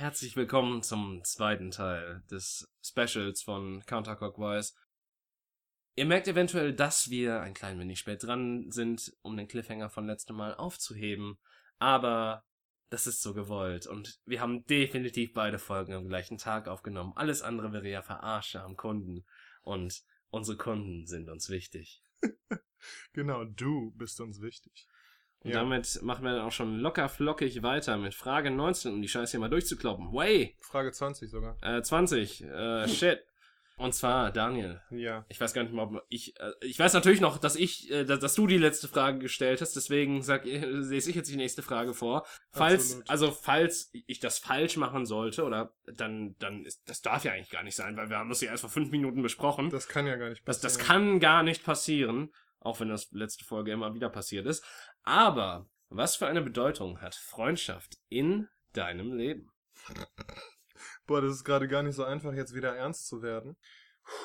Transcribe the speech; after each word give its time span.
Herzlich 0.00 0.34
willkommen 0.34 0.82
zum 0.82 1.22
zweiten 1.24 1.70
Teil 1.70 2.22
des 2.30 2.72
Specials 2.82 3.42
von 3.42 3.84
Counterclockwise. 3.84 4.72
Ihr 5.94 6.06
merkt 6.06 6.26
eventuell, 6.26 6.72
dass 6.72 7.10
wir 7.10 7.42
ein 7.42 7.52
klein 7.52 7.78
wenig 7.78 7.98
spät 7.98 8.22
dran 8.22 8.70
sind, 8.70 9.12
um 9.20 9.36
den 9.36 9.46
Cliffhanger 9.46 9.90
von 9.90 10.06
letztem 10.06 10.36
Mal 10.36 10.54
aufzuheben. 10.54 11.38
Aber 11.78 12.46
das 12.88 13.06
ist 13.06 13.20
so 13.20 13.34
gewollt 13.34 13.86
und 13.86 14.18
wir 14.24 14.40
haben 14.40 14.64
definitiv 14.64 15.34
beide 15.34 15.58
Folgen 15.58 15.92
am 15.92 16.08
gleichen 16.08 16.38
Tag 16.38 16.66
aufgenommen. 16.66 17.12
Alles 17.14 17.42
andere 17.42 17.70
wäre 17.74 17.90
ja 17.90 18.00
Verarsche 18.00 18.62
am 18.62 18.78
Kunden. 18.78 19.26
Und 19.60 20.02
unsere 20.30 20.56
Kunden 20.56 21.06
sind 21.06 21.28
uns 21.28 21.50
wichtig. 21.50 22.02
genau, 23.12 23.44
du 23.44 23.90
bist 23.90 24.18
uns 24.22 24.40
wichtig. 24.40 24.88
Und 25.42 25.50
ja. 25.50 25.60
damit 25.60 26.02
machen 26.02 26.24
wir 26.24 26.32
dann 26.32 26.46
auch 26.46 26.52
schon 26.52 26.80
locker 26.80 27.08
flockig 27.08 27.62
weiter 27.62 27.96
mit 27.96 28.14
Frage 28.14 28.50
19, 28.50 28.92
um 28.92 29.02
die 29.02 29.08
Scheiße 29.08 29.32
hier 29.32 29.40
mal 29.40 29.48
durchzukloppen. 29.48 30.12
Way! 30.12 30.56
Frage 30.60 30.92
20 30.92 31.30
sogar. 31.30 31.56
Äh, 31.62 31.82
20. 31.82 32.42
Äh, 32.44 32.88
shit. 32.88 33.24
Und 33.80 33.94
zwar, 33.94 34.30
Daniel. 34.30 34.82
Ja. 34.90 35.24
Ich 35.30 35.40
weiß 35.40 35.54
gar 35.54 35.62
nicht 35.62 35.72
mal, 35.72 35.84
ob 35.84 36.04
ich. 36.10 36.38
Äh, 36.38 36.52
ich 36.60 36.78
weiß 36.78 36.92
natürlich 36.92 37.22
noch, 37.22 37.38
dass 37.38 37.56
ich, 37.56 37.90
äh, 37.90 38.04
dass, 38.04 38.18
dass, 38.18 38.34
du 38.34 38.46
die 38.46 38.58
letzte 38.58 38.88
Frage 38.88 39.18
gestellt 39.18 39.62
hast, 39.62 39.74
deswegen 39.74 40.20
sag, 40.20 40.44
äh, 40.44 40.58
lese 40.58 41.08
ich 41.08 41.16
jetzt 41.16 41.30
die 41.30 41.36
nächste 41.36 41.62
Frage 41.62 41.94
vor. 41.94 42.26
Falls, 42.52 42.82
Absolut. 42.82 43.10
also 43.10 43.30
falls 43.30 43.90
ich 44.06 44.20
das 44.20 44.38
falsch 44.38 44.76
machen 44.76 45.06
sollte, 45.06 45.44
oder 45.44 45.72
dann, 45.86 46.36
dann 46.38 46.66
ist, 46.66 46.82
das 46.90 47.00
darf 47.00 47.24
ja 47.24 47.32
eigentlich 47.32 47.48
gar 47.48 47.62
nicht 47.62 47.74
sein, 47.74 47.96
weil 47.96 48.10
wir 48.10 48.18
haben 48.18 48.28
das 48.28 48.42
ja 48.42 48.50
erst 48.50 48.60
vor 48.60 48.70
fünf 48.70 48.90
Minuten 48.90 49.22
besprochen. 49.22 49.70
Das 49.70 49.88
kann 49.88 50.06
ja 50.06 50.16
gar 50.16 50.28
nicht 50.28 50.44
passieren. 50.44 50.62
Das, 50.62 50.76
das 50.76 50.86
kann 50.86 51.18
gar 51.18 51.42
nicht 51.42 51.64
passieren. 51.64 52.30
Auch 52.62 52.78
wenn 52.80 52.90
das 52.90 53.10
letzte 53.12 53.46
Folge 53.46 53.72
immer 53.72 53.94
wieder 53.94 54.10
passiert 54.10 54.44
ist. 54.44 54.62
Aber 55.02 55.68
was 55.88 56.16
für 56.16 56.26
eine 56.26 56.42
Bedeutung 56.42 57.00
hat 57.00 57.14
Freundschaft 57.14 57.98
in 58.08 58.48
deinem 58.72 59.12
Leben? 59.12 59.50
Boah, 61.06 61.20
das 61.20 61.32
ist 61.32 61.44
gerade 61.44 61.68
gar 61.68 61.82
nicht 61.82 61.96
so 61.96 62.04
einfach, 62.04 62.32
jetzt 62.32 62.54
wieder 62.54 62.76
ernst 62.76 63.08
zu 63.08 63.22
werden. 63.22 63.56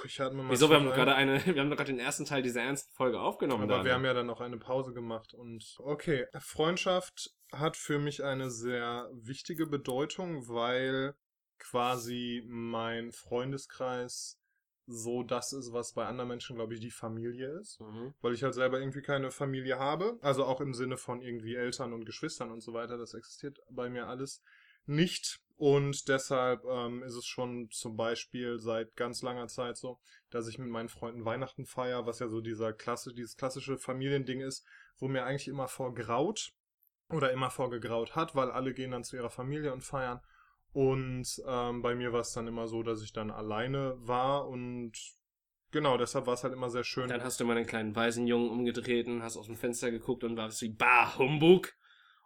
Ich 0.05 0.19
hatte 0.19 0.35
mal 0.35 0.49
Wieso? 0.49 0.69
Wir 0.69 0.77
haben 0.77 0.85
gerade 0.85 1.15
eine, 1.15 1.43
wir 1.45 1.61
haben 1.61 1.69
gerade 1.69 1.85
den 1.85 1.99
ersten 1.99 2.25
Teil 2.25 2.41
dieser 2.41 2.61
ernsten 2.61 2.93
Folge 2.93 3.19
aufgenommen. 3.19 3.63
Aber 3.63 3.73
Daniel. 3.73 3.85
wir 3.85 3.93
haben 3.95 4.05
ja 4.05 4.13
dann 4.13 4.27
noch 4.27 4.41
eine 4.41 4.57
Pause 4.57 4.93
gemacht 4.93 5.33
und 5.33 5.75
okay, 5.79 6.27
Freundschaft 6.39 7.31
hat 7.51 7.77
für 7.77 7.99
mich 7.99 8.23
eine 8.23 8.49
sehr 8.49 9.09
wichtige 9.13 9.67
Bedeutung, 9.67 10.47
weil 10.47 11.15
quasi 11.57 12.43
mein 12.47 13.11
Freundeskreis 13.11 14.39
so 14.87 15.23
das 15.23 15.53
ist, 15.53 15.73
was 15.73 15.93
bei 15.93 16.05
anderen 16.05 16.29
Menschen, 16.29 16.55
glaube 16.55 16.73
ich, 16.73 16.79
die 16.79 16.91
Familie 16.91 17.59
ist. 17.59 17.79
Mhm. 17.81 18.13
Weil 18.21 18.33
ich 18.33 18.43
halt 18.43 18.53
selber 18.53 18.79
irgendwie 18.79 19.01
keine 19.01 19.31
Familie 19.31 19.79
habe. 19.79 20.17
Also 20.21 20.45
auch 20.45 20.61
im 20.61 20.73
Sinne 20.73 20.97
von 20.97 21.21
irgendwie 21.21 21.55
Eltern 21.55 21.93
und 21.93 22.05
Geschwistern 22.05 22.51
und 22.51 22.61
so 22.61 22.73
weiter. 22.73 22.97
Das 22.97 23.13
existiert 23.13 23.59
bei 23.69 23.89
mir 23.89 24.07
alles 24.07 24.43
nicht. 24.85 25.39
Und 25.57 26.09
deshalb 26.09 26.65
ähm, 26.65 27.01
ist 27.03 27.15
es 27.15 27.25
schon 27.25 27.69
zum 27.71 27.95
Beispiel 27.95 28.59
seit 28.59 28.95
ganz 28.95 29.21
langer 29.21 29.47
Zeit 29.47 29.77
so, 29.77 29.99
dass 30.29 30.47
ich 30.47 30.59
mit 30.59 30.69
meinen 30.69 30.89
Freunden 30.89 31.23
Weihnachten 31.23 31.65
feiere, 31.65 32.05
was 32.05 32.19
ja 32.19 32.27
so 32.27 32.41
dieser 32.41 32.73
Klasse, 32.73 33.13
dieses 33.13 33.37
klassische 33.37 33.77
Familiending 33.77 34.41
ist, 34.41 34.65
wo 34.97 35.07
mir 35.07 35.23
eigentlich 35.23 35.47
immer 35.47 35.69
vorgraut 35.69 36.51
oder 37.09 37.31
immer 37.31 37.49
vorgegraut 37.49 38.15
hat, 38.15 38.35
weil 38.35 38.51
alle 38.51 38.73
gehen 38.73 38.91
dann 38.91 39.05
zu 39.05 39.15
ihrer 39.15 39.29
Familie 39.29 39.71
und 39.71 39.81
feiern. 39.81 40.19
Und 40.75 41.41
ähm, 41.47 41.81
bei 41.81 41.95
mir 41.95 42.11
war 42.11 42.19
es 42.19 42.33
dann 42.33 42.47
immer 42.47 42.67
so, 42.67 42.83
dass 42.83 43.01
ich 43.01 43.13
dann 43.13 43.31
alleine 43.31 43.95
war 43.97 44.45
und 44.49 44.91
genau, 45.71 45.95
deshalb 45.95 46.27
war 46.27 46.33
es 46.33 46.43
halt 46.43 46.51
immer 46.51 46.69
sehr 46.69 46.83
schön. 46.83 47.07
Dann 47.07 47.23
hast 47.23 47.39
du 47.39 47.45
mal 47.45 47.55
einen 47.55 47.65
kleinen 47.65 47.95
Waisenjungen 47.95 48.49
umgetreten, 48.49 49.23
hast 49.23 49.37
aus 49.37 49.45
dem 49.45 49.55
Fenster 49.55 49.89
geguckt 49.89 50.25
und 50.25 50.35
warst 50.35 50.61
wie, 50.61 50.73
bah, 50.73 51.17
Humbug. 51.17 51.71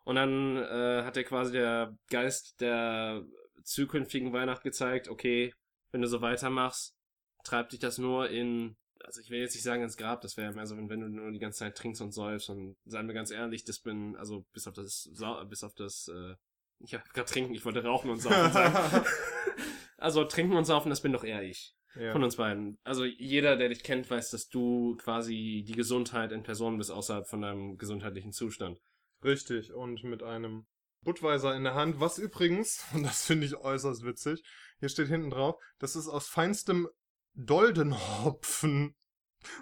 Und 0.03 0.16
dann 0.16 0.58
äh, 0.58 1.03
hat 1.03 1.16
dir 1.16 1.25
quasi 1.25 1.52
der 1.52 1.95
Geist 2.09 2.59
der 2.59 3.23
zukünftigen 3.64 4.33
Weihnacht 4.33 4.64
gezeigt, 4.64 5.09
okay, 5.09 5.53
wenn 5.92 6.02
du 6.02 6.08
so 6.08 6.22
weitermachst, 6.22 6.95
treibt 7.44 7.73
dich 7.73 7.80
das 7.80 8.00
nur 8.00 8.31
in, 8.31 8.77
also 9.03 9.22
ich 9.22 9.30
will 9.30 9.42
jetzt 9.42 9.53
nicht 9.53 9.64
sagen 9.64 9.83
ins 9.83 9.95
Grab, 9.95 10.21
das 10.21 10.38
wäre 10.38 10.54
mehr 10.54 10.65
so, 10.65 10.76
wenn, 10.76 10.89
wenn 10.89 11.02
du 11.02 11.08
nur 11.08 11.32
die 11.32 11.38
ganze 11.38 11.59
Zeit 11.59 11.77
trinkst 11.77 12.02
und 12.02 12.14
säufst 12.14 12.49
und 12.49 12.77
seien 12.86 13.05
wir 13.05 13.14
ganz 13.14 13.30
ehrlich, 13.30 13.64
das 13.64 13.77
bin, 13.77 14.15
also 14.15 14.43
bis 14.54 14.65
auf 14.65 14.73
das, 14.73 15.08
bis 15.48 15.64
auf 15.64 15.76
das, 15.76 16.08
äh, 16.08 16.33
ich 16.80 16.94
habe 16.94 17.04
gerade 17.14 17.30
trinken, 17.30 17.54
ich 17.54 17.66
wollte 17.66 17.84
rauchen 17.84 18.10
und 18.10 18.20
saufen 18.20 18.52
sagen. 18.52 19.06
also 19.98 20.23
trinken 20.23 20.56
und 20.56 20.66
saufen, 20.66 20.90
das 20.90 21.02
bin 21.02 21.14
doch 21.14 21.23
eher 21.23 21.44
ich. 21.44 21.76
Ja. 21.95 22.12
Von 22.12 22.23
uns 22.23 22.36
beiden. 22.36 22.78
Also 22.84 23.04
jeder, 23.04 23.58
der 23.58 23.70
dich 23.70 23.84
kennt, 23.84 24.10
weiß, 24.10 24.30
dass 24.32 24.48
du 24.48 24.95
quasi 24.98 25.64
die 25.68 25.73
Gesundheit 25.73 26.32
in 26.32 26.44
Person 26.44 26.78
bist, 26.78 26.92
außerhalb 26.92 27.28
von 27.28 27.42
deinem 27.42 27.78
gesundheitlichen 27.78 28.32
Zustand. 28.32 28.80
Richtig, 29.23 29.73
und 29.73 30.04
mit 30.04 30.23
einem 30.23 30.68
Budweiser 31.02 31.56
in 31.56 31.64
der 31.64 31.76
Hand, 31.76 32.00
was 32.00 32.18
übrigens, 32.18 32.86
und 32.94 33.04
das 33.04 33.26
finde 33.26 33.48
ich 33.48 33.58
äußerst 33.58 34.04
witzig, 34.04 34.44
hier 34.80 34.89
steht 34.89 35.08
hinten 35.08 35.32
drauf, 35.32 35.56
das 35.80 35.95
ist 35.95 36.08
aus 36.08 36.28
feinstem 36.28 36.88
Doldenhopfen. 37.34 38.95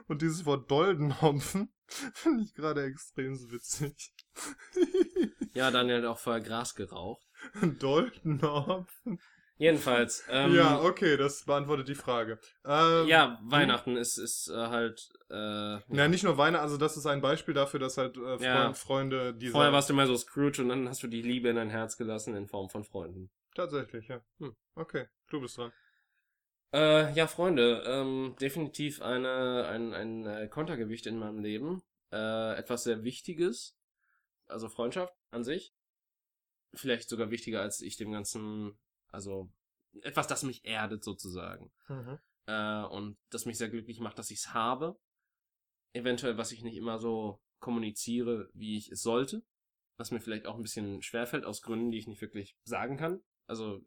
Und 0.07 0.21
dieses 0.23 0.45
Wort 0.45 0.69
Doldenhopfen 0.71 1.71
finde 2.13 2.43
ich 2.43 2.53
gerade 2.53 2.83
extrem 2.83 3.35
witzig. 3.51 4.13
Ja, 5.57 5.71
Daniel 5.71 5.97
hat 5.97 6.05
auch 6.05 6.19
vorher 6.19 6.41
Gras 6.41 6.75
geraucht. 6.75 7.27
Doldenhopfen. 7.79 9.19
Jedenfalls. 9.59 10.23
Ähm, 10.29 10.53
ja, 10.53 10.81
okay, 10.81 11.17
das 11.17 11.43
beantwortet 11.45 11.87
die 11.87 11.95
Frage. 11.95 12.39
Ähm, 12.63 13.07
ja, 13.07 13.39
Weihnachten 13.43 13.95
hm? 13.95 13.97
ist, 13.97 14.17
ist 14.17 14.49
äh, 14.49 14.55
halt. 14.55 15.09
Äh, 15.31 15.35
ja. 15.35 15.81
ja. 15.89 16.07
nicht 16.07 16.23
nur 16.23 16.37
Weihnachten, 16.37 16.63
also 16.63 16.77
das 16.77 16.95
ist 16.95 17.07
ein 17.07 17.21
Beispiel 17.21 17.55
dafür, 17.55 17.79
dass 17.79 17.97
halt 17.97 18.17
äh, 18.17 18.37
Freund, 18.37 18.41
ja. 18.41 18.73
Freunde 18.73 19.33
diese. 19.33 19.53
Vorher 19.53 19.73
warst 19.73 19.89
du 19.89 19.93
immer 19.93 20.05
so 20.05 20.15
Scrooge 20.15 20.61
und 20.61 20.69
dann 20.69 20.87
hast 20.87 21.01
du 21.01 21.07
die 21.07 21.23
Liebe 21.23 21.49
in 21.49 21.55
dein 21.55 21.71
Herz 21.71 21.97
gelassen 21.97 22.35
in 22.35 22.47
Form 22.47 22.69
von 22.69 22.83
Freunden. 22.83 23.31
Tatsächlich, 23.55 24.07
ja. 24.07 24.21
Hm. 24.39 24.55
Okay, 24.75 25.07
du 25.29 25.41
bist 25.41 25.57
dran. 25.57 25.71
Äh, 26.73 27.13
ja, 27.13 27.25
Freunde, 27.25 27.83
ähm, 27.87 28.35
definitiv 28.39 29.01
eine, 29.01 29.67
ein, 29.67 29.93
ein 29.93 30.25
äh, 30.25 30.47
Kontergewicht 30.47 31.07
in 31.07 31.17
meinem 31.17 31.39
Leben. 31.39 31.81
Äh, 32.11 32.55
etwas 32.57 32.83
sehr 32.83 33.03
Wichtiges. 33.03 33.75
Also 34.47 34.69
Freundschaft 34.69 35.13
an 35.31 35.43
sich. 35.43 35.73
Vielleicht 36.73 37.09
sogar 37.09 37.31
wichtiger, 37.31 37.61
als 37.61 37.81
ich 37.81 37.97
dem 37.97 38.11
Ganzen 38.11 38.77
also 39.11 39.49
etwas, 40.01 40.27
das 40.27 40.43
mich 40.43 40.65
erdet 40.65 41.03
sozusagen. 41.03 41.71
Mhm. 41.87 42.19
Äh, 42.45 42.83
und 42.85 43.17
das 43.29 43.45
mich 43.45 43.57
sehr 43.57 43.69
glücklich 43.69 43.99
macht, 43.99 44.19
dass 44.19 44.31
ich 44.31 44.39
es 44.39 44.53
habe. 44.53 44.99
Eventuell, 45.93 46.37
was 46.37 46.51
ich 46.51 46.63
nicht 46.63 46.77
immer 46.77 46.99
so 46.99 47.41
kommuniziere, 47.59 48.49
wie 48.53 48.77
ich 48.77 48.91
es 48.91 49.01
sollte. 49.01 49.43
Was 49.97 50.11
mir 50.11 50.19
vielleicht 50.19 50.45
auch 50.45 50.55
ein 50.55 50.61
bisschen 50.61 51.01
schwerfällt, 51.01 51.45
aus 51.45 51.61
Gründen, 51.61 51.91
die 51.91 51.97
ich 51.97 52.07
nicht 52.07 52.21
wirklich 52.21 52.55
sagen 52.63 52.97
kann. 52.97 53.23
Also, 53.47 53.81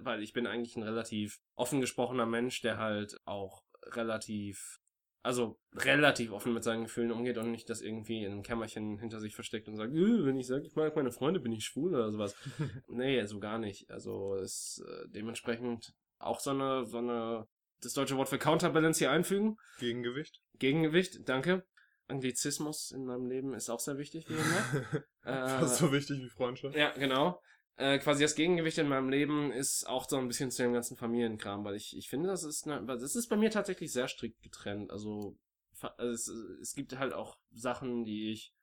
weil 0.00 0.22
ich 0.22 0.32
bin 0.32 0.46
eigentlich 0.46 0.76
ein 0.76 0.82
relativ 0.82 1.40
offen 1.54 1.80
gesprochener 1.80 2.26
Mensch, 2.26 2.60
der 2.62 2.78
halt 2.78 3.20
auch 3.26 3.64
relativ 3.84 4.80
also 5.24 5.58
relativ 5.74 6.32
offen 6.32 6.52
mit 6.52 6.62
seinen 6.62 6.84
Gefühlen 6.84 7.10
umgeht 7.10 7.38
und 7.38 7.50
nicht 7.50 7.68
das 7.70 7.80
irgendwie 7.80 8.24
in 8.24 8.30
einem 8.30 8.42
Kämmerchen 8.42 8.98
hinter 8.98 9.20
sich 9.20 9.34
versteckt 9.34 9.68
und 9.68 9.76
sagt, 9.76 9.94
äh, 9.94 10.24
wenn 10.24 10.36
ich 10.36 10.46
sage, 10.46 10.66
ich 10.66 10.76
mag 10.76 10.94
meine 10.94 11.12
Freunde, 11.12 11.40
bin 11.40 11.50
ich 11.50 11.64
schwul 11.64 11.94
oder 11.94 12.12
sowas. 12.12 12.36
nee, 12.88 13.24
so 13.24 13.40
gar 13.40 13.58
nicht. 13.58 13.90
Also 13.90 14.34
ist 14.34 14.84
äh, 14.86 15.08
dementsprechend 15.08 15.94
auch 16.18 16.40
so 16.40 16.50
eine, 16.50 16.84
so 16.84 16.98
eine, 16.98 17.48
das 17.80 17.94
deutsche 17.94 18.18
Wort 18.18 18.28
für 18.28 18.38
Counterbalance 18.38 18.98
hier 18.98 19.10
einfügen. 19.10 19.56
Gegengewicht. 19.78 20.42
Gegengewicht, 20.58 21.26
danke. 21.26 21.64
Anglizismus 22.06 22.90
in 22.90 23.06
meinem 23.06 23.26
Leben 23.26 23.54
ist 23.54 23.70
auch 23.70 23.80
sehr 23.80 23.96
wichtig, 23.96 24.28
wie 24.28 24.34
immer. 24.34 25.04
äh, 25.24 25.58
Fast 25.58 25.78
so 25.78 25.90
wichtig 25.90 26.20
wie 26.22 26.28
Freundschaft. 26.28 26.76
Ja, 26.76 26.92
genau 26.92 27.40
äh, 27.76 27.98
quasi 27.98 28.22
das 28.22 28.34
Gegengewicht 28.34 28.78
in 28.78 28.88
meinem 28.88 29.08
Leben 29.08 29.50
ist 29.52 29.88
auch 29.88 30.08
so 30.08 30.16
ein 30.16 30.28
bisschen 30.28 30.50
zu 30.50 30.62
dem 30.62 30.72
ganzen 30.72 30.96
Familienkram, 30.96 31.64
weil 31.64 31.74
ich, 31.74 31.96
ich 31.96 32.08
finde, 32.08 32.28
das 32.28 32.44
ist, 32.44 32.66
ne, 32.66 32.84
das 32.86 33.16
ist 33.16 33.28
bei 33.28 33.36
mir 33.36 33.50
tatsächlich 33.50 33.92
sehr 33.92 34.08
strikt 34.08 34.42
getrennt. 34.42 34.90
Also, 34.90 35.36
also 35.80 36.12
es, 36.12 36.28
es 36.28 36.74
gibt 36.74 36.98
halt 36.98 37.12
auch 37.12 37.38
Sachen, 37.52 38.04
die 38.04 38.30
ich 38.30 38.54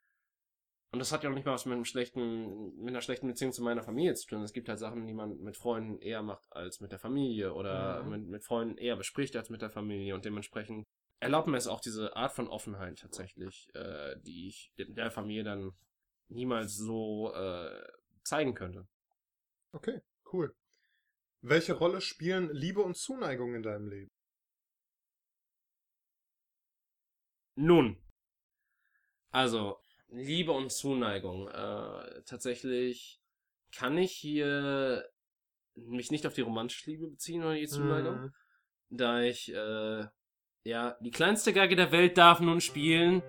und 0.93 0.99
das 0.99 1.13
hat 1.13 1.23
ja 1.23 1.29
auch 1.29 1.33
nicht 1.33 1.45
mal 1.45 1.53
was 1.53 1.65
mit 1.65 1.73
einem 1.73 1.85
schlechten, 1.85 2.75
mit 2.75 2.89
einer 2.89 3.01
schlechten 3.01 3.27
Beziehung 3.27 3.53
zu 3.53 3.63
meiner 3.63 3.81
Familie 3.81 4.13
zu 4.13 4.27
tun. 4.27 4.43
Es 4.43 4.51
gibt 4.51 4.67
halt 4.67 4.77
Sachen, 4.77 5.07
die 5.07 5.13
man 5.13 5.39
mit 5.39 5.55
Freunden 5.55 5.99
eher 5.99 6.21
macht 6.21 6.51
als 6.51 6.81
mit 6.81 6.91
der 6.91 6.99
Familie 6.99 7.53
oder 7.53 8.03
mhm. 8.03 8.09
mit, 8.09 8.27
mit 8.27 8.43
Freunden 8.43 8.77
eher 8.77 8.97
bespricht 8.97 9.35
als 9.37 9.49
mit 9.49 9.61
der 9.61 9.69
Familie 9.69 10.15
und 10.15 10.25
dementsprechend 10.25 10.85
erlaubt 11.21 11.47
mir 11.47 11.55
es 11.55 11.67
auch 11.67 11.79
diese 11.79 12.15
Art 12.17 12.33
von 12.33 12.47
Offenheit 12.47 12.99
tatsächlich, 12.99 13.69
äh, 13.73 14.17
die 14.21 14.47
ich 14.47 14.73
der 14.77 15.11
Familie 15.11 15.43
dann 15.43 15.71
niemals 16.27 16.75
so 16.75 17.33
äh, 17.33 17.71
zeigen 18.23 18.53
könnte. 18.53 18.85
Okay, 19.73 20.01
cool. 20.31 20.55
Welche 21.41 21.73
Rolle 21.73 22.01
spielen 22.01 22.49
Liebe 22.53 22.81
und 22.81 22.95
Zuneigung 22.95 23.55
in 23.55 23.63
deinem 23.63 23.87
Leben? 23.87 24.11
Nun, 27.55 28.01
also 29.31 29.77
Liebe 30.09 30.51
und 30.51 30.71
Zuneigung. 30.71 31.47
Äh, 31.47 32.21
tatsächlich 32.25 33.21
kann 33.73 33.97
ich 33.97 34.11
hier 34.11 35.09
mich 35.75 36.11
nicht 36.11 36.27
auf 36.27 36.33
die 36.33 36.41
romantische 36.41 36.89
Liebe 36.89 37.07
beziehen 37.07 37.43
oder 37.43 37.55
die 37.55 37.67
Zuneigung, 37.67 38.21
mhm. 38.21 38.33
da 38.89 39.21
ich 39.21 39.53
äh, 39.53 40.05
Ja, 40.63 40.95
die 40.99 41.09
kleinste 41.09 41.53
Geige 41.53 41.75
der 41.75 41.91
Welt 41.91 42.19
darf 42.19 42.39
nun 42.39 42.61
spielen. 42.61 43.23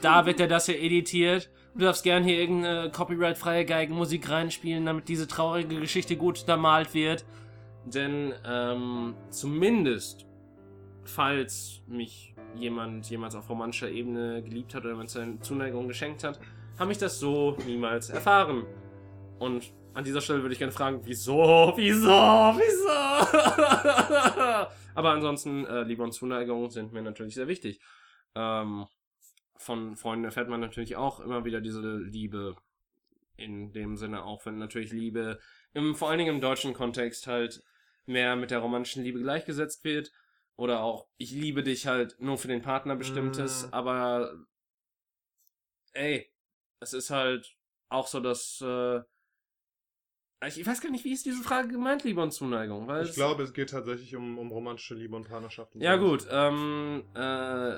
Da 0.00 0.24
wird 0.26 0.40
er 0.40 0.48
das 0.48 0.66
hier 0.66 0.80
editiert. 0.80 1.50
Du 1.74 1.80
darfst 1.80 2.02
gern 2.02 2.24
hier 2.24 2.38
irgendeine 2.38 2.90
copyright-freie 2.90 3.66
Geigenmusik 3.66 4.30
reinspielen, 4.30 4.86
damit 4.86 5.08
diese 5.08 5.28
traurige 5.28 5.78
Geschichte 5.80 6.16
gut 6.16 6.40
untermalt 6.40 6.94
wird. 6.94 7.26
Denn 7.84 8.32
ähm, 8.46 9.14
zumindest, 9.28 10.26
falls 11.04 11.82
mich 11.86 12.34
jemand 12.56 13.08
jemals 13.10 13.34
auf 13.34 13.50
romantischer 13.50 13.90
Ebene 13.90 14.42
geliebt 14.42 14.74
hat 14.74 14.86
oder 14.86 14.96
mir 14.96 15.06
seine 15.06 15.40
Zuneigung 15.40 15.88
geschenkt 15.88 16.24
hat, 16.24 16.40
habe 16.78 16.92
ich 16.92 16.98
das 16.98 17.20
so 17.20 17.56
niemals 17.66 18.08
erfahren. 18.08 18.64
Und 19.38 19.72
an 19.98 20.04
dieser 20.04 20.20
Stelle 20.20 20.42
würde 20.42 20.52
ich 20.52 20.60
gerne 20.60 20.72
fragen, 20.72 21.00
wieso, 21.02 21.72
wieso, 21.74 22.08
wieso? 22.08 22.88
Aber 24.94 25.10
ansonsten, 25.10 25.66
äh, 25.66 25.82
Liebe 25.82 26.04
und 26.04 26.12
Zuneigung 26.12 26.70
sind 26.70 26.92
mir 26.92 27.02
natürlich 27.02 27.34
sehr 27.34 27.48
wichtig. 27.48 27.80
Ähm, 28.36 28.86
von 29.56 29.96
Freunden 29.96 30.24
erfährt 30.24 30.48
man 30.48 30.60
natürlich 30.60 30.94
auch 30.94 31.18
immer 31.18 31.44
wieder 31.44 31.60
diese 31.60 31.96
Liebe. 31.96 32.54
In 33.36 33.72
dem 33.72 33.96
Sinne 33.96 34.22
auch, 34.22 34.46
wenn 34.46 34.58
natürlich 34.58 34.92
Liebe 34.92 35.40
im, 35.74 35.96
vor 35.96 36.10
allen 36.10 36.18
Dingen 36.18 36.36
im 36.36 36.40
deutschen 36.40 36.74
Kontext 36.74 37.26
halt 37.26 37.64
mehr 38.06 38.36
mit 38.36 38.52
der 38.52 38.60
romantischen 38.60 39.02
Liebe 39.02 39.20
gleichgesetzt 39.20 39.82
wird. 39.82 40.12
Oder 40.54 40.80
auch, 40.80 41.08
ich 41.16 41.32
liebe 41.32 41.64
dich 41.64 41.88
halt 41.88 42.14
nur 42.20 42.38
für 42.38 42.46
den 42.48 42.62
Partner 42.62 42.94
bestimmtes, 42.94 43.66
Mm. 43.66 43.74
aber 43.74 44.32
ey, 45.92 46.32
es 46.78 46.92
ist 46.92 47.10
halt 47.10 47.56
auch 47.88 48.06
so, 48.06 48.20
dass 48.20 48.60
äh, 48.60 49.00
ich 50.46 50.64
weiß 50.66 50.80
gar 50.80 50.90
nicht, 50.90 51.04
wie 51.04 51.12
ist 51.12 51.26
diese 51.26 51.42
Frage 51.42 51.68
gemeint, 51.68 52.04
Liebe 52.04 52.22
und 52.22 52.30
Zuneigung? 52.32 52.86
Weil 52.86 53.02
Ich 53.04 53.10
es- 53.10 53.14
glaube, 53.16 53.42
es 53.42 53.52
geht 53.52 53.70
tatsächlich 53.70 54.14
um, 54.14 54.38
um 54.38 54.50
romantische 54.52 54.94
Liebe 54.94 55.16
und 55.16 55.28
Partnerschaft. 55.28 55.74
und 55.74 55.80
Ja 55.80 55.98
so. 55.98 56.06
gut, 56.08 56.26
ähm, 56.30 57.02
äh, 57.14 57.72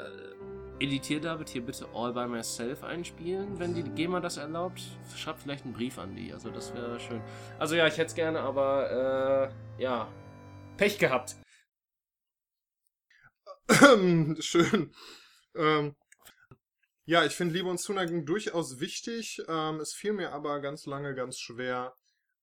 editier 0.84 1.20
David 1.20 1.48
hier 1.48 1.62
bitte 1.62 1.88
All 1.94 2.12
By 2.12 2.26
Myself 2.26 2.82
einspielen, 2.84 3.58
wenn 3.58 3.74
die 3.74 3.82
GEMA 3.82 4.20
das 4.20 4.36
erlaubt. 4.36 4.80
Schreib 5.16 5.38
vielleicht 5.38 5.64
einen 5.64 5.74
Brief 5.74 5.98
an 5.98 6.14
die, 6.14 6.32
also 6.32 6.50
das 6.50 6.74
wäre 6.74 6.98
schön. 7.00 7.22
Also 7.58 7.74
ja, 7.76 7.86
ich 7.86 7.94
hätte 7.94 8.06
es 8.08 8.14
gerne, 8.14 8.40
aber 8.40 9.52
äh, 9.78 9.82
ja, 9.82 10.08
Pech 10.76 10.98
gehabt. 10.98 11.36
Schön. 14.40 14.92
Ähm, 15.54 15.94
ja, 17.04 17.24
ich 17.24 17.32
finde 17.32 17.54
Liebe 17.54 17.68
und 17.68 17.78
Zuneigung 17.78 18.24
durchaus 18.26 18.80
wichtig. 18.80 19.40
Ähm, 19.48 19.80
es 19.80 19.92
fiel 19.94 20.12
mir 20.12 20.32
aber 20.32 20.60
ganz 20.60 20.86
lange 20.86 21.14
ganz 21.14 21.38
schwer, 21.38 21.94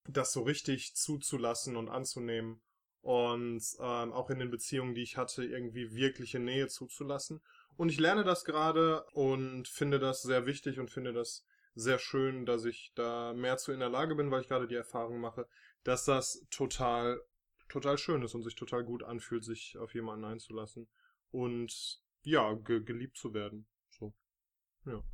das 0.07 0.31
so 0.31 0.42
richtig 0.42 0.95
zuzulassen 0.95 1.75
und 1.75 1.89
anzunehmen. 1.89 2.62
Und 3.01 3.63
ähm, 3.80 4.12
auch 4.12 4.30
in 4.30 4.39
den 4.39 4.50
Beziehungen, 4.50 4.94
die 4.94 5.04
ich 5.04 5.18
hatte, 5.18 5.45
irgendwie 5.45 5.94
wirkliche 5.94 6.39
Nähe 6.39 6.68
zuzulassen. 6.68 7.42
Und 7.77 7.89
ich 7.89 8.00
lerne 8.00 8.24
das 8.24 8.44
gerade 8.44 9.06
und 9.13 9.68
finde 9.68 10.00
das 10.00 10.21
sehr 10.24 10.45
wichtig 10.45 10.80
und 10.80 10.89
finde 10.89 11.13
das 11.13 11.45
sehr 11.75 12.00
schön, 12.00 12.45
dass 12.45 12.65
ich 12.65 12.92
da 12.95 13.33
mehr 13.33 13.57
zu 13.57 13.71
in 13.71 13.80
der 13.80 13.89
Lage 13.89 14.15
bin, 14.15 14.31
weil 14.31 14.42
ich 14.42 14.48
gerade 14.48 14.68
die 14.68 14.75
Erfahrung 14.75 15.21
mache, 15.21 15.48
dass 15.83 16.06
das 16.06 16.45
total, 16.50 17.21
total 17.69 17.98
schön 18.00 18.24
ist 18.24 18.33
und 18.33 18.42
sich 18.42 18.56
total 18.56 18.83
gut 18.83 19.03
anfühlt, 19.03 19.45
sich 19.45 19.77
auf 19.77 19.94
jemanden 19.94 20.25
einzulassen 20.25 20.88
und 21.31 22.01
ja, 22.24 22.53
ge 22.56 22.83
geliebt 22.83 23.15
zu 23.15 23.33
werden. 23.33 23.68
So. 23.92 24.13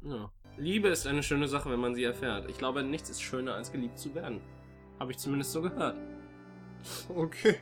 Ja. 0.01 0.31
Liebe 0.57 0.87
ist 0.87 1.05
eine 1.05 1.21
schöne 1.21 1.47
Sache, 1.47 1.69
wenn 1.69 1.79
man 1.79 1.95
sie 1.95 2.03
erfährt. 2.03 2.49
Ich 2.49 2.57
glaube, 2.57 2.81
nichts 2.83 3.09
ist 3.09 3.21
schöner, 3.21 3.55
als 3.55 3.71
geliebt 3.71 3.99
zu 3.99 4.15
werden. 4.15 4.41
Habe 5.03 5.11
ich 5.11 5.17
zumindest 5.17 5.51
so 5.51 5.61
gehört. 5.61 5.97
Okay. 7.09 7.57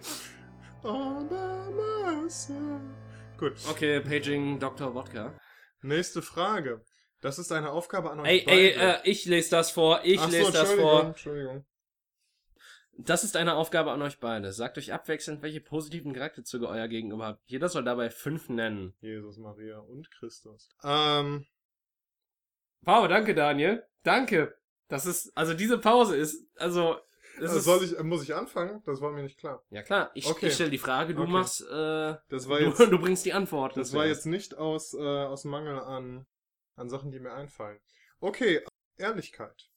Gut. 3.36 3.54
Okay, 3.68 4.00
Paging 4.00 4.60
Dr. 4.60 4.94
Wodka. 4.94 5.34
Nächste 5.82 6.22
Frage. 6.22 6.86
Das 7.20 7.40
ist 7.40 7.52
eine 7.52 7.72
Aufgabe 7.72 8.12
an 8.12 8.20
euch 8.20 8.28
Ey, 8.28 8.44
beide. 8.46 8.58
ey, 8.60 8.74
äh, 8.74 9.00
ich 9.06 9.26
lese 9.26 9.50
das 9.50 9.72
vor, 9.72 10.02
ich 10.04 10.20
Ach 10.20 10.30
so, 10.30 10.38
lese 10.38 10.52
das 10.52 10.72
vor. 10.74 11.04
Entschuldigung. 11.06 11.66
Das 13.00 13.24
ist 13.24 13.36
eine 13.36 13.56
Aufgabe 13.56 13.90
an 13.90 14.04
euch 14.04 14.20
beide. 14.20 14.52
Sagt 14.54 14.78
euch 14.78 14.94
abwechselnd, 14.94 15.42
welche 15.42 15.62
positiven 15.62 16.14
Charakterzüge 16.14 16.68
euer 16.68 16.88
Gegenüber 16.88 17.26
habt. 17.26 17.42
Jeder 17.48 17.70
soll 17.70 17.84
dabei 17.84 18.12
fünf 18.12 18.50
nennen. 18.50 18.94
Jesus, 19.02 19.40
Maria 19.40 19.80
und 19.80 20.12
Christus. 20.12 20.70
Ähm, 20.84 21.48
Wow, 22.82 23.08
danke, 23.08 23.34
Daniel. 23.34 23.84
Danke. 24.04 24.56
Das 24.92 25.06
ist, 25.06 25.32
also 25.38 25.54
diese 25.54 25.78
Pause 25.78 26.18
ist, 26.18 26.46
also, 26.58 26.98
ist, 27.42 27.64
soll 27.66 27.84
ich, 27.84 27.98
äh, 27.98 28.04
muss 28.04 28.24
ich 28.24 28.36
anfangen? 28.36 28.82
Das 28.86 29.02
war 29.02 29.12
mir 29.12 29.24
nicht 29.24 29.38
klar. 29.40 29.64
ja 29.70 29.82
klar, 29.82 30.12
ich, 30.14 30.26
Okay. 30.28 30.48
ich 30.48 30.54
stelle 30.54 30.70
die 30.70 30.78
Frage, 30.78 31.16
du 31.16 31.24
Okay. 31.24 31.32
machst, 31.32 31.62
äh, 31.62 32.16
Das 32.30 32.48
war 32.48 32.60
du, 32.60 32.66
jetzt, 32.68 32.80
du 32.92 33.00
bringst 33.00 33.26
die 33.26 33.34
Antwort. 33.34 33.76
das 33.78 33.94
war 33.94 34.06
jetzt 34.06 34.26
nicht 34.26 34.56
aus, 34.58 34.94
äh, 34.94 35.00
aus 35.00 35.44
Mangel 35.46 35.80
an, 35.80 36.26
an 36.76 36.90
Sachen, 36.90 37.12
die 37.12 37.20
mir 37.20 37.34
einfallen. 37.34 37.80
Okay, 38.20 38.64
Ehrlichkeit. 38.98 39.70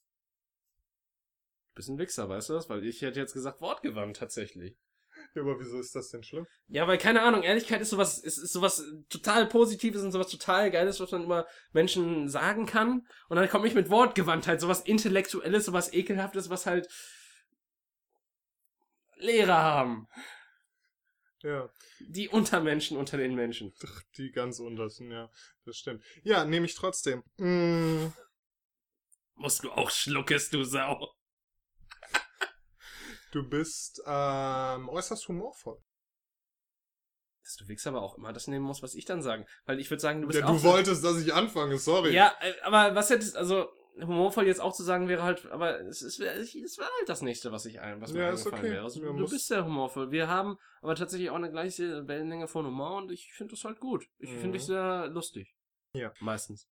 Bisschen 1.75 1.99
Wichser, 1.99 2.29
weißt 2.29 2.51
du 2.51 2.53
das? 2.55 2.69
Weil 2.69 2.85
ich 2.85 3.03
hätte 3.03 3.19
jetzt 3.19 3.33
gesagt 3.35 3.61
wortgewandt, 3.61 4.17
tatsächlich. 4.17 4.77
Ja, 5.35 5.43
aber 5.43 5.59
wieso 5.59 5.79
ist 5.81 5.95
das 5.95 6.11
denn 6.11 6.23
schlimm? 6.23 6.47
Ja, 6.69 6.87
weil 6.87 6.99
keine 6.99 7.23
Ahnung, 7.23 7.43
Ehrlichkeit 7.43 7.81
ist 7.81 7.91
sowas, 7.91 8.19
ist, 8.19 8.39
ist 8.39 8.53
sowas 8.53 8.85
total 9.09 9.47
Positives 9.47 10.03
und 10.03 10.13
sowas 10.13 10.29
total 10.29 10.71
Geiles, 10.71 11.01
was 11.01 11.11
man 11.13 11.25
immer 11.25 11.47
Menschen 11.73 12.29
sagen 12.29 12.67
kann. 12.67 13.07
Und 13.29 13.37
dann 13.37 13.49
komme 13.49 13.67
ich 13.67 13.75
mit 13.75 13.91
Wortgewandtheit, 13.91 14.61
sowas 14.61 14.81
Intellektuelles, 14.83 15.65
sowas 15.65 15.93
Ekelhaftes, 15.93 16.51
was 16.51 16.67
halt 16.67 16.89
Lehrer 19.17 19.57
haben. 19.63 20.09
Ja, 21.43 21.69
Die 22.01 22.29
Untermenschen 22.29 22.97
unter 22.97 23.19
den 23.19 23.35
Menschen. 23.35 23.75
die 24.17 24.31
ganz 24.31 24.61
untersten, 24.61 25.11
ja, 25.11 25.31
das 25.67 25.77
stimmt. 25.77 26.03
Ja, 26.23 26.45
nehme 26.45 26.65
ich 26.67 26.75
trotzdem. 26.75 27.23
Mm, 27.37 28.07
Musst 29.35 29.63
du 29.65 29.71
auch 29.73 29.91
schluckest, 29.91 30.55
du 30.55 30.65
Sau. 30.65 31.13
du 33.33 33.49
bist 33.49 34.01
ähm, 34.07 34.89
äußerst 34.89 35.29
humorvoll. 35.29 35.79
Dass 37.43 37.57
du 37.57 37.69
Wichser 37.69 37.91
aber 37.91 38.01
auch 38.03 38.17
immer 38.17 38.33
das 38.33 38.47
nehmen 38.47 38.65
musst, 38.65 38.83
was 38.83 38.95
ich 38.95 39.05
dann 39.05 39.23
sagen. 39.23 39.45
Weil 39.67 39.81
ich 39.81 39.91
würde 39.91 40.01
sagen, 40.01 40.23
du 40.23 40.29
bist 40.29 40.39
Ja, 40.39 40.47
auch 40.47 40.57
du 40.57 40.63
wolltest, 40.63 41.05
dass 41.05 41.21
ich 41.21 41.35
anfange, 41.35 41.77
sorry. 41.79 42.15
Ja, 42.15 42.35
äh, 42.41 42.55
aber 42.63 42.95
was 42.95 43.11
hättest, 43.11 43.37
also, 43.37 43.69
humorvoll 44.01 44.47
jetzt 44.47 44.61
auch 44.61 44.73
zu 44.75 44.83
sagen 44.83 45.09
wäre 45.09 45.23
halt, 45.23 45.47
aber 45.47 45.81
es 45.81 46.03
ist, 46.03 46.19
es 46.21 46.79
wäre 46.79 46.91
halt 46.99 47.09
das 47.09 47.23
nächste, 47.23 47.53
was 47.53 47.65
ich 47.67 47.81
ein, 47.81 48.01
was 48.01 48.13
mir 48.13 48.21
Ja, 48.23 48.29
eingefallen 48.31 48.55
okay. 48.65 48.71
wäre. 48.73 48.83
Also, 48.85 49.01
du 49.01 49.13
muss- 49.13 49.31
bist 49.31 49.47
sehr 49.47 49.65
humorvoll. 49.65 50.11
Wir 50.11 50.29
haben 50.29 50.59
aber 50.83 50.95
tatsächlich 50.97 51.31
auch 51.31 51.37
eine 51.37 51.51
gleiche 51.51 52.07
Wellenlänge 52.09 52.49
von 52.49 52.67
Humor 52.67 52.97
und 52.97 53.13
ich 53.13 53.33
finde 53.33 53.53
das 53.53 53.65
halt 53.65 53.79
gut. 53.81 54.09
Ich 54.19 54.31
Mhm. 54.31 54.41
finde 54.41 54.59
dich 54.59 54.67
sehr 54.67 55.07
lustig. 55.09 55.55
Ja. 55.95 56.13
Meistens. 56.21 56.69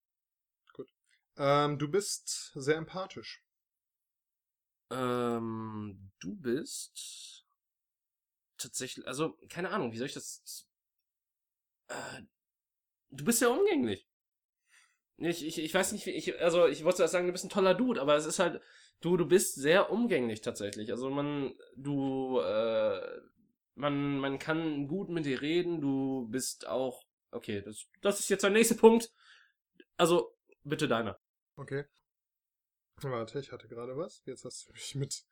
Ähm, 1.36 1.78
du 1.78 1.88
bist 1.88 2.50
sehr 2.54 2.76
empathisch. 2.76 3.42
Ähm, 4.90 6.12
du 6.20 6.34
bist 6.36 7.46
tatsächlich, 8.58 9.06
also, 9.06 9.38
keine 9.48 9.70
Ahnung, 9.70 9.92
wie 9.92 9.96
soll 9.96 10.08
ich 10.08 10.12
das, 10.12 10.66
äh, 11.88 12.22
du 13.10 13.24
bist 13.24 13.38
sehr 13.38 13.50
umgänglich. 13.50 14.06
Ich, 15.18 15.44
ich, 15.46 15.58
ich 15.58 15.72
weiß 15.72 15.92
nicht, 15.92 16.06
wie 16.06 16.10
ich, 16.10 16.40
also 16.40 16.66
ich 16.66 16.84
wollte 16.84 17.06
sagen, 17.06 17.26
du 17.26 17.32
bist 17.32 17.44
ein 17.44 17.50
toller 17.50 17.74
Dude, 17.74 18.00
aber 18.00 18.16
es 18.16 18.26
ist 18.26 18.38
halt, 18.38 18.60
du, 19.00 19.16
du 19.16 19.26
bist 19.26 19.54
sehr 19.54 19.90
umgänglich 19.90 20.40
tatsächlich. 20.40 20.90
Also 20.90 21.10
man, 21.10 21.54
du, 21.76 22.40
äh, 22.40 23.20
man, 23.74 24.18
man 24.18 24.38
kann 24.38 24.88
gut 24.88 25.08
mit 25.10 25.24
dir 25.26 25.40
reden, 25.40 25.80
du 25.80 26.26
bist 26.28 26.66
auch, 26.66 27.04
okay, 27.30 27.62
das, 27.62 27.86
das 28.00 28.20
ist 28.20 28.30
jetzt 28.30 28.42
der 28.42 28.50
nächste 28.50 28.74
Punkt. 28.74 29.12
Also, 29.96 30.34
bitte 30.64 30.88
deiner. 30.88 31.18
Okay. 31.56 31.84
Warte, 33.02 33.40
ich 33.40 33.52
hatte 33.52 33.68
gerade 33.68 33.96
was. 33.96 34.22
Jetzt 34.26 34.44
hast 34.44 34.68
du 34.68 34.72
mich 34.72 34.94
mit, 34.94 35.24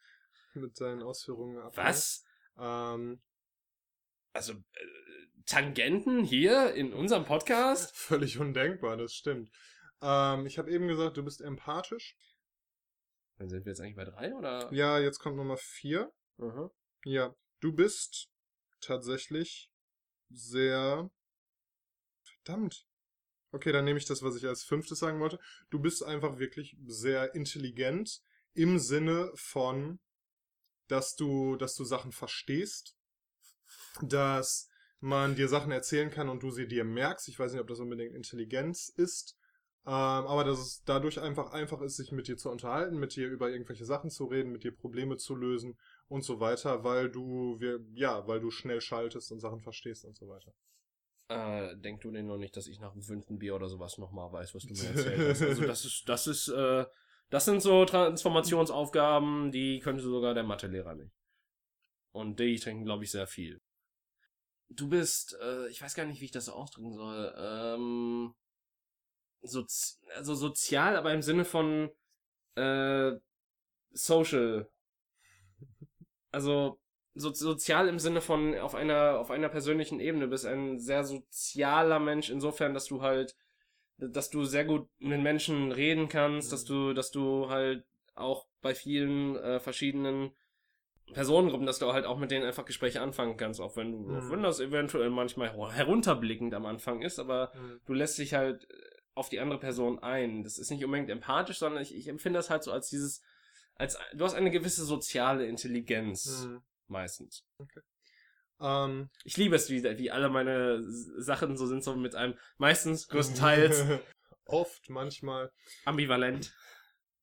mit 0.54 0.80
deinen 0.80 1.02
Ausführungen 1.02 1.58
ab. 1.58 1.76
Was? 1.76 2.24
Ähm, 2.58 3.20
Also, 4.32 4.52
äh, 4.52 5.19
Tangenten 5.46 6.24
hier 6.24 6.74
in 6.74 6.92
unserem 6.92 7.24
Podcast? 7.24 7.96
völlig 7.96 8.38
undenkbar, 8.38 8.96
das 8.96 9.14
stimmt. 9.14 9.50
Ähm, 10.02 10.46
ich 10.46 10.58
habe 10.58 10.70
eben 10.70 10.88
gesagt, 10.88 11.16
du 11.16 11.24
bist 11.24 11.40
empathisch. 11.40 12.16
Dann 13.38 13.48
sind 13.48 13.64
wir 13.64 13.72
jetzt 13.72 13.80
eigentlich 13.80 13.96
bei 13.96 14.04
drei, 14.04 14.34
oder? 14.34 14.72
Ja, 14.72 14.98
jetzt 14.98 15.18
kommt 15.18 15.36
Nummer 15.36 15.56
vier. 15.56 16.12
Mhm. 16.36 16.70
Ja, 17.04 17.34
du 17.60 17.72
bist 17.72 18.30
tatsächlich 18.80 19.70
sehr. 20.28 21.10
Verdammt. 22.22 22.86
Okay, 23.52 23.72
dann 23.72 23.84
nehme 23.84 23.98
ich 23.98 24.04
das, 24.04 24.22
was 24.22 24.36
ich 24.36 24.46
als 24.46 24.62
fünftes 24.62 25.00
sagen 25.00 25.20
wollte. 25.20 25.40
Du 25.70 25.80
bist 25.80 26.04
einfach 26.04 26.38
wirklich 26.38 26.76
sehr 26.86 27.34
intelligent 27.34 28.22
im 28.54 28.78
Sinne 28.78 29.30
von, 29.34 29.98
dass 30.86 31.16
du, 31.16 31.56
dass 31.56 31.74
du 31.74 31.84
Sachen 31.84 32.12
verstehst, 32.12 32.96
dass 34.02 34.69
man 35.00 35.34
dir 35.34 35.48
Sachen 35.48 35.72
erzählen 35.72 36.10
kann 36.10 36.28
und 36.28 36.42
du 36.42 36.50
sie 36.50 36.68
dir 36.68 36.84
merkst. 36.84 37.28
Ich 37.28 37.38
weiß 37.38 37.52
nicht, 37.52 37.60
ob 37.60 37.68
das 37.68 37.80
unbedingt 37.80 38.14
Intelligenz 38.14 38.88
ist, 38.88 39.36
ähm, 39.86 39.92
aber 39.92 40.44
dass 40.44 40.58
es 40.58 40.84
dadurch 40.84 41.20
einfach 41.20 41.52
einfach 41.52 41.80
ist, 41.80 41.96
sich 41.96 42.12
mit 42.12 42.28
dir 42.28 42.36
zu 42.36 42.50
unterhalten, 42.50 42.98
mit 42.98 43.16
dir 43.16 43.28
über 43.28 43.50
irgendwelche 43.50 43.86
Sachen 43.86 44.10
zu 44.10 44.26
reden, 44.26 44.52
mit 44.52 44.62
dir 44.62 44.76
Probleme 44.76 45.16
zu 45.16 45.34
lösen 45.34 45.78
und 46.08 46.22
so 46.22 46.38
weiter, 46.38 46.84
weil 46.84 47.10
du, 47.10 47.58
wir, 47.58 47.80
ja, 47.94 48.26
weil 48.28 48.40
du 48.40 48.50
schnell 48.50 48.80
schaltest 48.80 49.32
und 49.32 49.40
Sachen 49.40 49.60
verstehst 49.60 50.04
und 50.04 50.16
so 50.16 50.28
weiter. 50.28 50.52
Äh, 51.28 51.76
denk 51.76 52.00
du 52.02 52.10
denn 52.10 52.26
noch 52.26 52.36
nicht, 52.36 52.56
dass 52.56 52.66
ich 52.66 52.80
nach 52.80 52.92
dem 52.92 53.02
fünften 53.02 53.38
Bier 53.38 53.54
oder 53.54 53.68
sowas 53.68 53.96
nochmal 53.98 54.30
weiß, 54.32 54.54
was 54.54 54.64
du 54.64 54.74
mir 54.74 54.88
erzählt 54.90 55.30
hast. 55.30 55.42
Also 55.42 55.64
das 55.64 55.84
ist, 55.84 56.08
das 56.08 56.26
ist, 56.26 56.48
äh, 56.48 56.84
das 57.30 57.44
sind 57.44 57.62
so 57.62 57.84
Transformationsaufgaben, 57.84 59.52
die 59.52 59.78
könnte 59.78 60.02
sogar 60.02 60.34
der 60.34 60.42
Mathelehrer 60.42 60.94
nicht. 60.96 61.14
Und 62.12 62.40
die 62.40 62.58
trinken, 62.58 62.84
glaube 62.84 63.04
ich, 63.04 63.12
sehr 63.12 63.28
viel. 63.28 63.60
Du 64.70 64.88
bist, 64.88 65.36
äh, 65.42 65.68
ich 65.68 65.82
weiß 65.82 65.94
gar 65.94 66.06
nicht, 66.06 66.20
wie 66.20 66.26
ich 66.26 66.30
das 66.30 66.46
so 66.46 66.52
ausdrücken 66.52 66.92
soll, 66.94 67.34
ähm, 67.36 68.34
sozi 69.42 69.96
also 70.14 70.34
sozial, 70.34 70.96
aber 70.96 71.12
im 71.12 71.22
Sinne 71.22 71.44
von 71.44 71.90
äh, 72.54 73.12
social. 73.90 74.68
Also 76.30 76.78
so, 77.14 77.32
sozial 77.32 77.88
im 77.88 77.98
Sinne 77.98 78.20
von 78.20 78.56
auf 78.58 78.74
einer 78.74 79.18
auf 79.18 79.30
einer 79.30 79.48
persönlichen 79.48 80.00
Ebene 80.00 80.28
bist 80.28 80.46
ein 80.46 80.78
sehr 80.78 81.04
sozialer 81.04 81.98
Mensch 81.98 82.30
insofern, 82.30 82.74
dass 82.74 82.86
du 82.86 83.02
halt 83.02 83.36
dass 83.98 84.30
du 84.30 84.44
sehr 84.44 84.64
gut 84.64 84.88
mit 84.98 85.20
Menschen 85.20 85.72
reden 85.72 86.08
kannst, 86.08 86.48
mhm. 86.48 86.50
dass 86.52 86.64
du 86.64 86.92
dass 86.94 87.10
du 87.10 87.48
halt 87.48 87.84
auch 88.14 88.46
bei 88.60 88.74
vielen 88.74 89.36
äh, 89.36 89.60
verschiedenen 89.60 90.34
Personengruppen, 91.12 91.66
dass 91.66 91.78
du 91.78 91.92
halt 91.92 92.06
auch 92.06 92.18
mit 92.18 92.30
denen 92.30 92.44
einfach 92.44 92.64
Gespräche 92.64 93.00
anfangen 93.00 93.36
kannst, 93.36 93.60
auch 93.60 93.76
wenn 93.76 93.92
du 93.92 93.98
mhm. 93.98 94.16
auch 94.16 94.30
wenn 94.30 94.42
das 94.42 94.60
eventuell 94.60 95.10
manchmal 95.10 95.52
herunterblickend 95.72 96.54
am 96.54 96.66
Anfang 96.66 97.02
ist, 97.02 97.18
aber 97.18 97.52
mhm. 97.54 97.80
du 97.86 97.92
lässt 97.94 98.18
dich 98.18 98.34
halt 98.34 98.66
auf 99.14 99.28
die 99.28 99.40
andere 99.40 99.60
Person 99.60 99.98
ein. 99.98 100.42
Das 100.44 100.58
ist 100.58 100.70
nicht 100.70 100.84
unbedingt 100.84 101.10
empathisch, 101.10 101.58
sondern 101.58 101.82
ich, 101.82 101.94
ich 101.94 102.08
empfinde 102.08 102.38
das 102.38 102.50
halt 102.50 102.62
so 102.62 102.72
als 102.72 102.88
dieses 102.88 103.22
als 103.74 103.98
du 104.12 104.24
hast 104.24 104.34
eine 104.34 104.50
gewisse 104.50 104.84
soziale 104.84 105.46
Intelligenz. 105.46 106.46
Mhm 106.46 106.62
meistens. 106.90 107.46
Okay. 107.58 107.80
Ähm, 108.60 109.08
ich 109.24 109.36
liebe 109.36 109.56
es, 109.56 109.70
wie, 109.70 109.82
wie 109.82 110.10
alle 110.10 110.28
meine 110.28 110.82
Sachen 110.82 111.56
so 111.56 111.66
sind, 111.66 111.82
so 111.82 111.96
mit 111.96 112.14
einem, 112.14 112.34
meistens, 112.58 113.08
größtenteils. 113.08 113.84
Oft, 114.44 114.90
manchmal. 114.90 115.52
Ambivalent. 115.84 116.54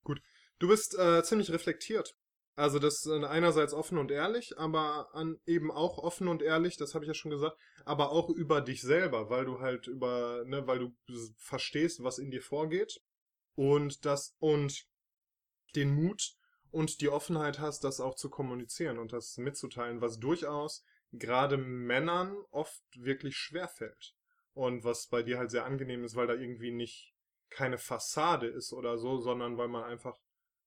Gut. 0.02 0.20
Du 0.58 0.68
bist 0.68 0.98
äh, 0.98 1.22
ziemlich 1.22 1.52
reflektiert. 1.52 2.16
Also 2.58 2.80
das 2.80 3.06
äh, 3.06 3.24
einerseits 3.24 3.72
offen 3.72 3.98
und 3.98 4.10
ehrlich, 4.10 4.58
aber 4.58 5.14
an, 5.14 5.38
eben 5.46 5.70
auch 5.70 5.98
offen 5.98 6.26
und 6.26 6.42
ehrlich, 6.42 6.76
das 6.76 6.94
habe 6.94 7.04
ich 7.04 7.08
ja 7.08 7.14
schon 7.14 7.30
gesagt, 7.30 7.56
aber 7.84 8.10
auch 8.10 8.30
über 8.30 8.60
dich 8.60 8.82
selber, 8.82 9.30
weil 9.30 9.44
du 9.44 9.60
halt 9.60 9.86
über, 9.86 10.42
ne, 10.44 10.66
weil 10.66 10.80
du 10.80 10.92
verstehst, 11.36 12.02
was 12.02 12.18
in 12.18 12.32
dir 12.32 12.42
vorgeht 12.42 13.00
und 13.54 14.04
das 14.04 14.34
und 14.40 14.86
den 15.76 15.94
Mut, 15.94 16.34
und 16.70 17.00
die 17.00 17.08
Offenheit 17.08 17.60
hast, 17.60 17.84
das 17.84 18.00
auch 18.00 18.14
zu 18.14 18.28
kommunizieren 18.28 18.98
und 18.98 19.12
das 19.12 19.38
mitzuteilen, 19.38 20.00
was 20.00 20.18
durchaus 20.18 20.84
gerade 21.12 21.56
Männern 21.56 22.36
oft 22.50 22.82
wirklich 22.96 23.36
schwer 23.36 23.68
fällt. 23.68 24.14
Und 24.52 24.84
was 24.84 25.06
bei 25.06 25.22
dir 25.22 25.38
halt 25.38 25.50
sehr 25.50 25.64
angenehm 25.64 26.04
ist, 26.04 26.16
weil 26.16 26.26
da 26.26 26.34
irgendwie 26.34 26.72
nicht 26.72 27.14
keine 27.48 27.78
Fassade 27.78 28.48
ist 28.48 28.72
oder 28.72 28.98
so, 28.98 29.18
sondern 29.18 29.56
weil 29.56 29.68
man 29.68 29.84
einfach 29.84 30.18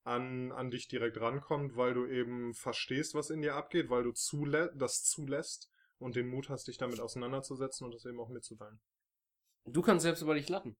an, 0.03 0.51
an 0.51 0.71
dich 0.71 0.87
direkt 0.87 1.19
rankommt, 1.19 1.75
weil 1.75 1.93
du 1.93 2.05
eben 2.07 2.53
verstehst, 2.53 3.13
was 3.13 3.29
in 3.29 3.41
dir 3.41 3.55
abgeht, 3.55 3.89
weil 3.89 4.03
du 4.03 4.11
zulä 4.11 4.71
das 4.75 5.03
zulässt 5.03 5.71
und 5.99 6.15
den 6.15 6.27
Mut 6.27 6.49
hast, 6.49 6.67
dich 6.67 6.77
damit 6.77 6.99
auseinanderzusetzen 6.99 7.85
und 7.85 7.93
das 7.93 8.05
eben 8.05 8.19
auch 8.19 8.29
mitzuteilen. 8.29 8.79
Du 9.65 9.81
kannst 9.81 10.03
selbst 10.03 10.21
über 10.21 10.33
dich 10.33 10.49
lachen. 10.49 10.75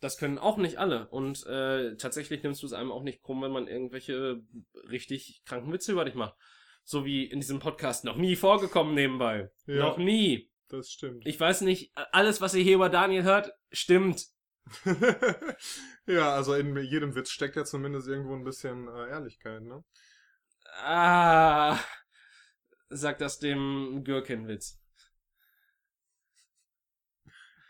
Das 0.00 0.18
können 0.18 0.38
auch 0.38 0.56
nicht 0.56 0.76
alle. 0.76 1.08
Und 1.08 1.44
äh, 1.46 1.96
tatsächlich 1.96 2.42
nimmst 2.42 2.62
du 2.62 2.66
es 2.66 2.72
einem 2.72 2.92
auch 2.92 3.02
nicht 3.02 3.22
krumm, 3.22 3.42
wenn 3.42 3.50
man 3.50 3.66
irgendwelche 3.66 4.42
richtig 4.88 5.42
kranken 5.44 5.72
Witze 5.72 5.92
über 5.92 6.04
dich 6.04 6.14
macht. 6.14 6.36
So 6.84 7.04
wie 7.04 7.24
in 7.24 7.40
diesem 7.40 7.58
Podcast 7.58 8.04
noch 8.04 8.16
nie 8.16 8.36
vorgekommen 8.36 8.94
nebenbei. 8.94 9.50
Ja, 9.66 9.76
noch 9.76 9.98
nie. 9.98 10.50
Das 10.68 10.90
stimmt. 10.90 11.26
Ich 11.26 11.38
weiß 11.38 11.62
nicht, 11.62 11.92
alles, 12.12 12.40
was 12.40 12.54
ihr 12.54 12.62
hier 12.62 12.74
über 12.74 12.88
Daniel 12.88 13.22
hört, 13.22 13.52
stimmt. 13.72 14.26
ja, 16.06 16.34
also 16.34 16.54
in 16.54 16.76
jedem 16.76 17.14
Witz 17.14 17.30
steckt 17.30 17.56
ja 17.56 17.64
zumindest 17.64 18.08
irgendwo 18.08 18.34
ein 18.34 18.44
bisschen 18.44 18.88
äh, 18.88 19.10
Ehrlichkeit, 19.10 19.62
ne? 19.62 19.84
Ah, 20.82 21.78
sag 22.88 23.18
das 23.18 23.38
dem 23.38 24.02
Gürkin-Witz. 24.04 24.80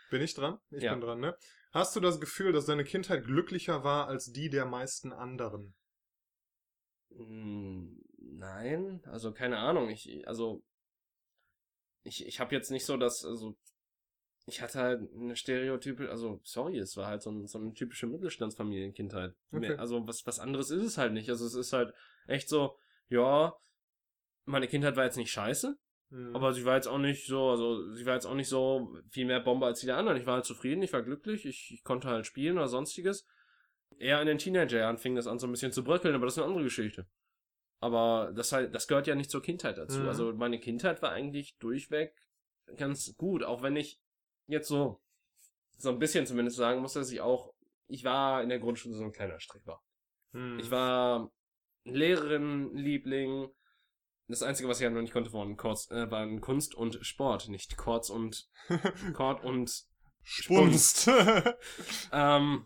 Bin 0.09 0.21
ich 0.21 0.33
dran? 0.33 0.59
Ich 0.71 0.83
ja. 0.83 0.93
bin 0.93 1.01
dran, 1.01 1.19
ne? 1.19 1.37
Hast 1.71 1.95
du 1.95 1.99
das 1.99 2.19
Gefühl, 2.21 2.53
dass 2.53 2.65
deine 2.65 2.85
Kindheit 2.85 3.25
glücklicher 3.25 3.83
war 3.83 4.07
als 4.07 4.31
die 4.31 4.49
der 4.49 4.65
meisten 4.65 5.11
anderen? 5.11 5.75
Hm, 7.09 8.01
nein, 8.17 9.01
also 9.05 9.33
keine 9.33 9.57
Ahnung. 9.57 9.89
Ich, 9.89 10.25
also 10.27 10.63
ich, 12.03 12.25
ich 12.25 12.39
habe 12.39 12.55
jetzt 12.55 12.71
nicht 12.71 12.85
so 12.85 12.97
das, 12.97 13.25
also 13.25 13.57
ich 14.45 14.61
hatte 14.61 14.79
halt 14.79 15.13
eine 15.13 15.35
Stereotype, 15.35 16.09
also 16.09 16.39
sorry, 16.43 16.77
es 16.77 16.95
war 16.97 17.07
halt 17.07 17.21
so, 17.21 17.31
ein, 17.31 17.47
so 17.47 17.59
eine 17.59 17.73
typische 17.73 18.07
Mittelstandsfamilienkindheit. 18.07 19.33
Okay. 19.51 19.75
Also 19.75 20.07
was, 20.07 20.25
was 20.27 20.39
anderes 20.39 20.69
ist 20.69 20.83
es 20.83 20.97
halt 20.97 21.13
nicht. 21.13 21.29
Also 21.29 21.45
es 21.45 21.55
ist 21.55 21.73
halt 21.73 21.93
echt 22.27 22.47
so, 22.47 22.77
ja, 23.09 23.55
meine 24.45 24.67
Kindheit 24.67 24.95
war 24.95 25.05
jetzt 25.05 25.17
nicht 25.17 25.31
scheiße, 25.31 25.77
Mhm. 26.09 26.35
Aber 26.35 26.53
sie 26.53 26.65
war 26.65 26.75
jetzt 26.75 26.87
auch 26.87 26.97
nicht 26.97 27.25
so, 27.27 27.49
also 27.49 27.91
sie 27.93 28.05
war 28.05 28.13
jetzt 28.13 28.25
auch 28.25 28.35
nicht 28.35 28.47
so 28.47 28.95
viel 29.09 29.25
mehr 29.25 29.39
Bombe 29.39 29.65
als 29.65 29.81
die 29.81 29.91
anderen. 29.91 30.17
Ich 30.17 30.25
war 30.25 30.35
halt 30.35 30.45
zufrieden, 30.45 30.81
ich 30.81 30.93
war 30.93 31.01
glücklich, 31.01 31.45
ich, 31.45 31.71
ich 31.73 31.83
konnte 31.83 32.07
halt 32.07 32.25
spielen 32.25 32.57
oder 32.57 32.67
sonstiges. 32.67 33.25
Eher 33.97 34.21
in 34.21 34.27
den 34.27 34.37
Teenagerjahren 34.37 34.97
fing 34.97 35.15
das 35.15 35.27
an 35.27 35.39
so 35.39 35.47
ein 35.47 35.51
bisschen 35.51 35.71
zu 35.71 35.83
bröckeln, 35.83 36.15
aber 36.15 36.25
das 36.25 36.35
ist 36.35 36.39
eine 36.39 36.47
andere 36.47 36.63
Geschichte. 36.63 37.07
Aber 37.79 38.31
das 38.35 38.51
halt, 38.51 38.73
das 38.73 38.87
gehört 38.87 39.07
ja 39.07 39.15
nicht 39.15 39.31
zur 39.31 39.41
Kindheit 39.41 39.77
dazu. 39.77 39.99
Mhm. 39.99 40.07
Also 40.07 40.33
meine 40.33 40.59
Kindheit 40.59 41.01
war 41.01 41.11
eigentlich 41.11 41.57
durchweg 41.57 42.13
ganz 42.77 43.15
gut, 43.17 43.43
auch 43.43 43.61
wenn 43.61 43.75
ich 43.75 43.99
jetzt 44.47 44.67
so, 44.67 45.01
so 45.77 45.89
ein 45.89 45.99
bisschen 45.99 46.25
zumindest 46.25 46.57
sagen 46.57 46.81
muss, 46.81 46.93
dass 46.93 47.11
ich 47.11 47.21
auch, 47.21 47.53
ich 47.87 48.03
war 48.03 48.41
in 48.41 48.49
der 48.49 48.59
Grundschule 48.59 48.95
so 48.95 49.03
ein 49.03 49.11
kleiner 49.11 49.39
Streber. 49.39 49.81
Mhm. 50.31 50.59
Ich 50.59 50.71
war 50.71 51.31
Lehrerin, 51.83 52.75
Liebling, 52.75 53.49
das 54.27 54.41
Einzige, 54.41 54.67
was 54.67 54.79
ich 54.79 54.83
ja 54.83 54.89
noch 54.89 55.01
nicht 55.01 55.13
konnte, 55.13 55.33
waren, 55.33 55.55
Chords, 55.55 55.91
äh, 55.91 56.09
waren 56.09 56.41
Kunst 56.41 56.73
und 56.73 56.97
Sport, 57.05 57.47
nicht 57.49 57.77
Chords 57.77 58.09
und 58.09 58.49
Chord 59.13 59.43
und 59.43 59.85
Spunst. 60.23 61.07
ähm, 62.11 62.65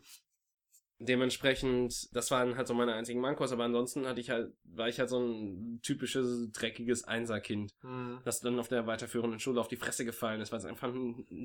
dementsprechend, 1.00 2.14
das 2.16 2.30
waren 2.30 2.58
halt 2.58 2.68
so 2.68 2.74
meine 2.74 2.94
einzigen 2.94 3.22
Mankos, 3.22 3.52
aber 3.52 3.64
ansonsten 3.64 4.06
hatte 4.06 4.20
ich 4.20 4.30
halt, 4.30 4.54
war 4.64 4.90
ich 4.90 5.00
halt 5.00 5.10
so 5.10 5.20
ein 5.20 5.80
typisches 5.82 6.52
dreckiges 6.52 7.06
Einserkind, 7.06 7.74
mhm. 7.82 8.20
das 8.26 8.42
dann 8.42 8.60
auf 8.60 8.68
der 8.68 8.86
weiterführenden 8.86 9.40
Schule 9.40 9.62
auf 9.62 9.70
die 9.70 9.78
Fresse 9.78 10.06
gefallen 10.06 10.42
ist, 10.42 10.52
weil 10.52 10.60
es 10.60 10.66
einfach 10.66 10.94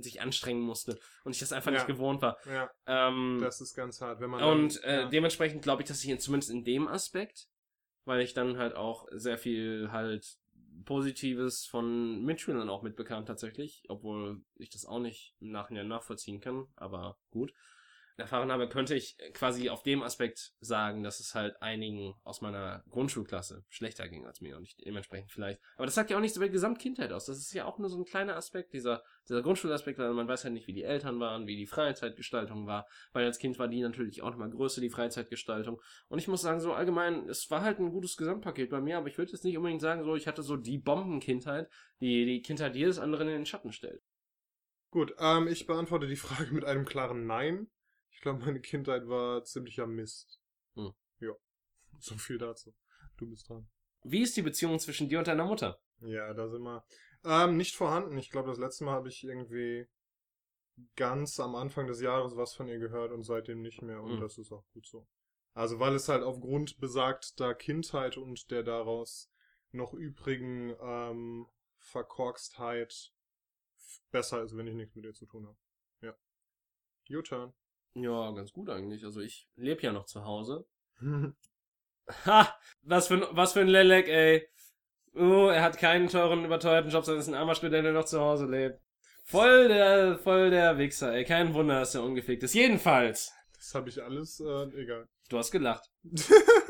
sich 0.00 0.20
anstrengen 0.20 0.62
musste 0.62 0.99
und 1.25 1.32
ich 1.32 1.38
das 1.38 1.52
einfach 1.52 1.70
ja. 1.70 1.78
nicht 1.78 1.87
gewohnt 1.87 2.20
war. 2.20 2.37
Ja. 2.46 2.70
Ähm, 2.87 3.38
das 3.40 3.61
ist 3.61 3.75
ganz 3.75 4.00
hart, 4.00 4.20
wenn 4.20 4.30
man. 4.30 4.42
Und 4.42 4.82
dann, 4.82 4.90
äh, 4.90 5.00
ja. 5.02 5.08
dementsprechend 5.08 5.62
glaube 5.62 5.82
ich, 5.82 5.88
dass 5.88 6.04
ich 6.04 6.20
zumindest 6.20 6.50
in 6.50 6.64
dem 6.64 6.88
Aspekt 6.88 7.49
weil 8.04 8.20
ich 8.20 8.34
dann 8.34 8.58
halt 8.58 8.75
auch 8.75 9.06
sehr 9.12 9.38
viel 9.38 9.88
halt 9.90 10.37
Positives 10.84 11.64
von 11.64 12.23
Mitschülern 12.25 12.68
auch 12.68 12.82
mitbekam 12.82 13.25
tatsächlich, 13.25 13.84
obwohl 13.88 14.42
ich 14.56 14.70
das 14.70 14.84
auch 14.84 14.99
nicht 14.99 15.34
im 15.40 15.50
Nachhinein 15.50 15.88
nachvollziehen 15.88 16.40
kann, 16.40 16.66
aber 16.76 17.18
gut 17.30 17.54
erfahren 18.16 18.52
habe, 18.52 18.68
könnte 18.68 18.94
ich 18.94 19.16
quasi 19.33 19.71
auf 19.71 19.83
dem 19.83 20.02
Aspekt 20.02 20.52
sagen, 20.61 21.02
dass 21.02 21.21
es 21.21 21.35
halt 21.35 21.61
einigen 21.61 22.14
aus 22.23 22.40
meiner 22.40 22.85
Grundschulklasse 22.90 23.64
schlechter 23.68 24.09
ging 24.09 24.26
als 24.26 24.40
mir 24.40 24.56
und 24.56 24.64
ich 24.64 24.76
dementsprechend 24.76 25.33
vielleicht. 25.33 25.61
Aber 25.76 25.87
das 25.87 25.94
sagt 25.94 26.11
ja 26.11 26.16
auch 26.16 26.21
nichts 26.21 26.37
über 26.37 26.47
die 26.47 26.52
Gesamtkindheit 26.52 27.12
aus. 27.12 27.26
Das 27.26 27.38
ist 27.38 27.52
ja 27.52 27.64
auch 27.64 27.78
nur 27.78 27.88
so 27.88 27.99
ein 27.99 28.04
kleiner 28.04 28.37
Aspekt, 28.37 28.73
dieser, 28.73 29.02
dieser 29.28 29.42
Grundschulaspekt, 29.42 29.99
weil 29.99 30.12
man 30.12 30.28
weiß 30.28 30.44
ja 30.44 30.50
nicht, 30.50 30.66
wie 30.68 30.73
die 30.73 30.85
Eltern 30.85 31.18
waren, 31.18 31.47
wie 31.47 31.56
die 31.56 31.66
Freizeitgestaltung 31.66 32.66
war, 32.66 32.87
weil 33.12 33.25
als 33.25 33.38
Kind 33.38 33.59
war 33.59 33.68
die 33.68 33.83
natürlich 33.83 34.23
auch 34.23 34.30
nochmal 34.30 34.50
größer, 34.50 34.80
die 34.80 34.90
Freizeitgestaltung. 34.90 35.80
Und 36.09 36.18
ich 36.18 36.28
muss 36.28 36.42
sagen, 36.42 36.61
so 36.61 36.73
allgemein, 36.73 37.28
es 37.28 37.50
war 37.50 37.62
halt 37.62 37.80
ein 37.80 37.90
gutes 37.90 38.16
Gesamtpaket 38.16 38.71
bei 38.71 38.80
mir, 38.80 38.99
aber 38.99 39.09
ich 39.09 39.18
würde 39.18 39.33
jetzt 39.33 39.44
nicht 39.44 39.56
unbedingt 39.56 39.83
sagen, 39.83 40.04
so, 40.04 40.14
ich 40.14 40.28
hatte 40.28 40.42
so 40.42 40.56
die 40.56 40.78
Bombenkindheit, 40.78 41.68
die 42.00 42.26
die 42.26 42.42
Kindheit 42.42 42.76
jedes 42.76 42.99
anderen 42.99 43.28
in 43.28 43.35
den 43.35 43.47
Schatten 43.47 43.73
stellt. 43.73 44.02
Gut, 44.90 45.12
ähm, 45.18 45.49
ich 45.49 45.66
beantworte 45.66 46.06
die 46.06 46.14
Frage 46.14 46.54
mit 46.54 46.64
einem 46.64 46.85
klaren 46.85 47.26
Nein 47.26 47.66
glaube, 48.21 48.44
meine 48.44 48.61
Kindheit 48.61 49.09
war 49.09 49.44
ziemlicher 49.44 49.87
Mist. 49.87 50.40
Hm. 50.75 50.94
Ja, 51.21 51.33
so 52.00 52.16
viel 52.16 52.38
dazu. 52.38 52.75
Du 53.16 53.28
bist 53.28 53.49
dran. 53.49 53.68
Wie 54.02 54.23
ist 54.23 54.37
die 54.37 54.42
Beziehung 54.42 54.78
zwischen 54.78 55.09
dir 55.09 55.18
und 55.18 55.28
deiner 55.28 55.47
Mutter? 55.47 55.80
Ja, 56.00 56.35
da 56.35 56.49
sind 56.49 56.62
wir. 56.62 56.85
Ähm, 57.25 57.56
nicht 57.56 57.75
vorhanden. 57.75 58.18
Ich 58.18 58.30
glaube, 58.30 58.49
das 58.49 58.59
letzte 58.59 58.85
Mal 58.85 58.92
habe 58.92 59.09
ich 59.09 59.25
irgendwie 59.25 59.87
ganz 60.97 61.40
am 61.40 61.54
Anfang 61.54 61.87
des 61.87 62.00
Jahres 62.00 62.37
was 62.37 62.54
von 62.54 62.68
ihr 62.68 62.78
gehört 62.78 63.12
und 63.12 63.23
seitdem 63.23 63.62
nicht 63.62 63.80
mehr. 63.80 64.02
Und 64.02 64.16
mhm. 64.16 64.21
das 64.21 64.37
ist 64.38 64.52
auch 64.52 64.64
gut 64.73 64.87
so. 64.87 65.06
Also, 65.54 65.78
weil 65.78 65.94
es 65.94 66.09
halt 66.09 66.23
aufgrund 66.23 66.78
besagter 66.80 67.54
Kindheit 67.54 68.16
und 68.16 68.50
der 68.50 68.62
daraus 68.62 69.30
noch 69.71 69.94
übrigen 69.94 70.75
ähm, 70.80 71.47
Verkorkstheit 71.78 73.12
besser 74.11 74.42
ist, 74.42 74.56
wenn 74.56 74.66
ich 74.66 74.75
nichts 74.75 74.94
mit 74.94 75.04
ihr 75.04 75.14
zu 75.14 75.26
tun 75.26 75.47
habe. 75.47 75.56
Ja. 76.00 76.14
Your 77.09 77.23
turn. 77.23 77.52
Ja, 77.94 78.30
ganz 78.32 78.52
gut 78.52 78.68
eigentlich. 78.70 79.04
Also 79.04 79.20
ich 79.20 79.48
lebe 79.56 79.82
ja 79.82 79.92
noch 79.92 80.06
zu 80.06 80.24
Hause. 80.24 80.66
ha! 82.26 82.54
Was 82.82 83.08
für 83.08 83.14
ein, 83.14 83.24
was 83.30 83.52
für 83.52 83.60
ein 83.60 83.68
Lelek, 83.68 84.08
ey. 84.08 84.48
Oh, 85.14 85.46
er 85.46 85.62
hat 85.62 85.78
keinen 85.78 86.08
teuren, 86.08 86.44
überteuerten 86.44 86.90
Job, 86.90 87.04
sondern 87.04 87.20
ist 87.20 87.28
ein 87.28 87.34
armer 87.34 87.54
Student, 87.54 87.84
der 87.84 87.92
noch 87.92 88.04
zu 88.04 88.20
Hause 88.20 88.46
lebt. 88.46 88.80
Voll 89.22 89.68
der, 89.68 90.18
voll 90.18 90.50
der 90.50 90.76
Wichser, 90.76 91.14
ey. 91.14 91.24
Kein 91.24 91.54
Wunder, 91.54 91.80
dass 91.80 91.94
er 91.94 92.02
ungefickt 92.02 92.42
ist. 92.42 92.54
Jedenfalls. 92.54 93.32
Das 93.56 93.74
habe 93.74 93.88
ich 93.88 94.02
alles, 94.02 94.40
äh, 94.40 94.64
egal. 94.80 95.08
Du 95.30 95.38
hast 95.38 95.50
gelacht. 95.50 95.90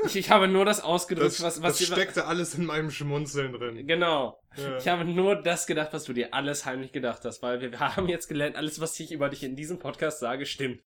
Ich, 0.07 0.17
ich 0.17 0.31
habe 0.31 0.49
nur 0.49 0.67
das 0.67 0.83
ausgedrückt, 0.83 1.31
Das, 1.31 1.43
was, 1.43 1.63
was 1.63 1.79
das 1.79 1.87
steckte 1.87 2.27
alles 2.27 2.55
in 2.55 2.67
meinem 2.67 2.91
Schmunzeln 2.91 3.55
drin. 3.55 3.87
Genau. 3.87 4.39
Ja. 4.55 4.77
Ich 4.77 4.87
habe 4.87 5.07
nur 5.07 5.35
das 5.35 5.67
gedacht, 5.67 5.95
was 5.95 6.05
du 6.05 6.13
dir 6.13 6.35
alles 6.35 6.67
heimlich 6.67 6.93
gedacht 6.93 7.25
hast, 7.25 7.43
weil 7.43 7.63
wir 7.63 7.81
haben 7.81 8.07
jetzt 8.11 8.29
gelernt, 8.29 8.57
alles, 8.57 8.79
was 8.81 9.01
ich 9.01 9.13
über 9.13 9.31
dich 9.31 9.43
in 9.43 9.57
diesem 9.57 9.79
Podcast 9.79 10.21
sage, 10.21 10.45
stimmt. 10.45 10.83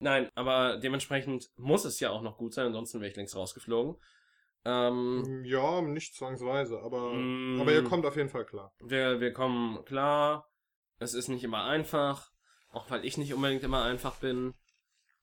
Nein, 0.00 0.30
aber 0.34 0.76
dementsprechend 0.78 1.50
muss 1.56 1.84
es 1.84 1.98
ja 2.00 2.10
auch 2.10 2.22
noch 2.22 2.36
gut 2.38 2.54
sein, 2.54 2.66
ansonsten 2.66 3.00
wäre 3.00 3.10
ich 3.10 3.16
längst 3.16 3.34
rausgeflogen. 3.36 3.96
Ähm, 4.64 5.42
Ja, 5.44 5.80
nicht 5.80 6.14
zwangsweise, 6.14 6.80
aber, 6.80 7.12
Mm. 7.14 7.60
aber 7.60 7.72
ihr 7.72 7.84
kommt 7.84 8.04
auf 8.06 8.16
jeden 8.16 8.28
Fall 8.28 8.44
klar. 8.44 8.72
wir, 8.80 9.20
wir 9.20 9.32
kommen 9.32 9.84
klar. 9.84 10.48
Es 10.98 11.14
ist 11.14 11.28
nicht 11.28 11.44
immer 11.44 11.64
einfach, 11.64 12.30
auch 12.70 12.90
weil 12.90 13.04
ich 13.04 13.18
nicht 13.18 13.32
unbedingt 13.34 13.62
immer 13.62 13.84
einfach 13.84 14.16
bin. 14.16 14.54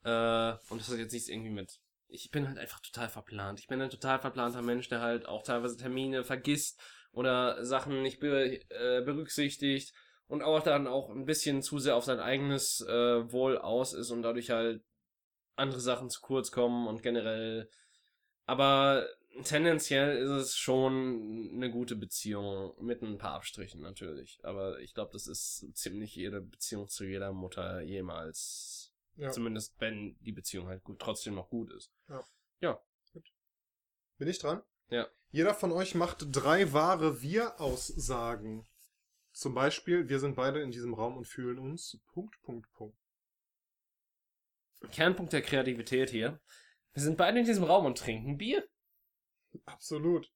Äh, 0.03 0.53
und 0.70 0.79
das 0.82 0.89
hat 0.89 0.98
jetzt 0.98 1.12
nichts 1.13 1.27
irgendwie 1.29 1.51
mit. 1.51 1.79
Ich 2.08 2.32
bin 2.32 2.48
halt 2.48 2.58
einfach 2.58 2.79
total 2.79 3.10
verplant. 3.10 3.60
Ich 3.60 3.67
bin 3.67 3.82
ein 3.82 3.89
total 3.89 4.20
verplanter 4.20 4.62
Mensch, 4.62 4.88
der 4.88 5.01
halt 5.01 5.25
auch 5.27 5.44
teilweise 5.44 5.75
Termine 5.75 6.24
vergisst 6.24 6.79
oder 7.12 7.63
Sachen 7.65 8.01
nicht 8.03 8.20
be 8.20 8.62
äh, 8.70 9.01
berücksichtigt 9.03 9.94
und 10.27 10.41
auch 10.41 10.62
dann 10.63 10.88
auch 10.88 11.10
ein 11.10 11.25
bisschen 11.25 11.62
zu 11.62 11.79
sehr 11.79 11.96
auf 11.96 12.05
sein 12.05 12.20
eigenes 12.20 12.82
äh, 12.82 13.32
Wohl 13.32 13.58
aus 13.58 13.94
ist 13.94 14.12
und 14.12 14.22
dadurch 14.22 14.50
halt 14.50 14.84
andere 15.55 15.79
Sachen 15.79 16.10
zu 16.10 16.22
kurz 16.22 16.51
kommen 16.51 16.88
und 16.88 17.01
generell. 17.01 17.70
Aber 18.46 19.08
tendenziell 19.44 20.17
ist 20.17 20.29
es 20.29 20.58
schon 20.58 21.51
eine 21.53 21.70
gute 21.70 21.96
Beziehung 21.96 22.74
mit 22.79 23.01
ein 23.01 23.17
paar 23.17 23.34
Abstrichen 23.34 23.82
natürlich. 23.82 24.39
Aber 24.44 24.79
ich 24.79 24.94
glaube, 24.94 25.12
das 25.13 25.27
ist 25.27 25.67
ziemlich 25.74 26.15
jede 26.15 26.41
Beziehung 26.41 26.88
zu 26.88 27.05
jeder 27.05 27.32
Mutter 27.32 27.82
jemals. 27.82 28.94
Ja. 29.15 29.32
Zumindest 29.32 29.75
wenn 29.79 30.17
die 30.22 30.34
Beziehung 30.34 30.67
halt 30.67 30.84
gut, 30.84 31.00
trotzdem 31.00 31.36
noch 31.36 31.50
gut 31.50 31.72
ist. 31.72 31.91
Bin 34.17 34.27
ich 34.27 34.39
dran? 34.39 34.62
Ja. 34.89 35.08
Jeder 35.32 35.53
von 35.53 35.72
euch 35.72 35.96
macht 35.96 36.27
drei 36.32 36.72
wahre 36.72 37.22
Wir-Aussagen. 37.22 38.65
Zum 39.36 39.54
Beispiel, 39.54 40.08
wir 40.08 40.20
sind 40.20 40.38
beide 40.38 40.62
in 40.62 40.72
diesem 40.72 40.94
Raum 40.94 41.18
und 41.18 41.27
fühlen 41.27 41.60
uns. 41.60 42.00
Punkt, 42.13 42.42
Punkt, 42.44 42.72
Punkt. 42.72 42.98
Kernpunkt 44.94 45.34
der 45.34 45.42
Kreativität 45.42 46.10
hier. 46.10 46.39
Wir 46.94 47.04
sind 47.04 47.18
beide 47.18 47.39
in 47.39 47.46
diesem 47.46 47.65
Raum 47.65 47.86
und 47.86 47.98
trinken 47.98 48.38
Bier. 48.38 48.65
Absolut. 49.65 50.32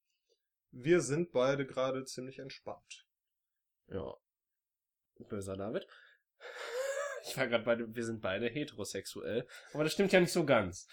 Wir 0.71 0.99
sind 0.99 1.31
beide 1.31 1.65
gerade 1.65 2.03
ziemlich 2.03 2.39
entspannt. 2.39 3.07
Ja. 3.87 4.15
Böser 5.29 5.55
David. 5.55 5.87
Ich 7.25 7.37
war 7.37 7.47
gerade 7.47 7.65
bei, 7.65 7.77
wir 7.77 8.05
sind 8.05 8.21
beide 8.21 8.47
heterosexuell. 8.47 9.45
Aber 9.73 9.83
das 9.83 9.93
stimmt 9.93 10.13
ja 10.13 10.19
nicht 10.19 10.31
so 10.31 10.45
ganz. 10.45 10.87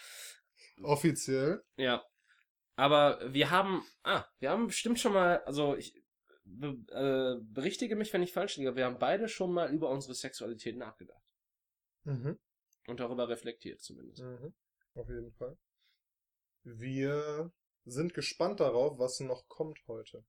Offiziell. 0.83 1.65
Ja. 1.77 2.05
Aber 2.75 3.33
wir 3.33 3.51
haben, 3.51 3.87
ah, 4.03 4.25
wir 4.41 4.51
haben 4.51 4.67
bestimmt 4.67 4.99
schon 4.99 5.15
mal, 5.15 5.43
also 5.45 5.77
ich 5.77 6.06
be, 6.47 6.69
äh, 6.93 7.45
berichtige 7.53 7.97
mich, 7.97 8.13
wenn 8.13 8.23
ich 8.23 8.33
falsch 8.33 8.57
liege, 8.57 8.77
wir 8.77 8.87
haben 8.87 8.99
beide 8.99 9.29
schon 9.29 9.53
mal 9.53 9.73
über 9.73 9.91
unsere 9.91 10.15
Sexualität 10.15 10.77
nachgedacht. 10.77 11.23
Mhm. 12.05 12.39
Und 12.87 13.01
darüber 13.01 13.29
reflektiert 13.29 13.81
zumindest. 13.81 14.23
Mhm. 14.23 14.55
Auf 14.95 15.09
jeden 15.09 15.33
Fall. 15.33 15.59
Wir 16.63 17.53
sind 17.85 18.15
gespannt 18.15 18.61
darauf, 18.61 18.99
was 18.99 19.21
noch 19.21 19.47
kommt 19.49 19.79
heute. 19.87 20.25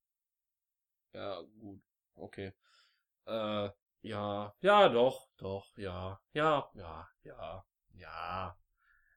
Ja, 1.13 1.41
gut. 1.59 1.81
Okay. 2.15 2.53
Äh, 3.25 3.69
ja. 4.01 4.55
Ja, 4.61 4.89
doch, 4.89 5.29
doch, 5.37 5.77
ja. 5.77 6.19
Ja, 6.33 6.69
ja, 6.73 7.09
ja, 7.23 7.65
ja. 7.93 8.57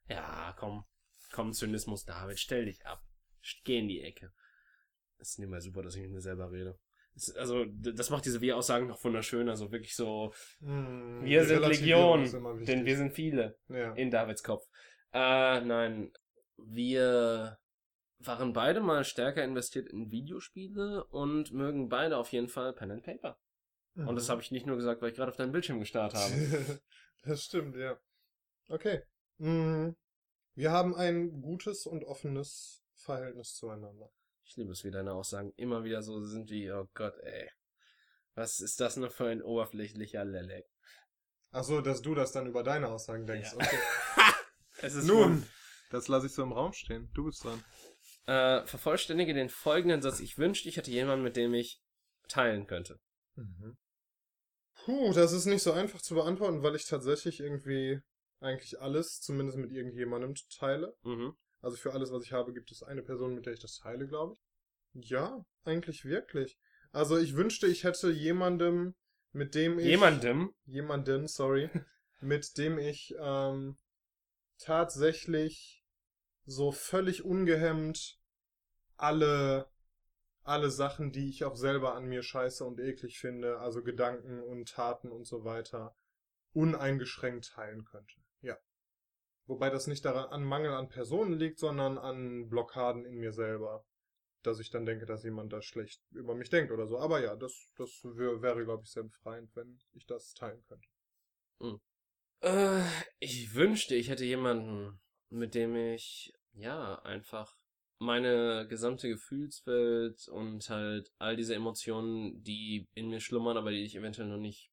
Ja, 0.09 0.57
komm. 0.59 0.85
Komm, 1.33 1.53
Zynismus, 1.53 2.05
David, 2.05 2.39
stell 2.39 2.65
dich 2.65 2.85
ab. 2.85 3.03
Geh 3.65 3.79
in 3.79 3.89
die 3.89 4.03
Ecke. 4.03 4.33
Das 5.19 5.31
ist 5.31 5.39
nicht 5.39 5.49
mal 5.49 5.61
super, 5.61 5.83
dass 5.83 5.95
ich 5.95 6.03
mit 6.03 6.13
mir 6.13 6.21
selber 6.21 6.51
rede. 6.51 6.79
Also, 7.37 7.65
das 7.67 8.11
macht 8.11 8.25
diese 8.25 8.41
Wir-Aussagen 8.41 8.87
noch 8.87 9.03
wunderschön. 9.05 9.49
Also 9.49 9.71
wirklich 9.73 9.95
so, 9.95 10.33
Hm, 10.61 11.25
wir 11.25 11.45
sind 11.45 11.67
Legion, 11.67 12.65
denn 12.65 12.85
wir 12.85 12.97
sind 12.97 13.13
viele 13.13 13.59
ja. 13.69 13.93
in 13.95 14.11
Davids 14.11 14.43
Kopf. 14.43 14.67
Äh, 15.13 15.61
nein. 15.61 16.13
Wir 16.57 17.59
waren 18.19 18.53
beide 18.53 18.81
mal 18.81 19.05
stärker 19.05 19.43
investiert 19.43 19.89
in 19.89 20.11
Videospiele 20.11 21.05
und 21.05 21.53
mögen 21.53 21.89
beide 21.89 22.17
auf 22.19 22.33
jeden 22.33 22.49
Fall 22.49 22.73
Pen 22.75 22.91
and 22.91 23.03
Paper. 23.03 23.39
Und 23.97 24.15
das 24.15 24.29
habe 24.29 24.41
ich 24.41 24.51
nicht 24.51 24.67
nur 24.67 24.77
gesagt, 24.77 25.03
weil 25.03 25.11
ich 25.11 25.17
gerade 25.17 25.31
auf 25.31 25.37
deinen 25.37 25.53
Bildschirm 25.53 25.81
gestarrt 25.81 26.15
habe. 26.15 26.33
das 27.25 27.45
stimmt, 27.45 27.77
ja. 27.77 27.99
Okay. 28.69 29.03
Mm, 29.39 29.91
Wir 30.55 30.71
haben 30.71 30.95
ein 30.95 31.43
gutes 31.43 31.87
und 31.87 32.05
offenes 32.05 32.83
Verhältnis 32.95 33.55
zueinander. 33.57 34.11
Ich 34.51 34.57
liebe 34.57 34.73
es, 34.73 34.83
wie 34.83 34.91
deine 34.91 35.13
Aussagen 35.13 35.53
immer 35.55 35.85
wieder 35.85 36.03
so 36.03 36.21
sind 36.25 36.51
wie, 36.51 36.73
oh 36.73 36.89
Gott, 36.95 37.17
ey. 37.21 37.49
Was 38.35 38.59
ist 38.59 38.81
das 38.81 38.97
nur 38.97 39.09
für 39.09 39.29
ein 39.29 39.43
oberflächlicher 39.43 40.25
Lelek? 40.25 40.67
Ach 41.53 41.63
so, 41.63 41.81
dass 41.81 42.03
du 42.03 42.17
das 42.17 42.33
dann 42.33 42.49
über 42.49 42.65
deine 42.65 42.89
Aussagen 42.89 43.27
denkst. 43.27 43.53
Ja. 43.53 43.65
Okay. 43.65 43.79
Es 44.83 44.95
ist 44.95 45.05
Nun, 45.05 45.47
das 45.91 46.09
lasse 46.09 46.27
ich 46.27 46.33
so 46.33 46.43
im 46.43 46.53
Raum 46.53 46.73
stehen. 46.73 47.11
Du 47.13 47.27
bist 47.27 47.45
dran. 47.45 47.63
Äh, 48.25 48.67
vervollständige 48.67 49.35
den 49.35 49.51
folgenden 49.51 50.01
Satz. 50.01 50.21
Ich 50.21 50.39
wünschte, 50.39 50.69
ich 50.71 50.79
hätte 50.79 50.91
jemanden, 50.91 51.23
mit 51.23 51.37
dem 51.37 51.53
ich 51.53 51.81
teilen 52.29 52.67
könnte. 52.67 52.99
Mhm. 53.37 53.77
Puh, 54.85 55.13
das 55.13 55.33
ist 55.33 55.45
nicht 55.45 55.63
so 55.63 55.73
einfach 55.73 56.01
zu 56.01 56.15
beantworten, 56.15 56.63
weil 56.63 56.75
ich 56.75 56.87
tatsächlich 56.87 57.41
irgendwie 57.41 58.01
eigentlich 58.41 58.81
alles, 58.81 59.21
zumindest 59.21 59.59
mit 59.59 59.71
irgendjemandem, 59.71 60.35
teile. 60.59 60.97
Mhm. 61.03 61.37
Also 61.61 61.77
für 61.77 61.93
alles, 61.93 62.13
was 62.13 62.25
ich 62.25 62.33
habe, 62.33 62.53
gibt 62.53 62.71
es 62.71 62.83
eine 62.83 63.03
Person, 63.03 63.35
mit 63.35 63.47
der 63.47 63.53
ich 63.53 63.61
das 63.61 63.77
teile, 63.77 64.07
glaube 64.07 64.37
ich. 64.95 65.11
Ja, 65.11 65.45
eigentlich 65.65 66.05
wirklich. 66.05 66.59
Also 66.93 67.19
ich 67.19 67.37
wünschte, 67.37 67.67
ich 67.67 67.85
hätte 67.85 68.11
jemandem, 68.11 68.95
mit 69.33 69.55
dem 69.55 69.79
ich... 69.79 69.87
Jemandem? 69.87 70.53
Jemanden, 70.65 71.29
sorry. 71.29 71.71
mit 72.21 72.57
dem 72.59 72.79
ich 72.79 73.15
ähm, 73.19 73.79
tatsächlich 74.59 75.85
so 76.45 76.73
völlig 76.73 77.25
ungehemmt 77.25 78.19
alle 78.97 79.71
alle 80.43 80.71
Sachen, 80.71 81.13
die 81.13 81.29
ich 81.29 81.45
auch 81.45 81.57
selber 81.57 81.95
an 81.95 82.07
mir 82.07 82.23
scheiße 82.23 82.65
und 82.65 82.81
eklig 82.81 83.19
finde, 83.19 83.59
also 83.59 83.83
Gedanken 83.83 84.43
und 84.43 84.69
Taten 84.69 85.13
und 85.13 85.25
so 85.25 85.45
weiter, 85.45 85.95
uneingeschränkt 86.53 87.53
teilen 87.53 87.85
könnte. 87.85 88.17
Wobei 89.51 89.69
das 89.69 89.89
nicht 89.89 90.05
daran 90.05 90.31
an 90.31 90.45
Mangel 90.45 90.71
an 90.71 90.89
Personen 90.89 91.33
liegt, 91.37 91.59
sondern 91.59 91.99
an 91.99 92.49
Blockaden 92.49 93.05
in 93.05 93.17
mir 93.17 93.33
selber. 93.33 93.85
Dass 94.45 94.61
ich 94.61 94.71
dann 94.71 94.87
denke, 94.87 95.07
dass 95.07 95.25
jemand 95.25 95.53
da 95.53 95.61
schlecht 95.61 96.01
über 96.13 96.37
mich 96.37 96.51
denkt 96.51 96.71
oder 96.71 96.87
so. 96.87 97.01
Aber 97.01 97.21
ja, 97.21 97.35
das, 97.35 97.73
das 97.77 97.91
wär, 98.05 98.43
wäre, 98.43 98.65
glaube 98.65 98.85
ich, 98.85 98.93
sehr 98.93 99.03
befreiend, 99.03 99.51
wenn 99.57 99.77
ich 99.91 100.07
das 100.07 100.35
teilen 100.35 100.63
könnte. 100.69 101.81
Äh, 102.43 102.85
ich 103.19 103.53
wünschte, 103.53 103.97
ich 103.97 104.09
hätte 104.09 104.25
jemanden, 104.25 105.01
mit 105.31 105.57
dem 105.57 105.75
ich, 105.75 106.33
ja, 106.53 107.01
einfach 107.03 107.59
meine 107.99 108.69
gesamte 108.69 109.09
Gefühlswelt 109.09 110.29
und 110.29 110.71
halt 110.71 111.11
all 111.19 111.35
diese 111.35 111.57
Emotionen, 111.57 112.41
die 112.45 112.89
in 112.95 113.09
mir 113.09 113.21
schlummern, 113.21 113.57
aber 113.57 113.73
die 113.73 113.83
ich 113.83 113.97
eventuell 113.97 114.29
noch 114.29 114.39
nicht 114.39 114.71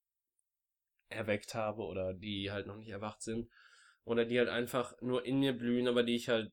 erweckt 1.10 1.56
habe 1.56 1.82
oder 1.82 2.13
die 2.13 2.52
halt 2.52 2.68
noch 2.68 2.78
nicht 2.78 2.90
erwacht 2.90 3.24
sind 3.24 3.50
oder 4.08 4.26
die 4.26 4.39
halt 4.39 4.50
einfach 4.50 5.00
nur 5.02 5.26
in 5.26 5.39
mir 5.39 5.54
blühen, 5.54 5.88
aber 5.88 6.04
die 6.04 6.15
ich 6.15 6.30
halt 6.30 6.52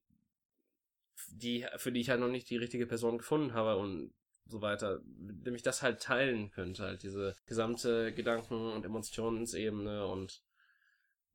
die 1.29 1.67
für 1.77 1.93
die 1.93 2.01
ich 2.01 2.11
halt 2.11 2.21
noch 2.21 2.29
nicht 2.29 2.51
die 2.51 2.57
richtige 2.57 2.87
Person 2.87 3.19
gefunden 3.19 3.55
habe 3.55 3.81
und 3.81 4.13
so 4.47 4.61
weiter, 4.61 5.01
mit 5.05 5.47
dem 5.47 5.55
ich 5.55 5.63
das 5.63 5.83
halt 5.83 6.03
teilen 6.03 6.51
könnte, 6.51 6.83
halt 6.83 7.03
diese 7.03 7.35
gesamte 7.47 8.13
Gedanken- 8.13 8.73
und 8.73 8.85
Emotionsebene 8.85 10.07
und 10.07 10.43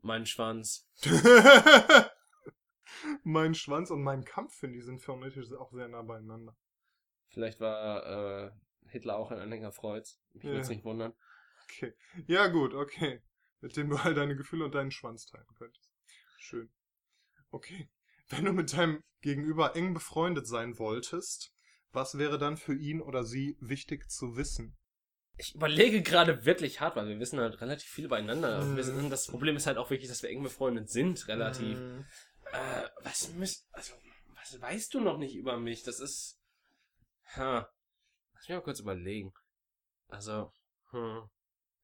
mein 0.01 0.25
Schwanz. 0.25 0.87
mein 3.23 3.55
Schwanz 3.55 3.89
und 3.89 4.03
mein 4.03 4.25
Kampf, 4.25 4.53
finde 4.53 4.77
ich, 4.77 4.85
sind 4.85 5.01
phonetisch 5.01 5.51
auch 5.53 5.71
sehr 5.71 5.87
nah 5.87 6.03
beieinander. 6.03 6.55
Vielleicht 7.29 7.61
war 7.61 8.45
äh, 8.45 8.51
Hitler 8.89 9.17
auch 9.17 9.31
ein 9.31 9.39
Anhänger 9.39 9.71
Freuds. 9.71 10.21
Ich 10.33 10.43
würde 10.43 10.59
es 10.59 10.69
nicht 10.69 10.83
wundern. 10.83 11.13
Okay. 11.63 11.93
Ja, 12.27 12.47
gut, 12.47 12.73
okay. 12.73 13.21
Mit 13.61 13.75
dem 13.75 13.89
du 13.89 13.97
all 13.97 14.13
deine 14.13 14.35
Gefühle 14.35 14.65
und 14.65 14.75
deinen 14.75 14.91
Schwanz 14.91 15.25
teilen 15.25 15.47
könntest. 15.57 15.88
Schön. 16.39 16.69
Okay. 17.51 17.89
Wenn 18.29 18.45
du 18.45 18.53
mit 18.53 18.73
deinem 18.73 19.03
Gegenüber 19.21 19.75
eng 19.75 19.93
befreundet 19.93 20.47
sein 20.47 20.79
wolltest, 20.79 21.53
was 21.91 22.17
wäre 22.17 22.37
dann 22.37 22.57
für 22.57 22.75
ihn 22.75 23.01
oder 23.01 23.23
sie 23.23 23.57
wichtig 23.59 24.09
zu 24.09 24.37
wissen? 24.37 24.77
Ich 25.37 25.55
überlege 25.55 26.01
gerade 26.01 26.45
wirklich 26.45 26.81
hart, 26.81 26.95
weil 26.95 27.07
wir 27.07 27.19
wissen 27.19 27.39
halt 27.39 27.61
relativ 27.61 27.89
viel 27.89 28.05
übereinander. 28.05 28.63
Mhm. 28.63 28.75
Wir 28.75 28.83
sind, 28.83 29.09
das 29.09 29.27
Problem 29.27 29.55
ist 29.55 29.67
halt 29.67 29.77
auch 29.77 29.89
wirklich, 29.89 30.09
dass 30.09 30.21
wir 30.23 30.29
eng 30.29 30.43
befreundet 30.43 30.89
sind, 30.89 31.27
relativ. 31.27 31.77
Hm, 31.77 32.05
Äh, 32.51 32.89
was 33.03 33.29
müsst, 33.33 33.67
also, 33.73 33.93
was 34.33 34.59
weißt 34.59 34.93
du 34.93 35.01
noch 35.01 35.17
nicht 35.17 35.35
über 35.35 35.57
mich? 35.57 35.83
Das 35.83 35.99
ist, 35.99 36.39
ha, 37.35 37.69
lass 38.33 38.47
mich 38.47 38.55
mal 38.57 38.63
kurz 38.63 38.79
überlegen. 38.79 39.33
Also, 40.07 40.51
hm, 40.91 41.29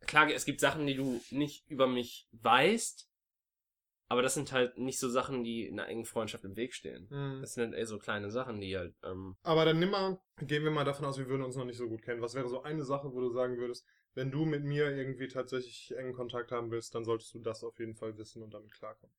klar, 0.08 0.30
es 0.32 0.46
gibt 0.46 0.60
Sachen, 0.60 0.88
die 0.88 0.96
du 0.96 1.22
nicht 1.30 1.68
über 1.68 1.88
mich 1.88 2.28
weißt, 2.32 3.08
aber 4.08 4.22
das 4.22 4.36
sind 4.36 4.52
halt 4.52 4.78
nicht 4.78 5.00
so 5.00 5.10
Sachen, 5.10 5.44
die 5.44 5.65
in 5.65 5.80
einer 5.80 5.89
engen 5.89 6.06
Freundschaft 6.06 6.44
im 6.44 6.56
Weg 6.56 6.74
stehen. 6.74 7.08
Mhm. 7.10 7.41
Das 7.41 7.54
sind 7.54 7.63
halt 7.63 7.74
eher 7.74 7.88
so 7.88 7.98
kleine 7.98 8.30
Sachen, 8.30 8.62
die 8.62 8.78
halt, 8.78 8.96
ähm, 9.04 9.36
Aber 9.44 9.65
dann 9.65 9.80
nimm 9.80 9.89
mal, 9.89 10.20
gehen 10.41 10.63
wir 10.63 10.72
mal 10.72 10.84
davon 10.84 11.06
aus, 11.06 11.18
wir 11.18 11.28
würden 11.28 11.44
uns 11.44 11.56
noch 11.56 11.65
nicht 11.65 11.78
so 11.78 11.88
gut 11.88 12.04
kennen. 12.04 12.22
Was 12.22 12.36
wäre 12.36 12.48
so 12.48 12.62
eine 12.62 12.84
Sache, 12.84 13.12
wo 13.12 13.20
du 13.20 13.30
sagen 13.32 13.58
würdest, 13.58 13.86
wenn 14.13 14.32
du 14.32 14.46
mit 14.46 14.63
mir 14.63 14.96
irgendwie 14.96 15.28
tatsächlich 15.28 15.94
engen 15.98 16.13
Kontakt 16.13 16.52
haben 16.52 16.72
willst, 16.72 16.94
dann 16.96 17.04
solltest 17.04 17.34
du 17.34 17.39
das 17.39 17.63
auf 17.63 17.78
jeden 17.80 17.96
Fall 17.96 18.18
wissen 18.18 18.44
und 18.44 18.54
damit 18.54 18.72
klarkommen. 18.74 19.15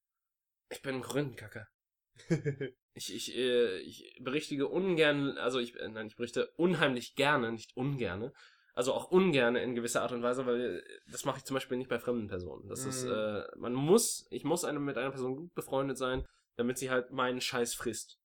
ich 0.70 0.82
bin 0.82 0.96
ein 0.96 1.02
Korinthenkacker. 1.02 1.68
Ich, 2.98 3.14
ich, 3.14 3.36
äh, 3.36 3.76
ich 3.80 4.18
berichtige 4.22 4.68
ungern, 4.68 5.36
also 5.36 5.58
ich, 5.58 5.78
äh, 5.78 5.86
nein, 5.86 6.06
ich 6.06 6.16
berichte 6.16 6.50
unheimlich 6.56 7.14
gerne, 7.14 7.52
nicht 7.52 7.76
ungerne, 7.76 8.32
also 8.76 8.92
auch 8.94 9.10
ungerne 9.10 9.62
in 9.62 9.74
gewisser 9.74 10.02
Art 10.02 10.12
und 10.12 10.22
Weise, 10.22 10.46
weil 10.46 10.84
das 11.10 11.24
mache 11.24 11.38
ich 11.38 11.44
zum 11.44 11.54
Beispiel 11.54 11.78
nicht 11.78 11.90
bei 11.90 11.98
fremden 11.98 12.28
Personen. 12.28 12.68
Das 12.68 12.84
ist, 12.84 13.04
Mhm. 13.04 13.12
äh, 13.12 13.44
man 13.56 13.74
muss, 13.74 14.26
ich 14.30 14.44
muss 14.44 14.64
einem 14.64 14.84
mit 14.84 14.98
einer 14.98 15.10
Person 15.10 15.36
gut 15.36 15.54
befreundet 15.54 15.98
sein, 15.98 16.26
damit 16.56 16.78
sie 16.78 16.90
halt 16.90 17.10
meinen 17.10 17.40
Scheiß 17.40 17.74
frisst. 17.74 18.18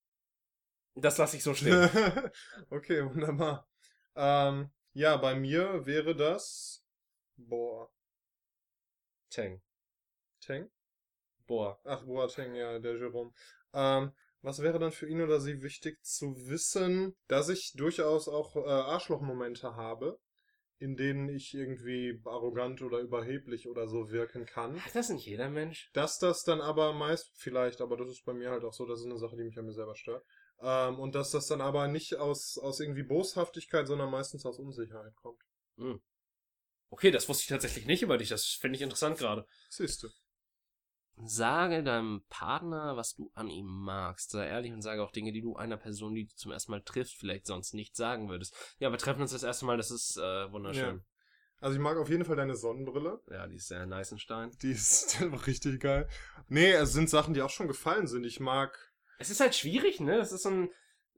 Das 0.95 1.17
lasse 1.17 1.37
ich 1.37 1.43
so 1.43 1.53
stehen. 1.53 1.89
okay, 2.69 3.05
wunderbar. 3.05 3.67
Ähm, 4.15 4.69
ja, 4.93 5.15
bei 5.17 5.35
mir 5.35 5.85
wäre 5.85 6.15
das. 6.15 6.83
Boah. 7.37 7.89
Tang. 9.29 9.61
Teng? 10.41 10.69
Boah. 11.47 11.79
Ach, 11.85 12.03
Boateng, 12.03 12.55
ja, 12.55 12.77
der 12.79 12.97
Jerome. 12.97 13.31
Ähm, 13.73 14.11
was 14.41 14.61
wäre 14.61 14.79
dann 14.79 14.91
für 14.91 15.07
ihn 15.07 15.21
oder 15.21 15.39
sie 15.39 15.61
wichtig 15.61 16.03
zu 16.03 16.35
wissen, 16.49 17.15
dass 17.27 17.47
ich 17.49 17.73
durchaus 17.75 18.27
auch 18.27 18.55
äh, 18.57 18.69
Arschlochmomente 18.69 19.75
habe, 19.75 20.19
in 20.81 20.95
denen 20.95 21.29
ich 21.29 21.53
irgendwie 21.53 22.19
arrogant 22.25 22.81
oder 22.81 22.99
überheblich 22.99 23.67
oder 23.67 23.87
so 23.87 24.09
wirken 24.09 24.47
kann. 24.47 24.83
Hat 24.83 24.95
das 24.95 25.09
nicht 25.09 25.27
jeder 25.27 25.49
Mensch? 25.49 25.91
Dass 25.93 26.17
das 26.17 26.43
dann 26.43 26.59
aber 26.59 26.93
meist, 26.93 27.31
vielleicht, 27.35 27.81
aber 27.81 27.97
das 27.97 28.09
ist 28.09 28.25
bei 28.25 28.33
mir 28.33 28.49
halt 28.49 28.63
auch 28.63 28.73
so, 28.73 28.87
das 28.87 28.99
ist 28.99 29.05
eine 29.05 29.19
Sache, 29.19 29.37
die 29.37 29.43
mich 29.43 29.57
an 29.59 29.65
mir 29.65 29.73
selber 29.73 29.95
stört. 29.95 30.25
Ähm, 30.59 30.99
und 30.99 31.13
dass 31.13 31.29
das 31.29 31.45
dann 31.45 31.61
aber 31.61 31.87
nicht 31.87 32.15
aus, 32.15 32.57
aus 32.57 32.79
irgendwie 32.79 33.03
Boshaftigkeit, 33.03 33.87
sondern 33.87 34.09
meistens 34.09 34.43
aus 34.43 34.57
Unsicherheit 34.57 35.15
kommt. 35.15 35.41
Okay, 36.89 37.11
das 37.11 37.29
wusste 37.29 37.43
ich 37.43 37.49
tatsächlich 37.49 37.85
nicht 37.85 38.01
über 38.01 38.17
dich. 38.17 38.29
Das 38.29 38.45
finde 38.59 38.75
ich 38.75 38.81
interessant 38.81 39.19
gerade. 39.19 39.45
Siehst 39.69 40.01
du. 40.01 40.09
Sage 41.25 41.83
deinem 41.83 42.23
Partner, 42.29 42.97
was 42.97 43.15
du 43.15 43.31
an 43.33 43.47
ihm 43.47 43.67
magst. 43.67 44.31
Sei 44.31 44.47
ehrlich 44.47 44.71
und 44.71 44.81
sage 44.81 45.03
auch 45.03 45.11
Dinge, 45.11 45.31
die 45.31 45.41
du 45.41 45.55
einer 45.55 45.77
Person, 45.77 46.15
die 46.15 46.27
du 46.27 46.35
zum 46.35 46.51
ersten 46.51 46.71
Mal 46.71 46.81
triffst, 46.81 47.15
vielleicht 47.15 47.47
sonst 47.47 47.73
nicht 47.73 47.95
sagen 47.95 48.29
würdest. 48.29 48.55
Ja, 48.79 48.91
wir 48.91 48.97
treffen 48.97 49.21
uns 49.21 49.31
das 49.31 49.43
erste 49.43 49.65
Mal, 49.65 49.77
das 49.77 49.91
ist 49.91 50.17
äh, 50.17 50.51
wunderschön. 50.51 51.03
Also 51.61 51.75
ich 51.75 51.81
mag 51.81 51.97
auf 51.97 52.09
jeden 52.09 52.25
Fall 52.25 52.35
deine 52.35 52.55
Sonnenbrille. 52.55 53.21
Ja, 53.29 53.45
die 53.45 53.57
ist 53.57 53.67
sehr 53.67 53.85
nice 53.85 54.11
in 54.11 54.17
Stein. 54.17 54.51
Die 54.63 54.71
ist 54.71 55.21
einfach 55.21 55.45
richtig 55.45 55.79
geil. 55.79 56.07
Nee, 56.49 56.71
es 56.71 56.91
sind 56.91 57.09
Sachen, 57.09 57.35
die 57.35 57.43
auch 57.43 57.51
schon 57.51 57.67
gefallen 57.67 58.07
sind. 58.07 58.25
Ich 58.25 58.39
mag. 58.39 58.91
Es 59.19 59.29
ist 59.29 59.39
halt 59.39 59.55
schwierig, 59.55 59.99
ne? 59.99 60.17
Es 60.17 60.31
ist 60.31 60.43
so 60.43 60.49
ein. 60.49 60.69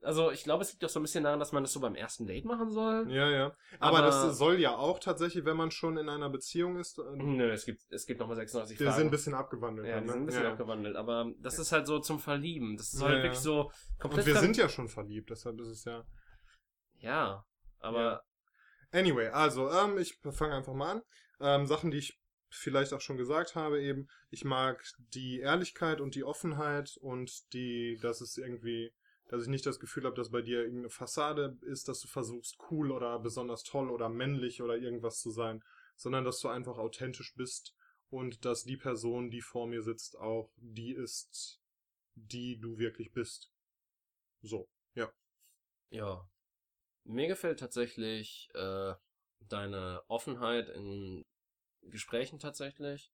Also, 0.03 0.31
ich 0.31 0.43
glaube, 0.43 0.63
es 0.63 0.71
liegt 0.71 0.83
auch 0.85 0.89
so 0.89 0.99
ein 0.99 1.03
bisschen 1.03 1.23
daran, 1.23 1.39
dass 1.39 1.51
man 1.51 1.63
das 1.63 1.71
so 1.73 1.79
beim 1.79 1.95
ersten 1.95 2.25
Date 2.27 2.45
machen 2.45 2.69
soll. 2.71 3.09
Ja, 3.11 3.29
ja. 3.29 3.55
Aber, 3.79 3.99
Aber- 3.99 4.07
das 4.07 4.37
soll 4.37 4.59
ja 4.59 4.75
auch 4.75 4.99
tatsächlich, 4.99 5.45
wenn 5.45 5.57
man 5.57 5.71
schon 5.71 5.97
in 5.97 6.09
einer 6.09 6.29
Beziehung 6.29 6.77
ist. 6.77 6.97
äh, 6.99 7.03
Nö, 7.15 7.51
es 7.51 7.65
gibt, 7.65 7.81
es 7.89 8.05
gibt 8.05 8.19
nochmal 8.19 8.35
36 8.35 8.77
Die 8.77 8.83
Fragen. 8.83 8.97
sind 8.97 9.07
ein 9.07 9.11
bisschen 9.11 9.33
abgewandelt. 9.33 9.87
ja, 9.87 9.95
dann, 9.95 10.03
die 10.03 10.09
sind 10.09 10.17
ein 10.17 10.21
ne? 10.21 10.25
bisschen 10.27 10.43
ja. 10.43 10.51
abgewandelt, 10.51 10.95
aber 10.95 11.31
das 11.39 11.57
ist 11.59 11.71
halt 11.71 11.87
so 11.87 11.99
zum 11.99 12.19
Verlieben. 12.19 12.77
Das 12.77 12.91
soll 12.91 13.09
Ja, 13.09 13.15
halt 13.15 13.23
wirklich 13.23 13.39
ja. 13.39 13.43
so 13.43 13.71
komplett 13.99 14.25
Und 14.27 14.33
wir 14.33 14.39
sind 14.41 14.57
ja 14.57 14.69
schon 14.69 14.89
verliebt, 14.89 15.29
deshalb 15.29 15.59
ist 15.61 15.67
es 15.67 15.85
ja. 15.85 16.05
Ja, 16.99 17.45
aber 17.79 18.23
Anyway, 18.91 19.27
also, 19.29 19.71
ähm, 19.71 19.97
ich 19.97 20.19
fange 20.31 20.53
einfach 20.53 20.73
mal 20.73 20.91
an. 20.97 21.01
Ähm, 21.39 21.65
Sachen, 21.65 21.89
die 21.89 21.97
ich 21.97 22.19
vielleicht 22.49 22.93
auch 22.93 23.01
schon 23.01 23.17
gesagt 23.17 23.55
habe, 23.55 23.81
eben, 23.81 24.07
ich 24.29 24.45
mag 24.45 24.83
die 25.15 25.39
Ehrlichkeit 25.39 25.99
und 25.99 26.13
die 26.13 26.23
Offenheit 26.23 26.95
und 27.01 27.51
die, 27.53 27.97
dass 28.03 28.21
es 28.21 28.37
irgendwie, 28.37 28.93
dass 29.33 29.45
ich 29.45 29.49
nicht 29.49 29.65
das 29.65 29.79
Gefühl 29.79 30.03
habe, 30.03 30.15
dass 30.15 30.29
bei 30.29 30.43
dir 30.43 30.59
irgendeine 30.59 30.91
Fassade 30.91 31.57
ist, 31.61 31.87
dass 31.87 31.99
du 32.01 32.07
versuchst, 32.07 32.55
cool 32.69 32.91
oder 32.91 33.17
besonders 33.17 33.63
toll 33.63 33.89
oder 33.89 34.07
männlich 34.07 34.61
oder 34.61 34.77
irgendwas 34.77 35.21
zu 35.21 35.31
sein, 35.31 35.63
sondern 35.95 36.23
dass 36.23 36.39
du 36.39 36.49
einfach 36.49 36.77
authentisch 36.77 37.33
bist 37.35 37.75
und 38.11 38.45
dass 38.45 38.63
die 38.63 38.77
Person, 38.77 39.31
die 39.31 39.41
vor 39.41 39.65
mir 39.65 39.81
sitzt, 39.81 40.19
auch 40.19 40.51
die 40.57 40.93
ist, 40.93 41.59
die 42.13 42.59
du 42.59 42.77
wirklich 42.77 43.11
bist. 43.11 43.51
So, 44.43 44.69
ja. 44.93 45.11
Ja. 45.89 46.29
Mir 47.03 47.27
gefällt 47.27 47.59
tatsächlich 47.59 48.51
äh, 48.53 48.93
deine 49.39 50.03
Offenheit 50.09 50.69
in 50.69 51.25
Gesprächen 51.81 52.37
tatsächlich. 52.37 53.11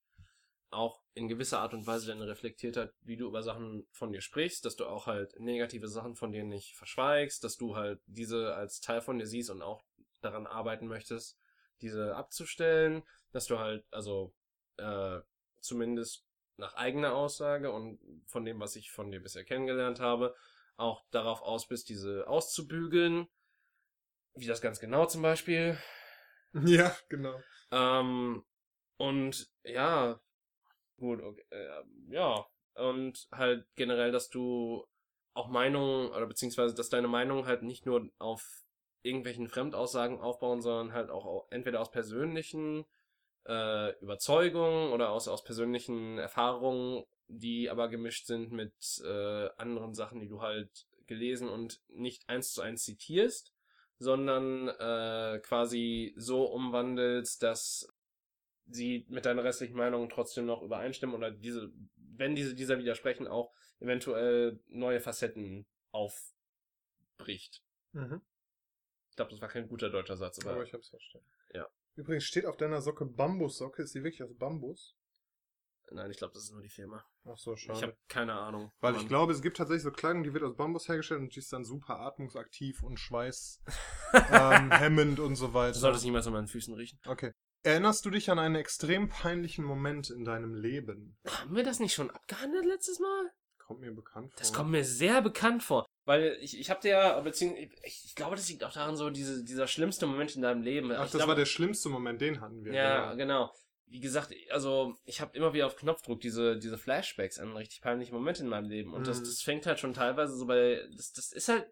Auch 0.72 1.02
in 1.16 1.28
gewisser 1.28 1.60
Art 1.60 1.74
und 1.74 1.88
Weise 1.88 2.08
deine 2.08 2.28
Reflektiertheit, 2.28 2.94
wie 3.02 3.18
du 3.18 3.28
über 3.28 3.42
Sachen 3.42 3.88
von 3.92 4.12
dir 4.12 4.22
sprichst, 4.22 4.66
dass 4.66 4.76
du 4.76 4.86
auch 4.86 5.08
halt 5.08 5.40
negative 5.40 5.88
Sachen 5.88 6.16
von 6.16 6.32
dir 6.32 6.44
nicht 6.44 6.76
verschweigst, 6.76 7.44
dass 7.44 7.58
du 7.58 7.76
halt 7.76 8.02
diese 8.06 8.56
als 8.56 8.80
Teil 8.80 9.02
von 9.02 9.18
dir 9.18 9.26
siehst 9.26 9.50
und 9.50 9.62
auch 9.62 9.84
daran 10.22 10.46
arbeiten 10.46 10.88
möchtest, 10.88 11.40
diese 11.82 12.16
abzustellen, 12.16 13.04
dass 13.32 13.46
du 13.46 13.58
halt, 13.58 13.84
also 13.92 14.34
äh, 14.78 15.20
zumindest 15.60 16.26
nach 16.58 16.76
eigener 16.76 17.14
Aussage 17.14 17.72
und 17.72 18.00
von 18.28 18.46
dem, 18.46 18.60
was 18.60 18.76
ich 18.76 18.92
von 18.92 19.12
dir 19.12 19.22
bisher 19.22 19.46
kennengelernt 19.46 20.00
habe, 20.00 20.36
auch 20.76 21.04
darauf 21.12 21.42
aus 21.42 21.68
bist, 21.68 21.90
diese 21.90 22.28
auszubügeln. 22.28 23.28
Wie 24.36 24.46
das 24.46 24.62
ganz 24.62 24.80
genau 24.80 25.06
zum 25.06 25.22
Beispiel. 25.22 25.78
Ja, 26.66 26.96
genau. 27.10 27.40
Ähm, 27.70 28.44
und 28.98 29.52
ja, 29.64 30.20
gut, 31.00 31.22
okay, 31.22 31.44
äh, 31.52 31.84
ja. 32.10 32.46
Und 32.76 33.28
halt 33.32 33.66
generell, 33.76 34.12
dass 34.12 34.30
du 34.30 34.86
auch 35.34 35.48
Meinungen, 35.50 36.10
oder 36.12 36.26
beziehungsweise, 36.28 36.76
dass 36.76 36.90
deine 36.90 37.08
Meinungen 37.08 37.46
halt 37.46 37.64
nicht 37.64 37.86
nur 37.86 38.10
auf 38.20 38.64
irgendwelchen 39.04 39.48
Fremdaussagen 39.50 40.20
aufbauen, 40.20 40.62
sondern 40.62 40.94
halt 40.94 41.10
auch 41.10 41.26
au- 41.26 41.48
entweder 41.50 41.80
aus 41.82 41.92
persönlichen 41.92 42.86
äh, 43.48 43.92
Überzeugungen 44.02 44.92
oder 44.94 45.10
aus, 45.12 45.28
aus 45.28 45.44
persönlichen 45.44 46.18
Erfahrungen, 46.20 47.06
die 47.28 47.70
aber 47.70 47.90
gemischt 47.90 48.28
sind 48.28 48.52
mit 48.52 48.74
äh, 49.06 49.50
anderen 49.58 49.94
Sachen, 49.94 50.20
die 50.20 50.28
du 50.28 50.42
halt 50.42 50.88
gelesen 51.08 51.50
und 51.50 51.82
nicht 51.90 52.28
eins 52.30 52.54
zu 52.54 52.62
eins 52.62 52.84
zitierst, 52.84 53.54
sondern 54.00 54.70
äh, 54.70 55.40
quasi 55.40 56.14
so 56.18 56.46
umwandelst, 56.46 57.44
dass 57.44 57.88
sie 58.70 59.06
mit 59.10 59.26
deiner 59.26 59.44
restlichen 59.44 59.76
Meinung 59.76 60.10
trotzdem 60.10 60.46
noch 60.46 60.62
übereinstimmen 60.62 61.16
oder 61.16 61.32
diese, 61.32 61.72
wenn 61.96 62.36
diese 62.36 62.54
dieser 62.56 62.78
widersprechen, 62.78 63.28
auch 63.28 63.54
eventuell 63.80 64.60
neue 64.68 65.00
Facetten 65.00 65.66
aufbricht. 65.92 67.64
Mhm. 67.94 68.22
Ich 69.10 69.16
glaube, 69.16 69.32
das 69.32 69.42
war 69.42 69.50
kein 69.50 69.68
guter 69.68 69.90
deutscher 69.90 70.18
Satz, 70.18 70.40
aber, 70.40 70.52
Aber 70.54 70.64
ich 70.64 70.74
hab's 70.74 70.90
verstanden. 70.90 71.28
Ja. 71.54 71.68
Übrigens 71.96 72.24
steht 72.24 72.46
auf 72.46 72.58
deiner 72.58 72.82
Socke 72.82 73.06
Bambussocke. 73.06 73.82
Ist 73.84 73.94
die 73.96 74.04
wirklich 74.04 74.24
aus 74.24 74.36
Bambus? 74.38 74.96
nein, 75.92 76.12
ich 76.12 76.18
glaube, 76.18 76.34
das 76.36 76.44
ist 76.44 76.52
nur 76.52 76.62
die 76.62 76.70
Firma. 76.70 77.04
Ach 77.26 77.38
so, 77.38 77.56
Ich 77.56 77.62
schade. 77.62 77.82
habe 77.82 77.98
keine 78.08 78.34
Ahnung. 78.34 78.72
Weil 78.80 78.94
Mann. 78.94 79.02
ich 79.02 79.08
glaube, 79.08 79.34
es 79.34 79.42
gibt 79.42 79.58
tatsächlich 79.58 79.82
so 79.84 79.92
Kleidung, 79.92 80.22
die 80.24 80.34
wird 80.34 80.44
aus 80.44 80.56
Bambus 80.56 80.88
hergestellt 80.88 81.22
und 81.22 81.34
die 81.36 81.40
ist 81.40 81.52
dann 81.52 81.66
super 81.66 82.00
atmungsaktiv 82.00 82.84
und 82.84 83.00
schweiß 83.00 83.60
ähm, 84.32 85.18
und 85.20 85.36
so 85.36 85.48
du 85.48 85.54
weiter. 85.56 85.74
solltest 85.74 86.06
niemals 86.06 86.28
an 86.28 86.34
meinen 86.34 86.48
Füßen 86.48 86.76
riechen. 86.76 87.00
Okay. 87.08 87.34
Erinnerst 87.64 88.06
du 88.06 88.10
dich 88.10 88.30
an 88.30 88.40
einen 88.40 88.56
extrem 88.56 89.10
peinlichen 89.10 89.66
Moment 89.66 90.10
in 90.10 90.24
deinem 90.24 90.56
Leben? 90.56 91.18
Haben 91.28 91.56
wir 91.56 91.64
das 91.64 91.80
nicht 91.80 91.94
schon 91.94 92.10
abgehandelt 92.10 92.66
letztes 92.66 93.00
Mal? 93.00 93.32
Kommt 93.58 93.82
mir 93.82 93.92
bekannt 93.92 94.32
vor. 94.32 94.40
Das 94.40 94.54
kommt 94.54 94.72
mir 94.72 94.84
sehr 94.84 95.22
bekannt 95.22 95.62
vor. 95.62 95.86
Weil 96.06 96.38
ich, 96.42 96.58
ich 96.60 96.70
habe 96.70 96.82
dir 96.82 96.90
ja, 96.90 97.20
beziehungsweise, 97.20 97.70
ich, 97.84 98.06
ich 98.06 98.16
glaube, 98.16 98.36
das 98.36 98.50
liegt 98.50 98.64
auch 98.64 98.74
daran, 98.74 98.96
so 98.96 99.10
diese, 99.10 99.44
dieser 99.44 99.68
schlimmste 99.68 100.08
Moment 100.08 100.36
in 100.36 100.42
deinem 100.42 100.64
Leben. 100.64 100.92
Ach, 100.92 101.06
ich 101.06 101.12
das 101.12 101.20
glaube, 101.20 101.30
war 101.30 101.36
der 101.36 101.46
schlimmste 101.46 101.90
Moment, 101.90 102.22
den 102.22 102.42
hatten 102.42 102.64
wir. 102.64 102.74
Ja, 102.74 103.14
genau. 103.14 103.18
genau. 103.18 103.54
Wie 103.86 104.00
gesagt, 104.00 104.34
also 104.52 104.96
ich 105.06 105.20
habe 105.20 105.36
immer 105.36 105.54
wieder 105.54 105.66
auf 105.68 105.76
Knopfdruck 105.76 106.22
diese, 106.22 106.58
diese 106.58 106.78
Flashbacks 106.78 107.40
an 107.40 107.56
richtig 107.56 107.82
peinliche 107.82 108.14
Momente 108.14 108.44
in 108.44 108.50
meinem 108.50 108.70
Leben. 108.70 108.94
Und 108.94 109.06
das, 109.08 109.20
Mhm. 109.20 109.26
das 109.26 109.42
fängt 109.42 109.66
halt 109.66 109.80
schon 109.80 109.94
teilweise 109.94 110.36
so 110.36 110.46
bei. 110.46 110.88
Das, 110.96 111.12
das 111.12 111.32
ist 111.32 111.50
halt. 111.50 111.68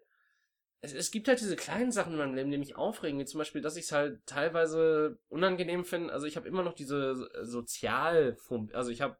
Es, 0.80 0.94
es 0.94 1.10
gibt 1.10 1.28
halt 1.28 1.40
diese 1.40 1.56
kleinen 1.56 1.90
Sachen 1.90 2.12
in 2.12 2.18
meinem 2.18 2.34
Leben, 2.34 2.50
die 2.50 2.58
mich 2.58 2.76
aufregen, 2.76 3.18
wie 3.18 3.24
zum 3.24 3.38
Beispiel, 3.38 3.60
dass 3.60 3.76
ich 3.76 3.84
es 3.84 3.92
halt 3.92 4.24
teilweise 4.26 5.18
unangenehm 5.28 5.84
finde. 5.84 6.12
Also 6.12 6.26
ich 6.26 6.36
habe 6.36 6.48
immer 6.48 6.62
noch 6.62 6.74
diese 6.74 7.28
Sozialphobie, 7.42 8.74
also 8.74 8.90
ich 8.90 9.00
habe 9.00 9.16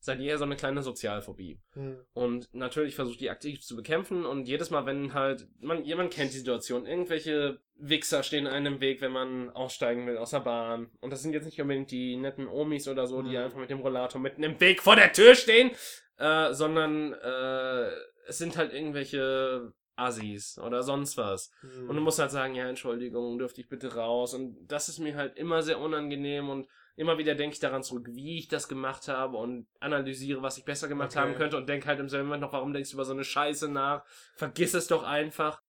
seit 0.00 0.20
jeher 0.20 0.38
so 0.38 0.44
eine 0.44 0.56
kleine 0.56 0.82
Sozialphobie. 0.82 1.60
Hm. 1.72 1.98
Und 2.12 2.54
natürlich 2.54 2.94
versuche 2.94 3.14
ich 3.14 3.18
die 3.18 3.30
aktiv 3.30 3.60
zu 3.60 3.74
bekämpfen 3.74 4.24
und 4.24 4.46
jedes 4.46 4.70
Mal, 4.70 4.86
wenn 4.86 5.12
halt, 5.12 5.48
man, 5.60 5.84
jemand 5.84 6.12
kennt 6.12 6.32
die 6.32 6.38
Situation, 6.38 6.86
irgendwelche 6.86 7.60
Wichser 7.74 8.22
stehen 8.22 8.46
einem 8.46 8.74
im 8.74 8.80
Weg, 8.80 9.00
wenn 9.00 9.12
man 9.12 9.50
aussteigen 9.50 10.06
will 10.06 10.16
aus 10.16 10.30
der 10.30 10.40
Bahn. 10.40 10.90
Und 11.00 11.12
das 11.12 11.22
sind 11.22 11.32
jetzt 11.32 11.46
nicht 11.46 11.60
unbedingt 11.60 11.90
die 11.90 12.16
netten 12.16 12.46
Omis 12.48 12.88
oder 12.88 13.06
so, 13.06 13.22
die 13.22 13.30
Mhm. 13.30 13.36
einfach 13.36 13.58
mit 13.58 13.70
dem 13.70 13.80
Rollator 13.80 14.20
mitten 14.20 14.42
im 14.42 14.60
Weg 14.60 14.82
vor 14.82 14.96
der 14.96 15.12
Tür 15.12 15.34
stehen, 15.34 15.72
äh, 16.18 16.52
sondern 16.54 17.12
äh, 17.12 17.90
es 18.28 18.38
sind 18.38 18.56
halt 18.56 18.72
irgendwelche 18.72 19.72
Assis 19.98 20.58
oder 20.58 20.82
sonst 20.82 21.16
was. 21.16 21.50
Mhm. 21.62 21.88
Und 21.88 21.96
du 21.96 22.02
musst 22.02 22.18
halt 22.18 22.30
sagen, 22.30 22.54
ja, 22.54 22.68
Entschuldigung, 22.68 23.38
dürfte 23.38 23.60
ich 23.60 23.68
bitte 23.68 23.94
raus. 23.94 24.34
Und 24.34 24.56
das 24.66 24.88
ist 24.88 24.98
mir 24.98 25.16
halt 25.16 25.36
immer 25.36 25.62
sehr 25.62 25.78
unangenehm 25.80 26.48
und 26.48 26.68
immer 26.96 27.18
wieder 27.18 27.34
denke 27.34 27.54
ich 27.54 27.60
daran 27.60 27.82
zurück, 27.82 28.08
wie 28.10 28.38
ich 28.38 28.48
das 28.48 28.68
gemacht 28.68 29.08
habe 29.08 29.36
und 29.36 29.68
analysiere, 29.80 30.42
was 30.42 30.58
ich 30.58 30.64
besser 30.64 30.88
gemacht 30.88 31.10
Okay. 31.10 31.20
haben 31.20 31.34
könnte 31.34 31.56
und 31.56 31.68
denke 31.68 31.86
halt 31.86 32.00
im 32.00 32.08
selben 32.08 32.26
Moment 32.28 32.42
noch, 32.42 32.52
warum 32.52 32.72
denkst 32.72 32.90
du 32.90 32.96
über 32.96 33.04
so 33.04 33.12
eine 33.12 33.24
Scheiße 33.24 33.68
nach? 33.68 34.04
Vergiss 34.34 34.74
es 34.74 34.88
doch 34.88 35.04
einfach. 35.04 35.60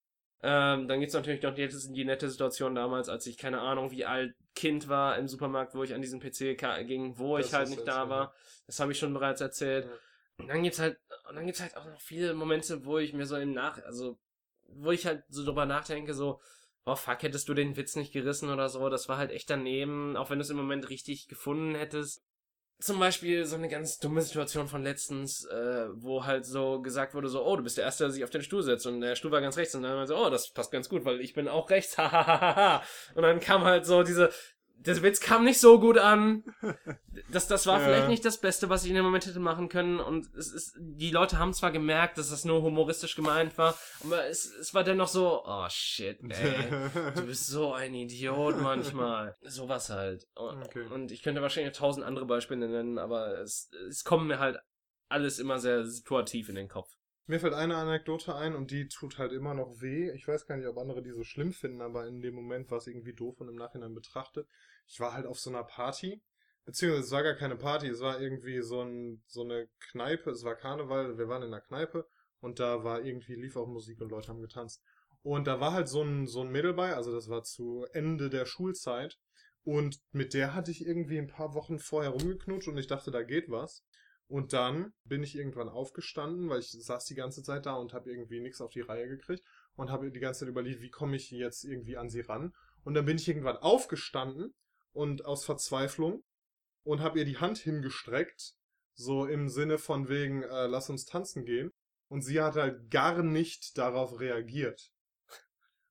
Ähm, 0.40 0.86
dann 0.86 1.00
gibt's 1.00 1.14
natürlich 1.14 1.42
noch 1.42 1.54
die, 1.54 1.68
die 1.68 2.04
nette 2.04 2.30
Situation 2.30 2.74
damals, 2.74 3.08
als 3.08 3.26
ich 3.26 3.36
keine 3.38 3.60
Ahnung, 3.60 3.90
wie 3.90 4.04
alt 4.04 4.34
Kind 4.54 4.88
war 4.88 5.18
im 5.18 5.26
Supermarkt, 5.28 5.74
wo 5.74 5.82
ich 5.82 5.94
an 5.94 6.00
diesen 6.00 6.20
PC 6.20 6.56
ging, 6.86 7.18
wo 7.18 7.36
Das 7.36 7.46
ich 7.48 7.52
halt 7.54 7.68
nicht 7.70 7.86
da 7.86 8.04
ja. 8.04 8.08
war. 8.08 8.34
Das 8.66 8.78
habe 8.80 8.92
ich 8.92 8.98
schon 8.98 9.12
bereits 9.12 9.40
erzählt. 9.40 9.86
Ja. 9.86 9.90
Und 10.38 10.48
dann 10.48 10.62
gibt's 10.62 10.78
halt, 10.78 10.96
und 11.28 11.36
dann 11.36 11.46
gibt's 11.46 11.60
halt 11.60 11.76
auch 11.76 11.84
noch 11.84 12.00
viele 12.00 12.34
Momente, 12.34 12.84
wo 12.84 12.98
ich 12.98 13.12
mir 13.12 13.26
so 13.26 13.36
im 13.36 13.52
Nach, 13.52 13.82
also, 13.84 14.18
wo 14.66 14.90
ich 14.90 15.06
halt 15.06 15.24
so 15.28 15.44
drüber 15.44 15.66
nachdenke, 15.66 16.14
so, 16.14 16.40
oh 16.84 16.96
fuck, 16.96 17.22
hättest 17.22 17.48
du 17.48 17.54
den 17.54 17.76
Witz 17.76 17.96
nicht 17.96 18.12
gerissen 18.12 18.50
oder 18.50 18.68
so, 18.68 18.88
das 18.88 19.08
war 19.08 19.18
halt 19.18 19.30
echt 19.30 19.50
daneben, 19.50 20.16
auch 20.16 20.30
wenn 20.30 20.38
du 20.38 20.42
es 20.42 20.50
im 20.50 20.56
Moment 20.56 20.88
richtig 20.88 21.28
gefunden 21.28 21.74
hättest. 21.74 22.24
Zum 22.80 23.00
Beispiel 23.00 23.44
so 23.44 23.56
eine 23.56 23.68
ganz 23.68 23.98
dumme 23.98 24.22
Situation 24.22 24.68
von 24.68 24.84
letztens, 24.84 25.44
äh, 25.46 25.88
wo 25.94 26.24
halt 26.24 26.46
so 26.46 26.80
gesagt 26.80 27.12
wurde, 27.12 27.28
so, 27.28 27.44
oh, 27.44 27.56
du 27.56 27.64
bist 27.64 27.76
der 27.76 27.84
Erste, 27.84 28.04
der 28.04 28.12
sich 28.12 28.22
auf 28.22 28.30
den 28.30 28.42
Stuhl 28.42 28.62
setzt 28.62 28.86
und 28.86 29.00
der 29.00 29.16
Stuhl 29.16 29.32
war 29.32 29.40
ganz 29.40 29.56
rechts 29.56 29.74
und 29.74 29.82
dann 29.82 29.96
war 29.96 30.06
so, 30.06 30.16
oh, 30.16 30.30
das 30.30 30.52
passt 30.52 30.70
ganz 30.70 30.88
gut, 30.88 31.04
weil 31.04 31.20
ich 31.20 31.34
bin 31.34 31.48
auch 31.48 31.70
rechts, 31.70 31.98
hahaha. 31.98 32.82
und 33.14 33.22
dann 33.22 33.40
kam 33.40 33.64
halt 33.64 33.84
so 33.84 34.04
diese, 34.04 34.30
der 34.86 35.02
Witz 35.02 35.20
kam 35.20 35.44
nicht 35.44 35.60
so 35.60 35.78
gut 35.80 35.98
an. 35.98 36.44
Das, 37.32 37.48
das 37.48 37.66
war 37.66 37.80
Ja. 37.80 37.84
vielleicht 37.84 38.08
nicht 38.08 38.24
das 38.24 38.40
Beste, 38.40 38.68
was 38.70 38.84
ich 38.84 38.90
in 38.90 38.94
dem 38.94 39.04
Moment 39.04 39.26
hätte 39.26 39.40
machen 39.40 39.68
können. 39.68 39.98
Und 39.98 40.32
es 40.36 40.52
ist, 40.52 40.76
die 40.78 41.10
Leute 41.10 41.38
haben 41.38 41.52
zwar 41.52 41.72
gemerkt, 41.72 42.16
dass 42.16 42.30
das 42.30 42.44
nur 42.44 42.62
humoristisch 42.62 43.16
gemeint 43.16 43.58
war, 43.58 43.76
aber 44.04 44.26
es, 44.28 44.46
es 44.46 44.72
war 44.72 44.84
dennoch 44.84 45.08
so, 45.08 45.42
oh 45.44 45.66
shit, 45.68 46.20
ey. 46.22 46.70
Du 47.16 47.26
bist 47.26 47.48
so 47.48 47.72
ein 47.74 47.92
Idiot 47.92 48.60
manchmal. 48.62 49.36
Sowas 49.42 49.90
halt. 49.90 50.26
Und, 50.36 50.62
Okay. 50.62 50.86
und 50.86 51.10
ich 51.10 51.22
könnte 51.24 51.42
wahrscheinlich 51.42 51.76
tausend 51.76 52.06
andere 52.06 52.24
Beispiele 52.24 52.68
nennen, 52.68 52.98
aber 52.98 53.38
es, 53.40 53.68
es 53.88 54.04
kommt 54.04 54.28
mir 54.28 54.38
halt 54.38 54.58
alles 55.10 55.38
immer 55.40 55.58
sehr 55.58 55.84
situativ 55.84 56.48
in 56.48 56.54
den 56.54 56.68
Kopf. 56.68 56.88
Mir 57.28 57.40
fällt 57.40 57.52
eine 57.52 57.76
Anekdote 57.76 58.34
ein 58.34 58.54
und 58.54 58.70
die 58.70 58.88
tut 58.88 59.18
halt 59.18 59.32
immer 59.32 59.52
noch 59.52 59.82
weh. 59.82 60.10
Ich 60.12 60.26
weiß 60.26 60.46
gar 60.46 60.56
nicht, 60.56 60.66
ob 60.66 60.78
andere 60.78 61.02
die 61.02 61.12
so 61.12 61.24
schlimm 61.24 61.52
finden, 61.52 61.82
aber 61.82 62.06
in 62.06 62.22
dem 62.22 62.34
Moment 62.34 62.70
war 62.70 62.78
es 62.78 62.86
irgendwie 62.86 63.12
doof 63.12 63.38
und 63.42 63.48
im 63.48 63.54
Nachhinein 63.54 63.94
betrachtet. 63.94 64.48
Ich 64.86 64.98
war 64.98 65.12
halt 65.12 65.26
auf 65.26 65.38
so 65.38 65.50
einer 65.50 65.62
Party, 65.62 66.22
beziehungsweise 66.64 67.04
es 67.04 67.10
war 67.10 67.22
gar 67.22 67.34
keine 67.34 67.56
Party, 67.56 67.86
es 67.86 68.00
war 68.00 68.18
irgendwie 68.18 68.62
so, 68.62 68.80
ein, 68.80 69.22
so 69.26 69.42
eine 69.42 69.68
Kneipe, 69.90 70.30
es 70.30 70.42
war 70.42 70.56
Karneval, 70.56 71.18
wir 71.18 71.28
waren 71.28 71.42
in 71.42 71.52
einer 71.52 71.60
Kneipe 71.60 72.08
und 72.40 72.60
da 72.60 72.82
war 72.82 73.02
irgendwie, 73.02 73.34
lief 73.34 73.56
auch 73.56 73.68
Musik 73.68 74.00
und 74.00 74.10
Leute 74.10 74.28
haben 74.28 74.40
getanzt. 74.40 74.82
Und 75.20 75.46
da 75.46 75.60
war 75.60 75.74
halt 75.74 75.90
so 75.90 76.00
ein, 76.00 76.26
so 76.26 76.40
ein 76.40 76.50
Mädel 76.50 76.72
bei, 76.72 76.94
also 76.94 77.12
das 77.12 77.28
war 77.28 77.42
zu 77.42 77.84
Ende 77.92 78.30
der 78.30 78.46
Schulzeit 78.46 79.18
und 79.64 80.00
mit 80.12 80.32
der 80.32 80.54
hatte 80.54 80.70
ich 80.70 80.86
irgendwie 80.86 81.18
ein 81.18 81.28
paar 81.28 81.52
Wochen 81.52 81.78
vorher 81.78 82.12
rumgeknutscht 82.12 82.68
und 82.68 82.78
ich 82.78 82.86
dachte, 82.86 83.10
da 83.10 83.22
geht 83.22 83.50
was. 83.50 83.84
Und 84.28 84.52
dann 84.52 84.92
bin 85.04 85.22
ich 85.22 85.36
irgendwann 85.36 85.70
aufgestanden, 85.70 86.50
weil 86.50 86.60
ich 86.60 86.70
saß 86.70 87.06
die 87.06 87.14
ganze 87.14 87.42
Zeit 87.42 87.64
da 87.64 87.74
und 87.74 87.94
habe 87.94 88.10
irgendwie 88.10 88.40
nichts 88.40 88.60
auf 88.60 88.70
die 88.70 88.82
Reihe 88.82 89.08
gekriegt 89.08 89.42
und 89.74 89.90
habe 89.90 90.10
die 90.10 90.20
ganze 90.20 90.40
Zeit 90.40 90.50
überlegt, 90.50 90.82
wie 90.82 90.90
komme 90.90 91.16
ich 91.16 91.30
jetzt 91.30 91.64
irgendwie 91.64 91.96
an 91.96 92.10
sie 92.10 92.20
ran. 92.20 92.54
Und 92.84 92.92
dann 92.94 93.06
bin 93.06 93.16
ich 93.16 93.26
irgendwann 93.26 93.56
aufgestanden 93.56 94.54
und 94.92 95.24
aus 95.24 95.46
Verzweiflung 95.46 96.24
und 96.82 97.00
habe 97.00 97.18
ihr 97.20 97.24
die 97.24 97.38
Hand 97.38 97.58
hingestreckt, 97.58 98.54
so 98.94 99.26
im 99.26 99.48
Sinne 99.48 99.78
von 99.78 100.08
wegen, 100.08 100.42
äh, 100.42 100.66
lass 100.66 100.90
uns 100.90 101.06
tanzen 101.06 101.44
gehen. 101.44 101.72
Und 102.08 102.22
sie 102.22 102.40
hat 102.40 102.56
halt 102.56 102.90
gar 102.90 103.22
nicht 103.22 103.78
darauf 103.78 104.20
reagiert. 104.20 104.92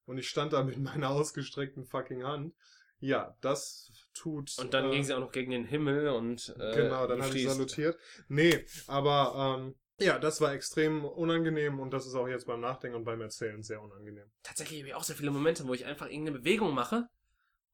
Und 0.05 0.17
ich 0.17 0.29
stand 0.29 0.53
da 0.53 0.63
mit 0.63 0.77
meiner 0.77 1.09
ausgestreckten 1.09 1.85
fucking 1.85 2.23
Hand. 2.23 2.55
Ja, 2.99 3.35
das 3.41 3.91
tut. 4.13 4.55
Und 4.59 4.73
dann 4.73 4.87
äh, 4.87 4.91
ging 4.91 5.03
sie 5.03 5.13
auch 5.13 5.19
noch 5.19 5.31
gegen 5.31 5.51
den 5.51 5.65
Himmel 5.65 6.09
und 6.09 6.55
äh, 6.59 6.75
Genau, 6.75 7.05
dann 7.07 7.21
habe 7.21 7.37
ich 7.37 7.47
salutiert. 7.47 7.97
Nee, 8.27 8.65
aber 8.87 9.57
ähm, 9.59 9.75
ja, 9.99 10.19
das 10.19 10.41
war 10.41 10.53
extrem 10.53 11.05
unangenehm 11.05 11.79
und 11.79 11.91
das 11.91 12.05
ist 12.07 12.15
auch 12.15 12.27
jetzt 12.27 12.45
beim 12.47 12.59
Nachdenken 12.61 12.97
und 12.97 13.03
beim 13.03 13.21
Erzählen 13.21 13.61
sehr 13.63 13.81
unangenehm. 13.81 14.25
tatsächlich 14.43 14.79
habe 14.79 14.89
ich 14.89 14.95
auch 14.95 15.03
sehr 15.03 15.15
viele 15.15 15.31
Momente, 15.31 15.67
wo 15.67 15.73
ich 15.73 15.85
einfach 15.85 16.07
irgendeine 16.07 16.39
Bewegung 16.39 16.73
mache 16.73 17.07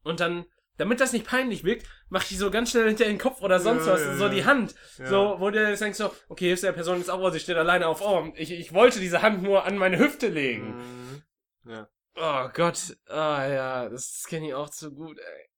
und 0.04 0.20
dann, 0.20 0.46
damit 0.78 1.00
das 1.00 1.14
nicht 1.14 1.26
peinlich 1.26 1.64
wirkt, 1.64 1.86
mache 2.10 2.26
ich 2.30 2.38
so 2.38 2.50
ganz 2.52 2.72
schnell 2.72 2.88
hinter 2.88 3.06
den 3.06 3.18
Kopf 3.18 3.42
oder 3.42 3.60
sonst 3.60 3.86
Ja, 3.86 3.94
was, 3.94 4.02
ja, 4.02 4.16
so 4.16 4.24
ja. 4.26 4.30
die 4.30 4.46
Hand. 4.46 4.76
So, 4.98 5.36
wo 5.40 5.50
du 5.50 5.70
jetzt 5.70 5.82
denkst 5.82 5.98
so, 5.98 6.14
okay, 6.30 6.48
hilfst 6.48 6.64
der 6.64 6.72
Person 6.72 6.98
jetzt 6.98 7.10
auch, 7.10 7.20
oh, 7.22 7.30
sie 7.30 7.40
steht 7.40 7.58
alleine 7.58 7.88
auf, 7.88 8.02
oh, 8.02 8.32
ich, 8.36 8.52
ich 8.52 8.74
wollte 8.74 9.00
diese 9.00 9.22
Hand 9.22 9.44
nur 9.44 9.66
an 9.66 9.78
meine 9.78 10.00
Hüfte 10.00 10.28
legen. 10.28 10.78
Mhm. 11.66 11.72
Ja. 11.72 11.90
Oh 12.16 12.48
Gott, 12.54 12.96
ah 13.08 13.48
ja, 13.48 13.90
das 13.90 14.26
kenne 14.28 14.48
ich 14.48 14.54
auch 14.54 14.70
zu 14.70 14.92
gut, 14.94 15.18
ey. 15.18 15.50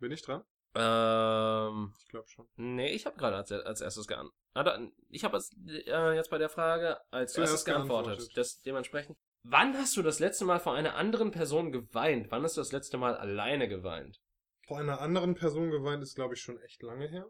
Bin 0.00 0.10
ich 0.12 0.22
dran? 0.22 0.42
Ähm, 0.74 1.92
Ich 2.00 2.08
glaube 2.08 2.28
schon. 2.28 2.46
nee, 2.56 2.90
ich 2.92 3.06
habe 3.06 3.16
gerade 3.16 3.36
als, 3.36 3.50
als 3.52 3.80
erstes 3.80 4.06
geantwortet. 4.06 4.92
Ich 5.08 5.24
habe 5.24 5.38
äh, 5.66 6.14
jetzt 6.14 6.30
bei 6.30 6.38
der 6.38 6.48
Frage 6.48 6.98
als 7.10 7.32
Zuerst 7.32 7.52
erstes 7.52 7.64
geantwortet. 7.64 8.06
geantwortet. 8.18 8.36
Das, 8.36 8.60
dementsprechend. 8.62 9.16
Wann 9.44 9.76
hast 9.76 9.96
du 9.96 10.02
das 10.02 10.18
letzte 10.18 10.44
Mal 10.44 10.58
vor 10.60 10.74
einer 10.74 10.94
anderen 10.96 11.30
Person 11.30 11.70
geweint? 11.72 12.30
Wann 12.30 12.42
hast 12.42 12.56
du 12.56 12.60
das 12.60 12.72
letzte 12.72 12.98
Mal 12.98 13.16
alleine 13.16 13.68
geweint? 13.68 14.20
Vor 14.66 14.78
einer 14.78 15.00
anderen 15.00 15.34
Person 15.34 15.70
geweint 15.70 16.02
ist, 16.02 16.16
glaube 16.16 16.34
ich, 16.34 16.42
schon 16.42 16.60
echt 16.60 16.82
lange 16.82 17.08
her. 17.08 17.26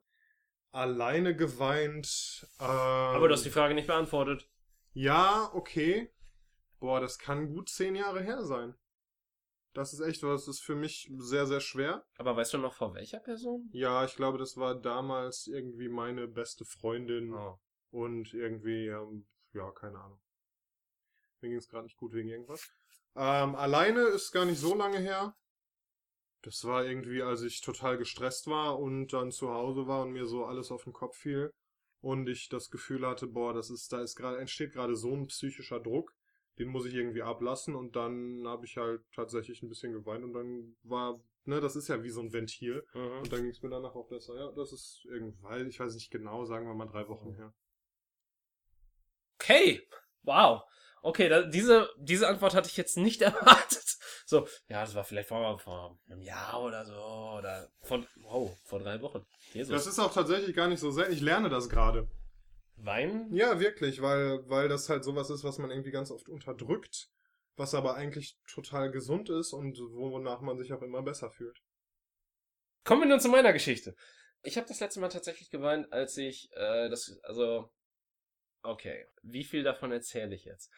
Alleine 0.73 1.37
geweint. 1.37 2.47
Ähm, 2.61 2.67
Aber 2.67 3.29
du 3.29 3.35
hast 3.35 3.45
die 3.45 3.51
Frage 3.51 3.75
nicht 3.75 3.87
beantwortet. 3.87 4.49
Ja, 4.95 5.51
okay. 5.53 6.11
Boah, 6.81 7.01
das 7.01 7.19
kann 7.19 7.53
gut 7.53 7.69
zehn 7.69 7.95
Jahre 7.95 8.23
her 8.23 8.45
sein. 8.45 8.75
Das 9.75 9.93
ist 9.93 10.01
echt 10.01 10.23
was, 10.23 10.47
das 10.47 10.57
ist 10.57 10.63
für 10.65 10.75
mich 10.75 11.11
sehr, 11.19 11.47
sehr 11.47 11.61
schwer. 11.61 12.05
Aber 12.17 12.37
weißt 12.37 12.55
du 12.55 12.59
noch 12.59 12.75
vor 12.75 12.95
welcher 12.95 13.21
Person? 13.21 13.69
Ja, 13.73 14.05
ich 14.05 14.17
glaube, 14.17 14.39
das 14.39 14.57
war 14.57 14.75
damals 14.75 15.47
irgendwie 15.47 15.89
meine 15.89 16.27
beste 16.27 16.65
Freundin 16.65 17.35
Oh. 17.35 17.59
und 17.91 18.33
irgendwie, 18.35 18.87
ähm, 18.89 19.27
ja, 19.53 19.71
keine 19.73 19.99
Ahnung. 19.99 20.21
Mir 21.41 21.51
ging 21.51 21.59
es 21.59 21.69
gerade 21.69 21.85
nicht 21.85 21.97
gut 21.97 22.13
wegen 22.13 22.29
irgendwas. 22.29 22.69
Ähm, 23.15 23.55
alleine 23.55 24.01
ist 24.03 24.33
gar 24.33 24.45
nicht 24.45 24.59
so 24.59 24.75
lange 24.75 24.99
her. 24.99 25.37
Das 26.43 26.65
war 26.65 26.85
irgendwie, 26.85 27.23
als 27.23 27.43
ich 27.43 27.61
total 27.61 27.99
gestresst 27.99 28.47
war 28.47 28.79
und 28.79 29.09
dann 29.13 29.31
zu 29.33 29.51
Hause 29.51 29.87
war 29.87 30.03
und 30.03 30.13
mir 30.13 30.27
so 30.27 30.45
alles 30.45 30.71
auf 30.71 30.85
den 30.85 30.93
Kopf 30.93 31.17
fiel 31.17 31.53
und 32.01 32.29
ich 32.29 32.49
das 32.49 32.71
Gefühl 32.71 33.07
hatte, 33.07 33.27
boah, 33.27 33.53
das 33.53 33.71
ist, 33.71 33.93
da 33.93 34.01
ist 34.01 34.17
gerade, 34.17 34.39
entsteht 34.39 34.73
gerade 34.73 34.97
so 34.97 35.13
ein 35.15 35.27
psychischer 35.27 35.81
Druck, 35.81 36.15
den 36.59 36.69
muss 36.69 36.87
ich 36.87 36.95
irgendwie 36.95 37.23
ablassen 37.23 37.75
und 37.77 37.95
dann 37.97 38.45
habe 38.47 38.67
ich 38.67 38.77
halt 38.77 39.03
tatsächlich 39.15 39.63
ein 39.63 39.69
bisschen 39.69 39.93
geweint 39.93 40.25
und 40.25 40.33
dann 40.33 40.77
war, 40.83 41.21
ne, 41.45 41.61
das 41.61 41.77
ist 41.77 41.89
ja 41.89 42.03
wie 42.03 42.11
so 42.11 42.21
ein 42.21 42.33
Ventil 42.33 42.85
Mhm. 42.95 43.19
und 43.23 43.33
dann 43.33 43.43
ging 43.43 43.51
es 43.51 43.63
mir 43.63 43.71
danach 43.71 43.95
auch 43.95 44.09
besser. 44.09 44.35
Ja, 44.37 44.53
das 44.53 44.73
ist 44.73 45.05
irgendwann, 45.05 45.69
ich 45.69 45.79
weiß 45.79 45.95
nicht 45.95 46.11
genau, 46.11 46.45
sagen 46.45 46.67
wir 46.67 46.75
mal 46.75 46.87
drei 46.87 47.09
Wochen 47.09 47.35
her. 47.35 47.53
Okay, 49.41 49.81
wow. 50.23 50.63
Okay, 51.01 51.29
da, 51.29 51.43
diese, 51.43 51.89
diese 51.97 52.27
Antwort 52.29 52.55
hatte 52.55 52.69
ich 52.69 52.77
jetzt 52.77 52.97
nicht 52.97 53.23
erwartet. 53.23 53.97
So, 54.27 54.47
ja, 54.69 54.81
das 54.83 54.95
war 54.95 55.05
vielleicht 55.05 55.29
vor, 55.29 55.59
vor 55.59 55.99
einem 56.09 56.21
Jahr 56.23 56.61
oder 56.63 56.85
so, 56.85 56.95
oder 57.39 57.69
vor, 57.83 58.05
wow, 58.17 58.59
vor 58.65 58.81
drei 58.81 59.01
Wochen. 59.01 59.25
Jesus. 59.55 59.73
Das 59.73 59.87
ist 59.87 59.99
auch 59.99 60.13
tatsächlich 60.13 60.55
gar 60.55 60.69
nicht 60.69 60.81
so 60.81 60.91
selten. 60.91 61.13
Ich 61.13 61.21
lerne 61.21 61.49
das 61.49 61.69
gerade. 61.69 62.09
Weinen? 62.85 63.33
Ja, 63.33 63.61
wirklich, 63.61 64.03
weil, 64.03 64.49
weil 64.49 64.69
das 64.69 64.89
halt 64.89 65.05
sowas 65.05 65.31
ist, 65.31 65.45
was 65.45 65.59
man 65.59 65.71
irgendwie 65.71 65.91
ganz 65.91 66.11
oft 66.11 66.29
unterdrückt, 66.29 67.11
was 67.57 67.75
aber 67.75 67.95
eigentlich 67.95 68.39
total 68.47 68.91
gesund 68.91 69.31
ist 69.31 69.53
und 69.53 69.79
wonach 69.79 70.41
man 70.41 70.59
sich 70.59 70.73
auch 70.73 70.83
immer 70.83 71.03
besser 71.03 71.31
fühlt. 71.31 71.63
Kommen 72.85 73.03
wir 73.03 73.09
nun 73.09 73.21
zu 73.21 73.29
meiner 73.29 73.53
Geschichte. 73.53 73.95
Ich 74.43 74.57
habe 74.57 74.69
das 74.69 74.81
letzte 74.81 75.01
Mal 75.01 75.09
tatsächlich 75.09 75.51
geweint, 75.51 75.93
als 75.93 76.17
ich 76.17 76.51
äh, 76.53 76.89
das, 76.89 77.19
also, 77.25 77.71
okay, 78.63 79.07
wie 79.23 79.45
viel 79.45 79.63
davon 79.63 79.93
erzähle 79.93 80.35
ich 80.35 80.45
jetzt? 80.45 80.73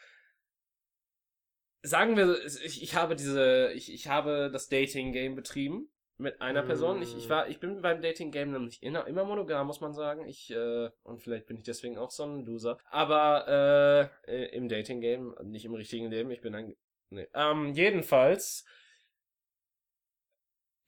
Sagen 1.82 2.16
wir, 2.16 2.44
ich, 2.44 2.82
ich 2.82 2.94
habe 2.94 3.16
diese, 3.16 3.72
ich, 3.72 3.92
ich 3.92 4.08
habe 4.08 4.50
das 4.52 4.68
Dating-Game 4.68 5.34
betrieben 5.34 5.90
mit 6.20 6.40
einer 6.40 6.62
Person. 6.62 7.02
Ich, 7.02 7.16
ich 7.16 7.28
war, 7.28 7.48
ich 7.48 7.58
bin 7.58 7.82
beim 7.82 8.00
Dating-Game 8.00 8.52
nämlich 8.52 8.82
immer, 8.82 9.06
immer 9.06 9.24
monogam, 9.24 9.66
muss 9.66 9.80
man 9.80 9.94
sagen. 9.94 10.26
Ich, 10.26 10.50
äh, 10.50 10.90
und 11.02 11.22
vielleicht 11.22 11.46
bin 11.46 11.56
ich 11.56 11.64
deswegen 11.64 11.98
auch 11.98 12.10
so 12.10 12.24
ein 12.24 12.44
Loser. 12.44 12.78
Aber 12.90 14.12
äh, 14.26 14.44
äh, 14.44 14.56
im 14.56 14.68
Dating-Game, 14.68 15.34
nicht 15.44 15.64
im 15.64 15.74
richtigen 15.74 16.10
Leben, 16.10 16.30
ich 16.30 16.40
bin 16.40 16.54
ein. 16.54 16.76
Nee. 17.10 17.26
Ähm, 17.34 17.72
jedenfalls 17.74 18.64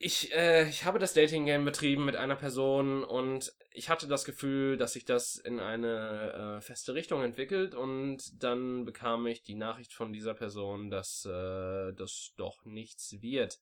ich, 0.04 0.34
äh, 0.34 0.68
ich 0.68 0.84
habe 0.84 0.98
das 0.98 1.14
Dating-Game 1.14 1.64
betrieben 1.64 2.04
mit 2.04 2.16
einer 2.16 2.34
Person 2.34 3.04
und 3.04 3.52
ich 3.70 3.88
hatte 3.88 4.08
das 4.08 4.24
Gefühl, 4.24 4.76
dass 4.76 4.94
sich 4.94 5.04
das 5.04 5.36
in 5.36 5.60
eine 5.60 6.58
äh, 6.58 6.60
feste 6.60 6.94
Richtung 6.94 7.22
entwickelt 7.22 7.76
und 7.76 8.42
dann 8.42 8.84
bekam 8.84 9.28
ich 9.28 9.42
die 9.42 9.54
Nachricht 9.54 9.94
von 9.94 10.12
dieser 10.12 10.34
Person, 10.34 10.90
dass 10.90 11.24
äh, 11.24 11.92
das 11.92 12.32
doch 12.36 12.64
nichts 12.64 13.22
wird. 13.22 13.60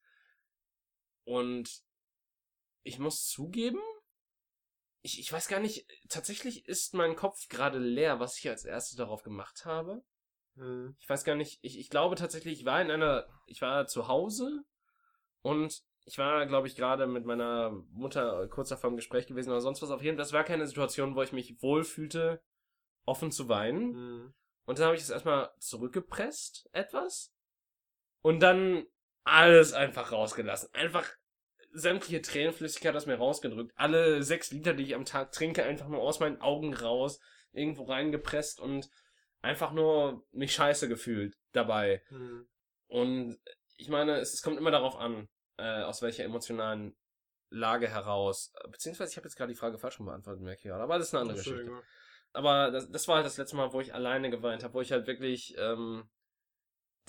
Und 1.24 1.82
ich 2.82 2.98
muss 2.98 3.26
zugeben, 3.26 3.80
ich, 5.02 5.18
ich 5.18 5.32
weiß 5.32 5.48
gar 5.48 5.60
nicht, 5.60 5.86
tatsächlich 6.08 6.66
ist 6.66 6.94
mein 6.94 7.16
Kopf 7.16 7.48
gerade 7.48 7.78
leer, 7.78 8.20
was 8.20 8.38
ich 8.38 8.48
als 8.48 8.64
erstes 8.64 8.96
darauf 8.96 9.22
gemacht 9.22 9.64
habe. 9.64 10.02
Mhm. 10.54 10.96
Ich 10.98 11.08
weiß 11.08 11.24
gar 11.24 11.34
nicht, 11.36 11.58
ich, 11.62 11.78
ich 11.78 11.90
glaube 11.90 12.16
tatsächlich, 12.16 12.60
ich 12.60 12.66
war 12.66 12.80
in 12.82 12.90
einer, 12.90 13.26
ich 13.46 13.62
war 13.62 13.86
zu 13.86 14.08
Hause 14.08 14.64
und 15.42 15.82
ich 16.04 16.18
war, 16.18 16.46
glaube 16.46 16.66
ich, 16.66 16.76
gerade 16.76 17.06
mit 17.06 17.24
meiner 17.24 17.70
Mutter 17.90 18.48
kurz 18.48 18.70
davor 18.70 18.90
im 18.90 18.96
Gespräch 18.96 19.26
gewesen 19.26 19.50
oder 19.50 19.60
sonst 19.60 19.80
was. 19.82 19.90
Auf 19.90 20.02
jeden 20.02 20.16
Fall, 20.16 20.24
das 20.24 20.32
war 20.32 20.44
keine 20.44 20.66
Situation, 20.66 21.14
wo 21.14 21.22
ich 21.22 21.32
mich 21.32 21.62
wohlfühlte, 21.62 22.42
offen 23.04 23.30
zu 23.30 23.48
weinen. 23.48 23.92
Mhm. 23.92 24.34
Und 24.64 24.78
dann 24.78 24.86
habe 24.86 24.96
ich 24.96 25.02
es 25.02 25.10
erstmal 25.10 25.50
zurückgepresst, 25.58 26.68
etwas. 26.72 27.32
Und 28.22 28.40
dann 28.40 28.86
alles 29.24 29.72
einfach 29.72 30.12
rausgelassen. 30.12 30.72
Einfach 30.72 31.08
sämtliche 31.72 32.22
Tränenflüssigkeit 32.22 32.94
aus 32.96 33.06
mir 33.06 33.16
rausgedrückt. 33.16 33.72
Alle 33.76 34.22
sechs 34.22 34.50
Liter, 34.50 34.74
die 34.74 34.84
ich 34.84 34.94
am 34.94 35.04
Tag 35.04 35.32
trinke, 35.32 35.64
einfach 35.64 35.88
nur 35.88 36.00
aus 36.02 36.20
meinen 36.20 36.40
Augen 36.40 36.74
raus, 36.74 37.20
irgendwo 37.52 37.84
reingepresst 37.84 38.60
und 38.60 38.90
einfach 39.40 39.72
nur 39.72 40.26
mich 40.32 40.52
scheiße 40.52 40.88
gefühlt 40.88 41.36
dabei. 41.52 42.02
Mhm. 42.10 42.48
Und 42.88 43.38
ich 43.76 43.88
meine, 43.88 44.18
es, 44.18 44.34
es 44.34 44.42
kommt 44.42 44.58
immer 44.58 44.70
darauf 44.70 44.96
an, 44.96 45.28
äh, 45.56 45.82
aus 45.82 46.02
welcher 46.02 46.24
emotionalen 46.24 46.96
Lage 47.50 47.88
heraus. 47.88 48.52
Beziehungsweise 48.70 49.12
ich 49.12 49.16
habe 49.16 49.26
jetzt 49.26 49.36
gerade 49.36 49.52
die 49.52 49.58
Frage 49.58 49.78
falsch 49.78 49.98
rum 49.98 50.06
beantwortet, 50.06 50.42
merke 50.42 50.58
ich 50.58 50.64
gerade. 50.64 50.82
Aber 50.82 50.98
das 50.98 51.08
ist 51.08 51.14
eine 51.14 51.22
andere 51.22 51.38
Geschichte. 51.38 51.82
Aber 52.32 52.70
das, 52.70 52.90
das 52.90 53.08
war 53.08 53.16
halt 53.16 53.26
das 53.26 53.38
letzte 53.38 53.56
Mal, 53.56 53.72
wo 53.72 53.80
ich 53.80 53.94
alleine 53.94 54.30
geweint 54.30 54.62
habe, 54.62 54.74
wo 54.74 54.80
ich 54.80 54.92
halt 54.92 55.06
wirklich 55.06 55.54
ähm, 55.58 56.08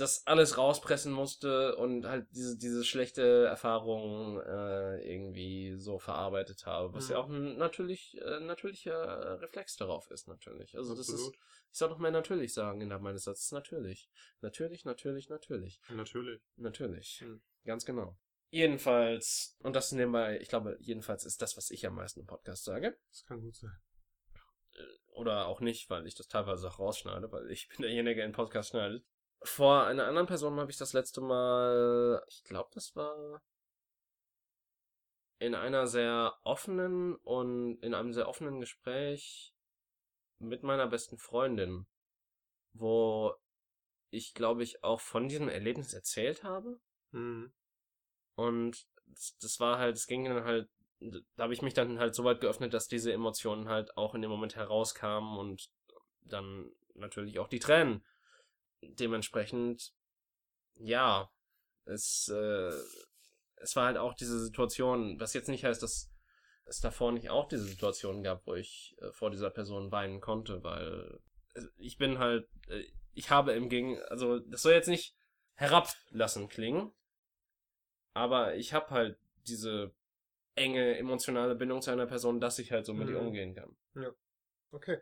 das 0.02 0.26
alles 0.28 0.58
rauspressen 0.58 1.14
musste 1.14 1.76
und 1.78 2.06
halt 2.06 2.28
diese, 2.32 2.58
diese 2.58 2.84
schlechte 2.84 3.46
Erfahrung 3.46 4.42
äh, 4.42 4.98
irgendwie 5.10 5.76
so 5.78 6.00
verarbeitet 6.00 6.66
habe. 6.66 6.94
Was 6.94 7.08
Mhm. 7.08 7.12
ja 7.12 7.18
auch 7.20 7.30
ein 7.30 7.58
natürlich, 7.58 8.18
äh, 8.22 8.40
natürlicher 8.42 9.40
Reflex 9.42 9.78
darauf 9.78 10.10
ist, 10.12 10.28
natürlich. 10.28 10.76
Also 10.76 10.96
das 10.96 11.08
ist, 11.08 11.14
Absolut. 11.16 11.36
ich 11.72 11.78
soll 11.78 11.90
doch 11.90 12.00
mehr 12.00 12.12
natürlich 12.12 12.54
sagen 12.54 12.82
innerhalb 12.82 13.04
meines 13.04 13.24
Satzes. 13.24 13.52
Natürlich. 13.52 14.10
Natürlich, 14.42 14.84
natürlich, 14.86 15.30
natürlich. 15.30 15.80
Natürlich. 15.90 16.42
Natürlich. 16.58 17.22
Mhm. 17.26 17.42
Ganz 17.64 17.86
genau. 17.86 18.18
Jedenfalls, 18.50 19.56
und 19.60 19.76
das 19.76 19.92
nebenbei, 19.94 20.40
ich 20.42 20.50
glaube, 20.50 20.78
jedenfalls 20.82 21.24
ist 21.26 21.42
das, 21.42 21.56
was 21.56 21.70
ich 21.70 21.86
am 21.88 21.96
meisten 21.96 22.20
im 22.20 22.26
Podcast 22.26 22.66
sage. 22.66 22.98
Das 23.10 23.24
kann 23.26 23.40
gut 23.40 23.56
sein. 23.56 23.72
Oder 25.14 25.46
auch 25.48 25.60
nicht, 25.62 25.90
weil 25.90 26.08
ich 26.08 26.16
das 26.16 26.28
teilweise 26.28 26.68
auch 26.68 26.80
rausschneide, 26.80 27.32
weil 27.32 27.50
ich 27.52 27.68
bin 27.70 27.82
derjenige, 27.84 28.16
der 28.18 28.28
den 28.28 28.34
Podcast 28.34 28.70
schneidet. 28.70 29.06
Vor 29.43 29.86
einer 29.86 30.06
anderen 30.06 30.27
Person 30.27 30.60
habe 30.60 30.71
ich 30.71 30.77
das 30.77 30.93
letzte 30.93 31.21
Mal, 31.21 32.23
ich 32.27 32.43
glaube, 32.43 32.69
das 32.73 32.95
war 32.95 33.41
in 35.39 35.56
einer 35.56 35.88
sehr 35.88 36.38
offenen 36.43 37.15
und 37.15 37.82
in 37.82 37.95
einem 37.95 38.13
sehr 38.13 38.27
offenen 38.27 38.60
Gespräch 38.60 39.56
mit 40.38 40.62
meiner 40.62 40.86
besten 40.88 41.17
Freundin, 41.17 41.88
wo 42.73 43.34
ich, 44.12 44.36
glaube 44.36 44.62
ich, 44.62 44.84
auch 44.84 44.99
von 44.99 45.27
diesem 45.27 45.49
Erlebnis 45.49 45.93
erzählt 45.93 46.43
habe. 46.43 46.80
Mhm. 47.12 47.51
Und 48.36 48.88
das, 49.08 49.38
das 49.39 49.60
war 49.60 49.80
halt, 49.80 49.97
es 49.97 50.06
ging 50.06 50.25
dann 50.25 50.43
halt, 50.43 50.69
da 50.99 51.43
habe 51.43 51.54
ich 51.54 51.63
mich 51.63 51.73
dann 51.73 51.97
halt 51.97 52.13
so 52.13 52.23
weit 52.23 52.41
geöffnet, 52.41 52.75
dass 52.75 52.88
diese 52.88 53.12
Emotionen 53.12 53.67
halt 53.67 53.97
auch 53.97 54.13
in 54.13 54.21
dem 54.21 54.30
Moment 54.30 54.56
herauskamen 54.56 55.39
und 55.39 55.71
dann 56.21 56.71
natürlich 56.93 57.39
auch 57.39 57.47
die 57.47 57.60
Tränen. 57.60 58.06
Dementsprechend, 58.82 59.94
ja, 60.76 61.30
es, 61.86 62.28
äh, 62.30 62.74
es 63.58 63.76
war 63.76 63.86
halt 63.86 63.98
auch 63.98 64.13
diese 64.13 64.39
Situation, 64.39 65.20
was 65.20 65.34
jetzt 65.34 65.50
nicht 65.50 65.63
heißt, 65.63 65.82
dass 65.84 66.12
es 66.65 66.80
davor 66.80 67.12
nicht 67.12 67.30
auch 67.30 67.48
diese 67.48 67.65
Situation 67.65 68.24
gab, 68.24 68.46
wo 68.48 68.56
ich 68.56 68.96
äh, 69.00 69.12
vor 69.12 69.30
dieser 69.32 69.50
Person 69.50 69.91
weinen 69.91 70.22
konnte, 70.22 70.63
weil 70.63 71.20
äh, 71.56 71.62
ich 71.78 71.98
bin 71.98 72.20
halt, 72.20 72.48
äh, 72.67 72.84
ich 73.13 73.30
habe 73.30 73.54
im 73.54 73.70
Gegen, 73.70 74.02
also 74.04 74.39
das 74.39 74.62
soll 74.62 74.74
jetzt 74.74 74.88
nicht 74.88 75.15
herablassen 75.56 76.50
klingen, 76.50 76.91
aber 78.13 78.56
ich 78.56 78.74
habe 78.74 78.89
halt 78.89 79.17
diese 79.48 79.94
enge 80.56 80.98
emotionale 80.98 81.56
Bindung 81.56 81.82
zu 81.82 81.91
einer 81.91 82.06
Person, 82.08 82.39
dass 82.39 82.60
ich 82.60 82.72
halt 82.72 82.86
so 82.86 82.94
mit 82.94 83.10
ihr 83.10 83.20
Mhm. 83.20 83.28
umgehen 83.28 83.56
kann. 83.56 83.76
Okay. 84.72 84.98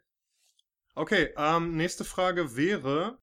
Okay, 0.96 1.34
ähm, 1.38 1.76
nächste 1.78 2.04
Frage 2.04 2.56
wäre, 2.56 3.20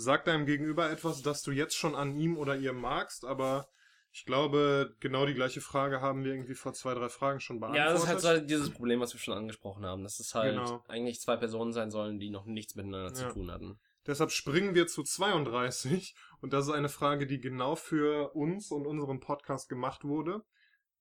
sag 0.00 0.24
deinem 0.24 0.46
Gegenüber 0.46 0.90
etwas, 0.90 1.22
das 1.22 1.42
du 1.42 1.50
jetzt 1.50 1.74
schon 1.76 1.96
an 1.96 2.16
ihm 2.16 2.36
oder 2.36 2.56
ihr 2.56 2.72
magst, 2.72 3.24
aber 3.24 3.68
ich 4.12 4.24
glaube, 4.24 4.96
genau 5.00 5.26
die 5.26 5.34
gleiche 5.34 5.60
Frage 5.60 6.00
haben 6.00 6.24
wir 6.24 6.32
irgendwie 6.32 6.54
vor 6.54 6.72
zwei, 6.72 6.94
drei 6.94 7.08
Fragen 7.08 7.40
schon 7.40 7.58
beantwortet. 7.58 7.86
Ja, 7.86 7.92
das 7.92 8.02
ist 8.02 8.08
halt 8.24 8.40
so 8.40 8.46
dieses 8.46 8.70
Problem, 8.70 9.00
was 9.00 9.12
wir 9.12 9.20
schon 9.20 9.34
angesprochen 9.34 9.84
haben, 9.84 10.04
dass 10.04 10.20
es 10.20 10.34
halt 10.34 10.54
Genau. 10.54 10.84
eigentlich 10.86 11.20
zwei 11.20 11.36
Personen 11.36 11.72
sein 11.72 11.90
sollen, 11.90 12.18
die 12.20 12.30
noch 12.30 12.46
nichts 12.46 12.76
miteinander 12.76 13.12
zu 13.12 13.24
Ja. 13.24 13.32
tun 13.32 13.50
hatten. 13.50 13.80
Deshalb 14.06 14.30
springen 14.30 14.74
wir 14.74 14.86
zu 14.86 15.02
32 15.02 16.14
und 16.40 16.52
das 16.52 16.66
ist 16.68 16.72
eine 16.72 16.88
Frage, 16.88 17.26
die 17.26 17.40
genau 17.40 17.74
für 17.74 18.34
uns 18.34 18.70
und 18.70 18.86
unseren 18.86 19.18
Podcast 19.20 19.68
gemacht 19.68 20.04
wurde. 20.04 20.44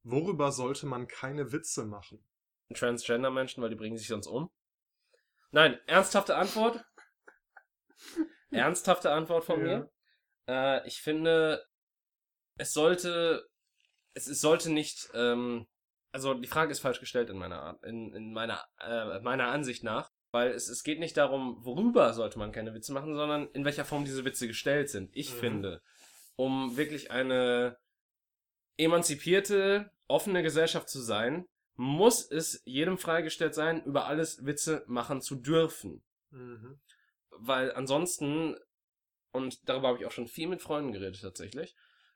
Worüber 0.03 0.51
sollte 0.51 0.87
man 0.87 1.07
keine 1.07 1.51
Witze 1.51 1.85
machen? 1.85 2.23
Transgender-Menschen, 2.73 3.61
weil 3.61 3.69
die 3.69 3.75
bringen 3.75 3.97
sich 3.97 4.07
sonst 4.07 4.27
um. 4.27 4.49
Nein, 5.51 5.79
ernsthafte 5.85 6.35
Antwort. 6.35 6.83
ernsthafte 8.51 9.11
Antwort 9.11 9.43
von 9.45 9.59
Ja. 9.59 9.65
mir. 9.65 9.91
Äh, 10.47 10.87
ich 10.87 11.01
finde, 11.01 11.65
es 12.57 12.73
sollte, 12.73 13.47
es, 14.13 14.27
es 14.27 14.39
sollte 14.41 14.71
nicht, 14.71 15.09
ähm, 15.13 15.67
also 16.11 16.33
die 16.33 16.47
Frage 16.47 16.71
ist 16.71 16.79
falsch 16.79 16.99
gestellt 16.99 17.29
in 17.29 17.37
meiner 17.37 17.61
Art, 17.61 17.83
in, 17.83 18.13
in 18.13 18.33
meiner, 18.33 18.63
äh, 18.79 19.19
meiner 19.19 19.47
Ansicht 19.47 19.83
nach, 19.83 20.09
weil 20.31 20.51
es, 20.51 20.69
es 20.69 20.83
geht 20.83 20.99
nicht 20.99 21.17
darum, 21.17 21.57
worüber 21.65 22.13
sollte 22.13 22.39
man 22.39 22.51
keine 22.51 22.73
Witze 22.73 22.93
machen, 22.93 23.15
sondern 23.15 23.47
in 23.51 23.65
welcher 23.65 23.85
Form 23.85 24.05
diese 24.05 24.25
Witze 24.25 24.47
gestellt 24.47 24.89
sind. 24.89 25.09
Ich 25.13 25.33
Mhm. 25.33 25.37
finde, 25.39 25.81
um 26.35 26.77
wirklich 26.77 27.11
eine 27.11 27.77
emanzipierte, 28.77 29.91
offene 30.07 30.43
Gesellschaft 30.43 30.89
zu 30.89 31.01
sein, 31.01 31.45
muss 31.75 32.29
es 32.29 32.61
jedem 32.65 32.97
freigestellt 32.97 33.53
sein, 33.53 33.83
über 33.83 34.05
alles 34.05 34.45
Witze 34.45 34.83
machen 34.87 35.21
zu 35.21 35.35
dürfen. 35.35 36.03
Mhm. 36.31 36.79
Weil 37.39 37.71
ansonsten, 37.73 38.55
und 39.31 39.57
darüber 39.67 39.89
habe 39.89 39.99
ich 39.99 40.05
auch 40.05 40.11
schon 40.11 40.27
viel 40.27 40.47
mit 40.47 40.61
Freunden 40.61 40.91
geredet 40.91 41.21
tatsächlich, 41.21 41.75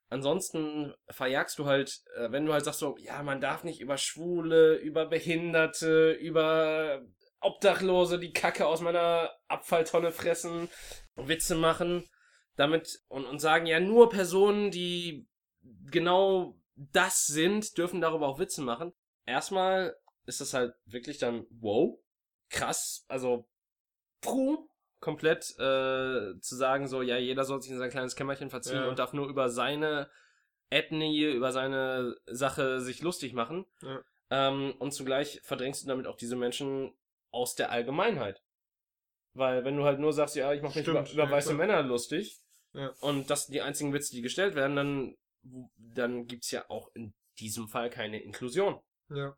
ansonsten 0.09 0.93
verjagst 1.09 1.57
du 1.59 1.65
halt, 1.65 2.01
äh, 2.15 2.31
wenn 2.31 2.45
du 2.45 2.53
halt 2.53 2.65
sagst 2.65 2.79
so, 2.79 2.97
ja, 2.97 3.23
man 3.23 3.41
darf 3.41 3.63
nicht 3.63 3.79
über 3.79 3.97
Schwule, 3.97 4.75
über 4.75 5.05
Behinderte, 5.05 6.11
über 6.11 7.01
Obdachlose 7.39 8.19
die 8.19 8.33
Kacke 8.33 8.67
aus 8.67 8.81
meiner 8.81 9.31
Abfalltonne 9.47 10.11
fressen, 10.11 10.69
Witze 11.15 11.55
machen, 11.55 12.07
damit 12.55 13.01
und, 13.07 13.25
und 13.25 13.39
sagen, 13.39 13.65
ja, 13.65 13.79
nur 13.79 14.09
Personen, 14.09 14.69
die 14.69 15.27
genau 15.89 16.55
das 16.75 17.25
sind, 17.25 17.77
dürfen 17.77 18.01
darüber 18.01 18.27
auch 18.27 18.39
Witze 18.39 18.61
machen. 18.61 18.93
Erstmal 19.25 19.95
ist 20.25 20.41
das 20.41 20.53
halt 20.53 20.73
wirklich 20.85 21.17
dann, 21.17 21.45
wow, 21.49 21.99
krass, 22.49 23.05
also, 23.07 23.47
puh, 24.21 24.67
komplett 25.01 25.49
äh, 25.59 26.39
zu 26.39 26.55
sagen, 26.55 26.87
so, 26.87 27.01
ja, 27.01 27.17
jeder 27.17 27.43
soll 27.43 27.61
sich 27.61 27.71
in 27.71 27.77
sein 27.79 27.89
kleines 27.89 28.15
Kämmerchen 28.15 28.49
verziehen 28.49 28.77
Ja. 28.83 28.87
und 28.87 28.99
darf 28.99 29.11
nur 29.13 29.27
über 29.27 29.49
seine 29.49 30.09
Ethnie, 30.69 31.23
über 31.25 31.51
seine 31.51 32.15
Sache 32.27 32.79
sich 32.79 33.01
lustig 33.01 33.33
machen. 33.33 33.65
Ja. 33.81 34.01
Ähm, 34.29 34.73
und 34.79 34.93
zugleich 34.93 35.41
verdrängst 35.43 35.83
du 35.83 35.87
damit 35.87 36.07
auch 36.07 36.15
diese 36.15 36.37
Menschen 36.37 36.93
aus 37.31 37.55
der 37.55 37.71
Allgemeinheit. 37.71 38.41
Weil 39.33 39.65
wenn 39.65 39.75
du 39.75 39.83
halt 39.83 39.99
nur 39.99 40.13
sagst, 40.13 40.35
ja, 40.35 40.53
ich 40.53 40.61
mache 40.61 40.79
mich 40.79 40.87
über, 40.87 41.05
Stimmt, 41.05 41.13
über 41.15 41.23
ja, 41.25 41.31
weiße 41.31 41.49
klar. 41.55 41.57
Männer 41.57 41.83
lustig 41.83 42.39
und 43.01 43.29
das 43.29 43.45
sind 43.45 43.53
die 43.53 43.61
einzigen 43.61 43.91
Witze, 43.93 44.13
die 44.15 44.21
gestellt 44.21 44.55
werden, 44.55 44.75
dann, 44.77 45.17
dann 45.75 46.27
gibt's 46.27 46.51
ja 46.51 46.63
auch 46.69 46.89
in 46.93 47.13
diesem 47.39 47.67
Fall 47.67 47.89
keine 47.89 48.21
Inklusion. 48.21 48.79
Ja. 49.09 49.35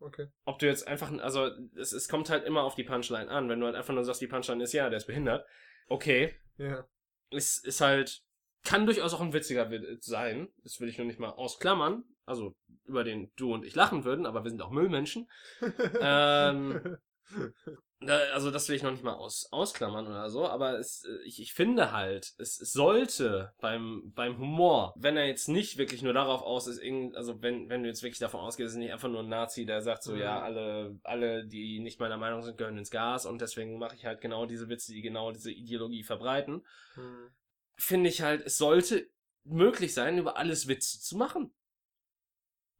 Okay. 0.00 0.28
Ob 0.44 0.58
du 0.58 0.66
jetzt 0.66 0.86
einfach, 0.86 1.10
also 1.20 1.50
es, 1.76 1.92
es 1.92 2.08
kommt 2.08 2.28
halt 2.30 2.44
immer 2.44 2.62
auf 2.62 2.74
die 2.74 2.84
Punchline 2.84 3.30
an. 3.30 3.48
Wenn 3.48 3.60
du 3.60 3.66
halt 3.66 3.76
einfach 3.76 3.94
nur 3.94 4.04
sagst, 4.04 4.20
die 4.20 4.26
Punchline 4.26 4.62
ist 4.62 4.72
ja, 4.72 4.88
der 4.90 4.98
ist 4.98 5.06
behindert. 5.06 5.46
Okay, 5.88 6.34
Ja. 6.58 6.86
ist, 7.30 7.64
ist 7.64 7.80
halt, 7.80 8.22
kann 8.64 8.86
durchaus 8.86 9.14
auch 9.14 9.20
ein 9.20 9.32
witziger 9.32 9.70
Witz 9.70 10.06
sein. 10.06 10.48
Das 10.62 10.80
will 10.80 10.88
ich 10.88 10.98
nur 10.98 11.06
nicht 11.06 11.18
mal 11.20 11.30
ausklammern. 11.30 12.04
Also, 12.26 12.54
über 12.84 13.04
den 13.04 13.30
du 13.36 13.52
und 13.52 13.64
ich 13.64 13.74
lachen 13.74 14.04
würden, 14.04 14.24
aber 14.26 14.44
wir 14.44 14.50
sind 14.50 14.62
auch 14.62 14.70
Müllmenschen. 14.70 15.28
Ähm, 16.00 16.96
Also 18.08 18.50
das 18.50 18.68
will 18.68 18.76
ich 18.76 18.82
noch 18.82 18.90
nicht 18.90 19.04
mal 19.04 19.14
aus, 19.14 19.48
ausklammern 19.52 20.06
oder 20.06 20.28
so, 20.30 20.46
aber 20.46 20.78
es, 20.78 21.04
äh, 21.04 21.18
ich, 21.24 21.40
ich 21.40 21.52
finde 21.54 21.92
halt, 21.92 22.34
es, 22.38 22.60
es 22.60 22.72
sollte 22.72 23.52
beim, 23.60 24.12
beim 24.14 24.38
Humor, 24.38 24.92
wenn 24.96 25.16
er 25.16 25.26
jetzt 25.26 25.48
nicht 25.48 25.78
wirklich 25.78 26.02
nur 26.02 26.12
darauf 26.12 26.42
aus 26.42 26.66
ist, 26.66 26.78
irgend, 26.78 27.16
also 27.16 27.40
wenn, 27.42 27.68
wenn 27.68 27.82
du 27.82 27.88
jetzt 27.88 28.02
wirklich 28.02 28.18
davon 28.18 28.40
ausgehst, 28.40 28.66
es 28.68 28.72
ist 28.72 28.78
nicht 28.78 28.92
einfach 28.92 29.08
nur 29.08 29.20
ein 29.20 29.28
Nazi, 29.28 29.64
der 29.66 29.80
sagt 29.82 30.02
so, 30.02 30.12
Mhm. 30.12 30.18
ja, 30.20 30.40
alle, 30.40 30.98
alle, 31.04 31.46
die 31.46 31.80
nicht 31.80 32.00
meiner 32.00 32.16
Meinung 32.16 32.42
sind, 32.42 32.58
gehören 32.58 32.78
ins 32.78 32.90
Gas 32.90 33.26
und 33.26 33.40
deswegen 33.40 33.78
mache 33.78 33.96
ich 33.96 34.04
halt 34.06 34.20
genau 34.20 34.46
diese 34.46 34.68
Witze, 34.68 34.92
die 34.92 35.02
genau 35.02 35.32
diese 35.32 35.50
Ideologie 35.52 36.02
verbreiten, 36.04 36.64
Hm. 36.94 37.30
finde 37.76 38.10
ich 38.10 38.22
halt, 38.22 38.42
es 38.44 38.58
sollte 38.58 39.08
möglich 39.44 39.94
sein, 39.94 40.18
über 40.18 40.36
alles 40.36 40.68
Witze 40.68 41.00
zu 41.00 41.16
machen. 41.16 41.52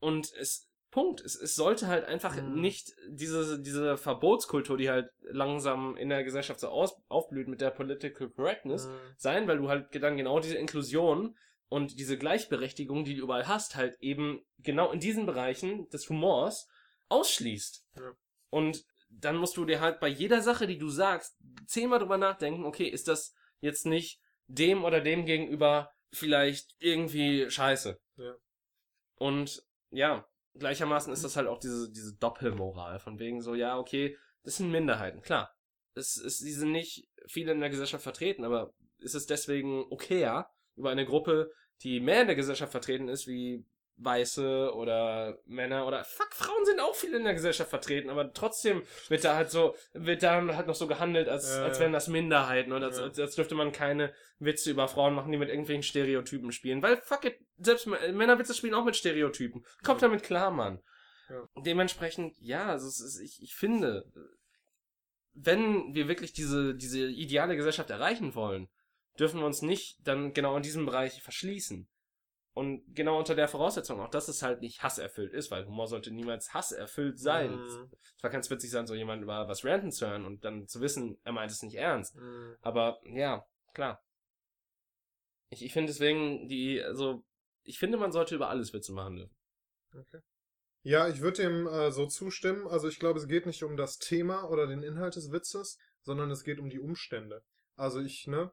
Und 0.01 0.33
es 0.35 0.68
Punkt. 0.95 1.20
Es, 1.20 1.34
es 1.34 1.57
sollte 1.57 1.88
halt 1.88 2.05
einfach 2.05 2.36
Mhm. 2.36 2.61
nicht 2.61 2.92
diese, 3.09 3.61
diese 3.61 3.97
Verbotskultur, 3.97 4.76
die 4.76 4.88
halt 4.88 5.11
langsam 5.22 5.97
in 5.97 6.09
der 6.09 6.22
Gesellschaft 6.22 6.61
so 6.61 6.68
aus, 6.68 6.95
aufblüht 7.09 7.49
mit 7.49 7.61
der 7.61 7.70
Political 7.72 8.30
Correctness, 8.30 8.86
Mhm. 8.86 8.92
sein, 9.16 9.49
weil 9.49 9.59
du 9.59 9.68
halt 9.68 9.88
dann 10.01 10.16
genau 10.16 10.38
diese 10.38 10.57
Inklusion 10.57 11.36
und 11.68 11.99
diese 11.99 12.16
Gleichberechtigung, 12.16 13.05
die 13.05 13.16
du 13.16 13.22
überall 13.22 13.49
hast, 13.49 13.74
halt 13.74 13.97
eben 14.01 14.40
genau 14.59 14.92
in 14.92 15.01
diesen 15.01 15.26
Bereichen 15.26 15.88
des 15.88 16.09
Humors 16.09 16.68
ausschließt. 17.09 17.84
Ja. 17.97 18.12
Und 18.51 18.84
dann 19.11 19.36
musst 19.36 19.57
du 19.57 19.64
dir 19.64 19.80
halt 19.80 19.99
bei 19.99 20.09
jeder 20.09 20.42
Sache, 20.42 20.68
die 20.68 20.78
du 20.78 20.88
sagst, 20.90 21.36
zehnmal 21.66 21.99
drüber 21.99 22.18
nachdenken, 22.18 22.64
okay, 22.64 22.86
ist 22.86 23.09
das 23.09 23.34
jetzt 23.61 23.84
nicht 23.84 24.20
dem 24.47 24.84
oder 24.84 25.01
dem 25.01 25.24
gegenüber 25.26 25.90
vielleicht 26.12 26.76
irgendwie 26.78 27.51
scheiße? 27.51 27.99
Ja. 28.16 28.36
Und 29.16 29.61
ja, 29.90 30.24
gleichermaßen 30.59 31.13
ist 31.13 31.25
das 31.25 31.37
halt 31.37 31.49
auch 31.49 31.59
diese, 31.59 31.91
diese 31.91 32.15
Doppelmoral, 32.17 32.99
von 32.99 33.19
wegen 33.19 33.41
so, 33.41 33.55
ja, 33.55 33.79
okay, 33.79 34.17
das 34.43 34.57
sind 34.57 34.71
Minderheiten, 34.71 35.23
klar. 35.23 35.55
Es 35.95 36.17
ist, 36.17 36.39
sie 36.39 36.53
sind 36.53 36.73
nicht 36.73 37.09
viele 37.27 37.53
in 37.53 37.61
der 37.61 37.71
Gesellschaft 37.71 38.03
vertreten, 38.03 38.45
aber 38.45 38.73
ist 38.99 39.15
es 39.15 39.27
deswegen 39.27 39.85
okayer, 39.91 40.51
über 40.77 40.91
eine 40.91 41.07
Gruppe, 41.07 41.53
die 41.83 42.01
mehr 42.01 42.23
in 42.23 42.27
der 42.27 42.37
Gesellschaft 42.37 42.73
vertreten 42.73 43.09
ist, 43.09 43.27
wie 43.27 43.65
Weiße 43.97 44.72
oder 44.74 45.38
Männer 45.47 45.86
oder 45.86 46.03
fuck, 46.05 46.32
Frauen 46.34 46.64
sind 46.66 46.80
auch 46.80 46.95
viel 46.95 47.14
in 47.14 47.24
der 47.24 47.34
Gesellschaft 47.34 47.70
vertreten, 47.70 48.11
aber 48.11 48.32
trotzdem 48.32 48.82
wird 49.09 49.24
da 49.24 49.36
halt 49.36 49.51
so, 49.51 49.76
wird 49.92 50.22
da 50.22 50.45
halt 50.57 50.66
noch 50.66 50.74
so 50.74 50.86
gehandelt, 50.86 51.28
als, 51.28 51.49
Ja, 51.49 51.62
als 51.64 51.78
wären 51.78 51.92
das 51.92 52.09
Minderheiten 52.09 52.72
oder 52.72 52.86
als, 52.86 52.99
Ja. 52.99 53.05
als, 53.05 53.18
als 53.20 53.34
dürfte 53.36 53.55
man 53.55 53.70
keine 53.72 54.12
Witze 54.40 54.70
über 54.70 54.88
Frauen 54.88 55.14
machen, 55.14 55.30
die 55.30 55.38
mit 55.38 55.49
irgendwelchen 55.49 55.84
Stereotypen 55.84 56.51
spielen. 56.51 56.82
Weil 56.82 56.97
fuck 56.97 57.24
it, 57.24 57.38
selbst 57.59 57.86
Männerwitze 57.86 58.55
spielen 58.55 58.74
auch 58.74 58.84
mit 58.84 58.97
Stereotypen. 58.97 59.64
Kommt 59.84 60.03
Ja. 60.03 60.09
damit 60.09 60.24
klar, 60.24 60.51
Mann. 60.51 60.82
Dementsprechend, 61.57 62.34
ja, 62.40 62.66
also 62.66 62.86
ist, 62.88 63.20
ich, 63.20 63.42
ich 63.42 63.55
finde, 63.55 64.05
wenn 65.34 65.95
wir 65.95 66.09
wirklich 66.09 66.32
diese, 66.32 66.74
diese 66.74 67.07
ideale 67.07 67.57
Gesellschaft 67.57 67.90
erreichen 67.90 68.34
wollen, 68.34 68.68
dürfen 69.18 69.40
wir 69.40 69.47
uns 69.47 69.62
nicht 69.62 69.99
dann 70.07 70.32
genau 70.32 70.57
in 70.57 70.62
diesem 70.62 70.86
Bereich 70.86 71.22
verschließen. 71.22 71.88
Und 72.55 72.85
genau 72.95 73.19
unter 73.19 73.35
der 73.35 73.49
Voraussetzung 73.49 74.01
auch, 74.01 74.11
dass 74.11 74.29
es 74.29 74.43
halt 74.43 74.61
nicht 74.61 74.83
hasserfüllt 74.83 75.33
ist, 75.33 75.51
weil 75.51 75.67
Humor 75.67 75.89
sollte 75.89 76.13
niemals 76.13 76.55
hasserfüllt 76.55 77.19
sein. 77.19 77.57
Mhm. 77.57 77.91
Es 78.17 78.23
war 78.23 78.31
ganz 78.31 78.49
witzig 78.49 78.71
sein, 78.71 78.87
so 78.87 78.95
jemand 78.95 79.23
über 79.23 79.49
was 79.49 79.65
ranten 79.65 79.91
zu 79.91 80.07
hören 80.07 80.25
und 80.25 80.45
dann 80.45 80.69
zu 80.69 80.81
wissen, 80.81 81.19
er 81.25 81.33
meint 81.33 81.51
es 81.51 81.63
nicht 81.63 81.75
ernst. 81.75 82.15
Mhm. 82.15 82.57
Aber 82.63 83.01
ja, 83.05 83.45
klar. 83.73 84.01
Ich, 85.51 85.65
ich 85.65 85.73
finde 85.73 85.89
deswegen 85.89 86.49
die, 86.49 86.81
also, 86.81 87.25
ich 87.65 87.81
finde, 87.81 87.99
man 87.99 88.13
sollte 88.13 88.37
über 88.37 88.51
alles 88.51 88.73
Witze 88.73 88.93
machen 88.93 89.17
dürfen. 89.17 89.37
Okay. 89.93 90.21
Ja, 90.85 91.09
ich 91.09 91.23
würde 91.23 91.43
dem 91.43 91.67
äh, 91.67 91.91
so 91.91 92.07
zustimmen. 92.07 92.69
Also 92.69 92.89
ich 92.89 93.01
glaube, 93.01 93.19
es 93.19 93.27
geht 93.27 93.47
nicht 93.47 93.65
um 93.65 93.77
das 93.77 93.99
Thema 93.99 94.49
oder 94.51 94.67
den 94.67 94.83
Inhalt 94.83 95.17
des 95.17 95.33
Witzes, 95.33 95.79
sondern 96.03 96.31
es 96.31 96.45
geht 96.45 96.61
um 96.61 96.71
die 96.71 96.79
Umstände. 96.79 97.43
Also 97.75 98.01
ich, 98.01 98.27
ne, 98.27 98.53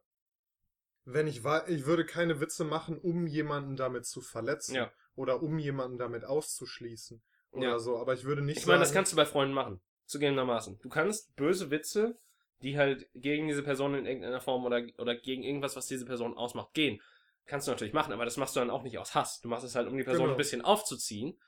wenn 1.06 1.28
ich 1.28 1.44
war, 1.44 1.68
ich 1.68 1.86
würde 1.86 2.06
keine 2.06 2.40
Witze 2.40 2.64
machen, 2.64 2.98
um 3.00 3.28
jemanden 3.28 3.76
damit 3.76 4.06
zu 4.06 4.22
verletzen 4.22 4.76
Ja. 4.76 4.92
oder 5.16 5.42
um 5.42 5.58
jemanden 5.60 5.98
damit 5.98 6.24
auszuschließen 6.26 7.22
oder 7.52 7.68
Ja. 7.70 7.80
so. 7.80 7.98
Aber 7.98 8.14
ich 8.14 8.24
würde 8.24 8.42
nicht 8.42 8.58
Ich 8.60 8.66
meine, 8.68 8.80
das 8.80 8.94
kannst 8.94 9.12
du 9.12 9.16
bei 9.16 9.26
Freunden 9.26 9.54
machen. 9.54 9.82
Zugegebenermaßen. 10.06 10.80
Du 10.82 10.90
kannst 10.90 11.36
böse 11.36 11.72
Witze, 11.72 12.18
die 12.62 12.78
halt 12.78 13.08
gegen 13.16 13.48
diese 13.48 13.64
Person 13.64 13.96
in 13.96 14.06
irgendeiner 14.06 14.42
Form 14.42 14.66
oder, 14.66 14.84
oder 14.98 15.16
gegen 15.16 15.42
irgendwas, 15.44 15.76
was 15.76 15.88
diese 15.88 16.06
Person 16.06 16.38
ausmacht, 16.38 16.74
gehen. 16.74 17.02
Kannst 17.46 17.68
du 17.68 17.72
natürlich 17.72 17.94
machen, 17.94 18.14
aber 18.14 18.26
das 18.26 18.38
machst 18.38 18.56
du 18.56 18.60
dann 18.60 18.70
auch 18.70 18.84
nicht 18.84 18.98
aus 19.00 19.16
Hass. 19.16 19.42
Du 19.42 19.48
machst 19.50 19.66
es 19.66 19.74
halt, 19.76 19.88
um 19.88 19.98
die 19.98 20.04
Person 20.04 20.26
Genau. 20.26 20.34
ein 20.36 20.38
bisschen 20.38 20.62
aufzuziehen. 20.62 21.40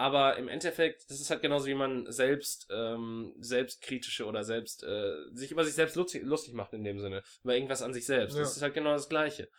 Aber 0.00 0.38
im 0.38 0.48
Endeffekt, 0.48 1.10
das 1.10 1.20
ist 1.20 1.28
halt 1.28 1.42
genauso 1.42 1.66
wie 1.66 1.74
man 1.74 2.10
selbst, 2.10 2.66
ähm, 2.70 3.34
selbstkritische 3.38 4.24
oder 4.24 4.44
selbst, 4.44 4.82
äh, 4.82 5.12
sich 5.34 5.50
über 5.50 5.62
sich 5.62 5.74
selbst 5.74 5.94
lustig, 5.94 6.22
lustig 6.22 6.54
macht 6.54 6.72
in 6.72 6.84
dem 6.84 7.00
Sinne. 7.00 7.22
Über 7.44 7.54
irgendwas 7.54 7.82
an 7.82 7.92
sich 7.92 8.06
selbst. 8.06 8.34
Ja. 8.34 8.40
Das 8.40 8.56
ist 8.56 8.62
halt 8.62 8.72
genau 8.72 8.92
das 8.92 9.10
Gleiche. 9.10 9.50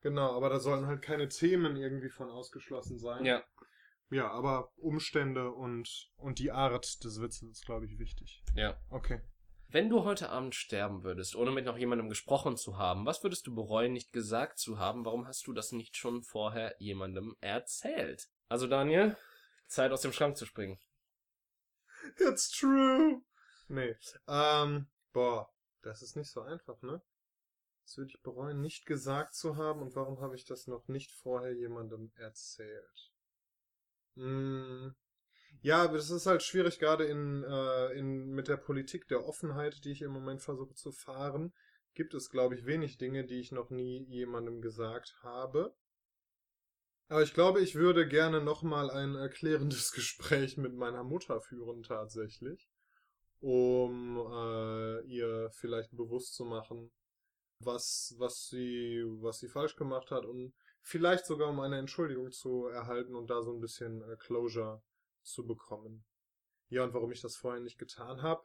Genau, 0.00 0.36
aber 0.36 0.50
da 0.50 0.60
sollen 0.60 0.86
halt 0.86 1.02
keine 1.02 1.28
Themen 1.28 1.74
irgendwie 1.74 2.10
von 2.10 2.30
ausgeschlossen 2.30 2.96
sein. 2.96 3.24
Ja. 3.24 3.42
Ja, 4.08 4.30
aber 4.30 4.70
Umstände 4.76 5.50
und, 5.50 6.12
und 6.16 6.38
die 6.38 6.52
Art 6.52 7.02
des 7.02 7.20
Witzes 7.20 7.50
ist, 7.50 7.66
glaube 7.66 7.86
ich, 7.86 7.98
wichtig. 7.98 8.44
Ja. 8.54 8.78
Okay. 8.90 9.20
Wenn 9.66 9.90
du 9.90 10.04
heute 10.04 10.30
Abend 10.30 10.54
sterben 10.54 11.02
würdest, 11.02 11.34
ohne 11.34 11.50
mit 11.50 11.64
noch 11.64 11.76
jemandem 11.76 12.08
gesprochen 12.08 12.56
zu 12.56 12.78
haben, 12.78 13.04
was 13.04 13.24
würdest 13.24 13.48
du 13.48 13.54
bereuen, 13.54 13.94
nicht 13.94 14.12
gesagt 14.12 14.60
zu 14.60 14.78
haben? 14.78 15.04
Warum 15.04 15.26
hast 15.26 15.44
du 15.48 15.52
das 15.52 15.72
nicht 15.72 15.96
schon 15.96 16.22
vorher 16.22 16.76
jemandem 16.78 17.34
erzählt? 17.40 18.28
Also 18.48 18.68
Daniel, 18.68 19.16
Zeit 19.68 19.92
aus 19.92 20.00
dem 20.00 20.12
Schrank 20.12 20.36
zu 20.36 20.46
springen. 20.46 20.78
It's 22.18 22.50
true. 22.50 23.22
Nee. 23.68 23.96
Ähm, 24.26 24.88
boah, 25.12 25.52
das 25.82 26.02
ist 26.02 26.16
nicht 26.16 26.30
so 26.30 26.40
einfach, 26.40 26.80
ne? 26.82 27.02
Das 27.84 27.96
würde 27.96 28.10
ich 28.14 28.22
bereuen, 28.22 28.60
nicht 28.60 28.86
gesagt 28.86 29.34
zu 29.34 29.56
haben. 29.56 29.80
Und 29.80 29.94
warum 29.96 30.20
habe 30.20 30.36
ich 30.36 30.44
das 30.44 30.66
noch 30.66 30.88
nicht 30.88 31.10
vorher 31.10 31.54
jemandem 31.54 32.12
erzählt? 32.16 33.12
Hm. 34.14 34.94
Ja, 35.60 35.84
aber 35.84 35.96
das 35.96 36.10
ist 36.10 36.26
halt 36.26 36.42
schwierig, 36.42 36.78
gerade 36.78 37.04
in, 37.04 37.42
äh, 37.44 37.92
in, 37.92 38.28
mit 38.28 38.48
der 38.48 38.58
Politik 38.58 39.08
der 39.08 39.24
Offenheit, 39.24 39.84
die 39.84 39.92
ich 39.92 40.02
im 40.02 40.12
Moment 40.12 40.42
versuche 40.42 40.74
zu 40.74 40.92
fahren, 40.92 41.54
gibt 41.94 42.14
es, 42.14 42.30
glaube 42.30 42.54
ich, 42.54 42.66
wenig 42.66 42.98
Dinge, 42.98 43.24
die 43.24 43.40
ich 43.40 43.52
noch 43.52 43.70
nie 43.70 44.04
jemandem 44.08 44.60
gesagt 44.60 45.16
habe. 45.22 45.74
Aber 47.08 47.22
ich 47.22 47.32
glaube, 47.32 47.60
ich 47.60 47.74
würde 47.74 48.06
gerne 48.06 48.42
nochmal 48.42 48.90
ein 48.90 49.14
erklärendes 49.14 49.92
Gespräch 49.92 50.56
mit 50.56 50.74
meiner 50.74 51.04
Mutter 51.04 51.40
führen, 51.40 51.82
tatsächlich. 51.82 52.68
Um 53.40 54.16
äh, 54.16 55.00
ihr 55.06 55.48
vielleicht 55.52 55.96
bewusst 55.96 56.34
zu 56.34 56.44
machen, 56.44 56.90
was, 57.60 58.14
was 58.18 58.48
sie, 58.48 59.04
was 59.20 59.38
sie 59.38 59.48
falsch 59.48 59.76
gemacht 59.76 60.10
hat 60.10 60.26
und 60.26 60.52
vielleicht 60.82 61.24
sogar 61.24 61.48
um 61.48 61.60
eine 61.60 61.78
Entschuldigung 61.78 62.32
zu 62.32 62.66
erhalten 62.66 63.14
und 63.14 63.30
da 63.30 63.42
so 63.42 63.52
ein 63.52 63.60
bisschen 63.60 64.02
äh, 64.02 64.16
Closure 64.16 64.82
zu 65.22 65.46
bekommen. 65.46 66.04
Ja, 66.68 66.84
und 66.84 66.94
warum 66.94 67.12
ich 67.12 67.20
das 67.20 67.36
vorher 67.36 67.60
nicht 67.60 67.78
getan 67.78 68.22
habe? 68.22 68.42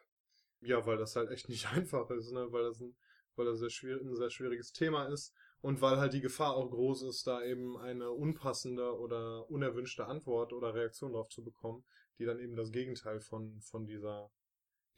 Ja, 0.62 0.86
weil 0.86 0.98
das 0.98 1.16
halt 1.16 1.32
echt 1.32 1.50
nicht 1.50 1.68
einfach 1.72 2.10
ist, 2.12 2.32
ne? 2.32 2.52
Weil 2.52 2.64
das 2.64 2.80
ein, 2.80 2.96
weil 3.36 3.46
das 3.46 3.60
sehr 3.60 3.72
schwierig, 3.72 4.04
ein 4.04 4.16
sehr 4.16 4.30
schwieriges 4.30 4.72
Thema 4.72 5.06
ist 5.06 5.34
und 5.64 5.80
weil 5.80 5.98
halt 5.98 6.12
die 6.12 6.20
Gefahr 6.20 6.56
auch 6.58 6.70
groß 6.70 7.04
ist, 7.04 7.26
da 7.26 7.42
eben 7.42 7.78
eine 7.78 8.12
unpassende 8.12 9.00
oder 9.00 9.50
unerwünschte 9.50 10.06
Antwort 10.06 10.52
oder 10.52 10.74
Reaktion 10.74 11.14
drauf 11.14 11.30
zu 11.30 11.42
bekommen, 11.42 11.86
die 12.20 12.26
dann 12.26 12.38
eben 12.40 12.58
das 12.58 12.74
Gegenteil 12.74 13.22
von, 13.22 13.62
von 13.62 13.88
dieser, 13.88 14.30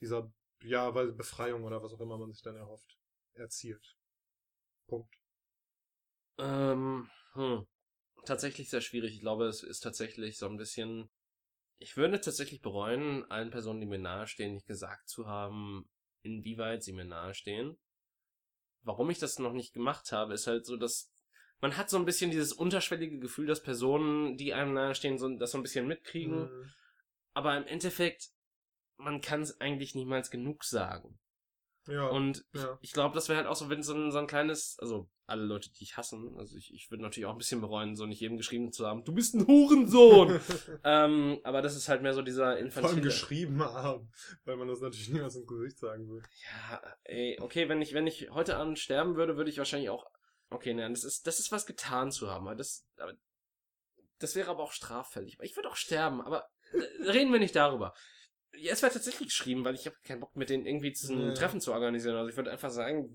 dieser, 0.01 0.34
ja, 0.63 0.95
weil 0.95 1.11
Befreiung 1.11 1.66
oder 1.66 1.84
was 1.84 1.93
auch 1.93 2.01
immer 2.01 2.18
man 2.18 2.32
sich 2.32 2.41
dann 2.41 2.55
erhofft, 2.55 2.97
erzielt. 3.36 3.95
Punkt. 4.88 5.16
Ähm, 6.39 7.11
hm. 7.34 7.68
Tatsächlich 8.26 8.72
sehr 8.72 8.82
schwierig. 8.82 9.13
Ich 9.13 9.22
glaube, 9.22 9.45
es 9.45 9.61
ist 9.61 9.82
tatsächlich 9.82 10.39
so 10.39 10.47
ein 10.47 10.57
bisschen. 10.57 11.11
Ich 11.78 11.95
würde 11.95 12.20
tatsächlich 12.20 12.61
bereuen, 12.61 13.24
allen 13.30 13.51
Personen, 13.51 13.82
die 13.82 13.86
mir 13.86 13.99
nahestehen, 13.99 14.55
nicht 14.55 14.66
gesagt 14.66 15.09
zu 15.09 15.28
haben, 15.28 15.88
inwieweit 16.24 16.84
sie 16.84 16.93
mir 16.93 17.05
nahestehen. 17.05 17.78
Warum 18.86 19.09
ich 19.09 19.19
das 19.19 19.39
noch 19.39 19.53
nicht 19.53 19.73
gemacht 19.73 20.11
habe, 20.11 20.33
ist 20.33 20.47
halt 20.47 20.65
so, 20.65 20.77
dass 20.77 21.11
man 21.59 21.77
hat 21.77 21.89
so 21.89 21.97
ein 21.97 22.05
bisschen 22.05 22.31
dieses 22.31 22.53
unterschwellige 22.53 23.19
Gefühl, 23.19 23.47
dass 23.47 23.63
Personen, 23.63 24.38
die 24.38 24.53
einem 24.53 24.73
nahestehen, 24.73 25.17
so, 25.17 25.27
das 25.38 25.51
so 25.51 25.57
ein 25.57 25.63
bisschen 25.63 25.88
mitkriegen. 25.88 26.43
Mhm. 26.43 26.71
Aber 27.33 27.57
im 27.57 27.65
Endeffekt, 27.65 28.29
man 28.97 29.21
kann 29.21 29.41
es 29.41 29.59
eigentlich 29.59 29.95
niemals 29.95 30.29
genug 30.29 30.63
sagen. 30.63 31.19
Ja. 31.88 32.07
Und 32.07 32.45
ich, 32.51 32.61
ja. 32.61 32.79
ich 32.81 32.91
glaube, 32.93 33.13
das 33.13 33.29
wäre 33.29 33.38
halt 33.38 33.47
auch 33.47 33.55
so, 33.55 33.69
wenn 33.69 33.83
so 33.83 33.93
ein, 33.93 34.11
so 34.11 34.17
ein 34.17 34.27
kleines, 34.27 34.77
also 34.79 35.07
alle 35.27 35.43
Leute, 35.43 35.71
die 35.71 35.83
ich 35.83 35.97
hassen, 35.97 36.36
also 36.38 36.55
ich, 36.55 36.73
ich 36.73 36.89
würde 36.89 37.03
natürlich 37.03 37.25
auch 37.27 37.31
ein 37.31 37.38
bisschen 37.38 37.61
bereuen, 37.61 37.95
so 37.95 38.05
nicht 38.05 38.19
jedem 38.19 38.38
geschrieben 38.38 38.71
zu 38.71 38.88
haben, 38.88 39.03
du 39.03 39.13
bist 39.13 39.36
ein 39.36 39.45
Hurensohn. 39.45 40.39
ähm, 40.83 41.39
aber 41.43 41.61
das 41.61 41.75
ist 41.75 41.88
halt 41.88 42.01
mehr 42.01 42.13
so 42.13 42.21
dieser 42.21 42.45
Vor 42.45 42.51
allem 42.53 42.65
infantile. 42.65 43.01
geschrieben 43.01 43.61
haben, 43.63 44.11
weil 44.45 44.57
man 44.57 44.67
das 44.67 44.81
natürlich 44.81 45.09
niemals 45.09 45.36
ins 45.36 45.47
Gesicht 45.47 45.77
sagen 45.77 46.07
würde. 46.07 46.27
Ja, 46.69 46.81
ey, 47.03 47.38
okay, 47.39 47.69
wenn 47.69 47.81
ich, 47.81 47.93
wenn 47.93 48.07
ich 48.07 48.31
heute 48.31 48.57
Abend 48.57 48.79
sterben 48.79 49.15
würde, 49.15 49.38
würde 49.38 49.49
ich 49.49 49.57
wahrscheinlich 49.57 49.89
auch, 49.89 50.05
okay, 50.49 50.73
nein, 50.73 50.93
das 50.93 51.03
ist, 51.03 51.27
das 51.27 51.39
ist 51.39 51.51
was 51.51 51.65
getan 51.65 52.11
zu 52.11 52.29
haben, 52.29 52.47
aber 52.47 52.55
das, 52.55 52.86
aber, 52.97 53.13
das 54.19 54.36
wäre 54.36 54.49
aber 54.49 54.63
auch 54.63 54.71
straffällig. 54.71 55.38
Ich 55.41 55.55
würde 55.55 55.69
auch 55.69 55.75
sterben, 55.75 56.21
aber 56.21 56.47
äh, 56.71 57.09
reden 57.09 57.31
wir 57.31 57.39
nicht 57.39 57.55
darüber. 57.55 57.93
Ja, 58.59 58.73
es 58.73 58.81
wäre 58.81 58.93
tatsächlich 58.93 59.29
geschrieben, 59.29 59.65
weil 59.65 59.75
ich 59.75 59.85
habe 59.85 59.95
keinen 60.03 60.19
Bock 60.19 60.35
mit 60.35 60.49
denen 60.49 60.65
irgendwie 60.65 60.93
zu 60.93 61.11
einem 61.11 61.29
Ja. 61.29 61.33
Treffen 61.33 61.61
zu 61.61 61.73
organisieren. 61.73 62.15
Also 62.15 62.29
ich 62.29 62.37
würde 62.37 62.51
einfach 62.51 62.69
sagen, 62.69 63.09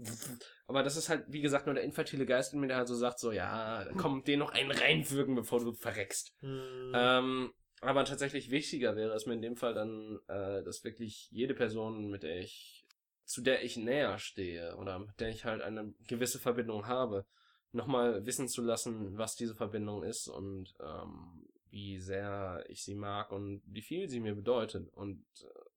aber 0.67 0.83
das 0.83 0.97
ist 0.97 1.09
halt, 1.09 1.25
wie 1.29 1.41
gesagt, 1.41 1.67
nur 1.67 1.75
der 1.75 1.85
infantile 1.85 2.27
Geist 2.27 2.53
in 2.53 2.61
mir, 2.61 2.69
der 2.69 2.77
halt 2.77 2.89
so 2.89 2.95
sagt, 2.95 3.19
so, 3.19 3.33
ja, 3.33 3.87
komm, 3.97 4.25
den 4.25 4.39
noch 4.39 4.53
einen 4.53 4.71
reinwürgen, 4.71 5.35
bevor 5.35 5.61
du 5.61 5.73
verreckst. 5.73 6.35
Mhm. 6.41 6.93
Ähm, 6.95 7.53
aber 7.81 8.05
tatsächlich 8.05 8.51
wichtiger 8.51 8.95
wäre 8.97 9.15
es 9.15 9.27
mir 9.27 9.35
in 9.35 9.43
dem 9.43 9.57
Fall 9.57 9.75
dann, 9.75 10.19
äh, 10.29 10.63
dass 10.63 10.85
wirklich 10.85 11.29
jede 11.31 11.55
Person, 11.55 12.11
mit 12.11 12.23
der 12.23 12.39
ich, 12.39 12.85
zu 13.25 13.43
der 13.43 13.65
ich 13.65 13.77
näher 13.77 14.19
stehe 14.19 14.77
oder 14.77 14.99
mit 14.99 15.19
der 15.19 15.31
ich 15.31 15.45
halt 15.45 15.63
eine 15.63 15.95
gewisse 16.07 16.39
Verbindung 16.39 16.87
habe, 16.87 17.25
nochmal 17.73 18.27
wissen 18.27 18.49
zu 18.49 18.63
lassen, 18.63 19.17
was 19.17 19.37
diese 19.37 19.55
Verbindung 19.55 20.03
ist 20.03 20.29
und 20.29 20.75
ähm, 20.81 21.47
wie 21.71 21.99
sehr 21.99 22.65
ich 22.69 22.85
sie 22.85 22.95
mag 22.95 23.33
und 23.33 23.63
wie 23.67 23.83
viel 23.83 24.09
sie 24.09 24.21
mir 24.21 24.35
bedeutet. 24.35 24.89
Und 24.93 25.25
äh, 25.43 25.71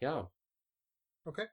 ja. 0.00 0.32
Okay. 1.24 1.48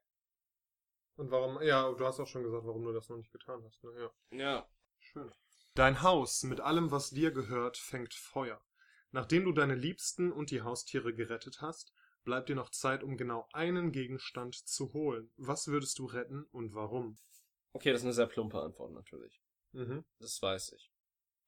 Und 1.15 1.31
warum, 1.31 1.61
ja, 1.61 1.91
du 1.91 2.05
hast 2.05 2.19
auch 2.19 2.27
schon 2.27 2.43
gesagt, 2.43 2.65
warum 2.65 2.83
du 2.83 2.93
das 2.93 3.09
noch 3.09 3.17
nicht 3.17 3.31
getan 3.31 3.63
hast, 3.63 3.83
ne? 3.83 4.11
Ja. 4.31 4.37
Ja. 4.37 4.69
Schön. 4.99 5.31
Dein 5.75 6.01
Haus 6.01 6.43
mit 6.43 6.59
allem, 6.59 6.91
was 6.91 7.09
dir 7.09 7.31
gehört, 7.31 7.77
fängt 7.77 8.13
Feuer. 8.13 8.63
Nachdem 9.11 9.45
du 9.45 9.51
deine 9.51 9.75
Liebsten 9.75 10.31
und 10.31 10.49
die 10.51 10.61
Haustiere 10.61 11.13
gerettet 11.13 11.61
hast, 11.61 11.93
bleibt 12.23 12.49
dir 12.49 12.55
noch 12.55 12.69
Zeit, 12.69 13.03
um 13.03 13.17
genau 13.17 13.47
einen 13.53 13.91
Gegenstand 13.91 14.55
zu 14.55 14.93
holen. 14.93 15.31
Was 15.37 15.67
würdest 15.67 15.99
du 15.99 16.05
retten 16.05 16.45
und 16.51 16.73
warum? 16.73 17.17
Okay, 17.73 17.91
das 17.91 18.01
ist 18.01 18.05
eine 18.05 18.13
sehr 18.13 18.27
plumpe 18.27 18.61
Antwort 18.61 18.93
natürlich. 18.93 19.41
Mhm. 19.71 20.05
Das 20.19 20.41
weiß 20.41 20.73
ich. 20.73 20.92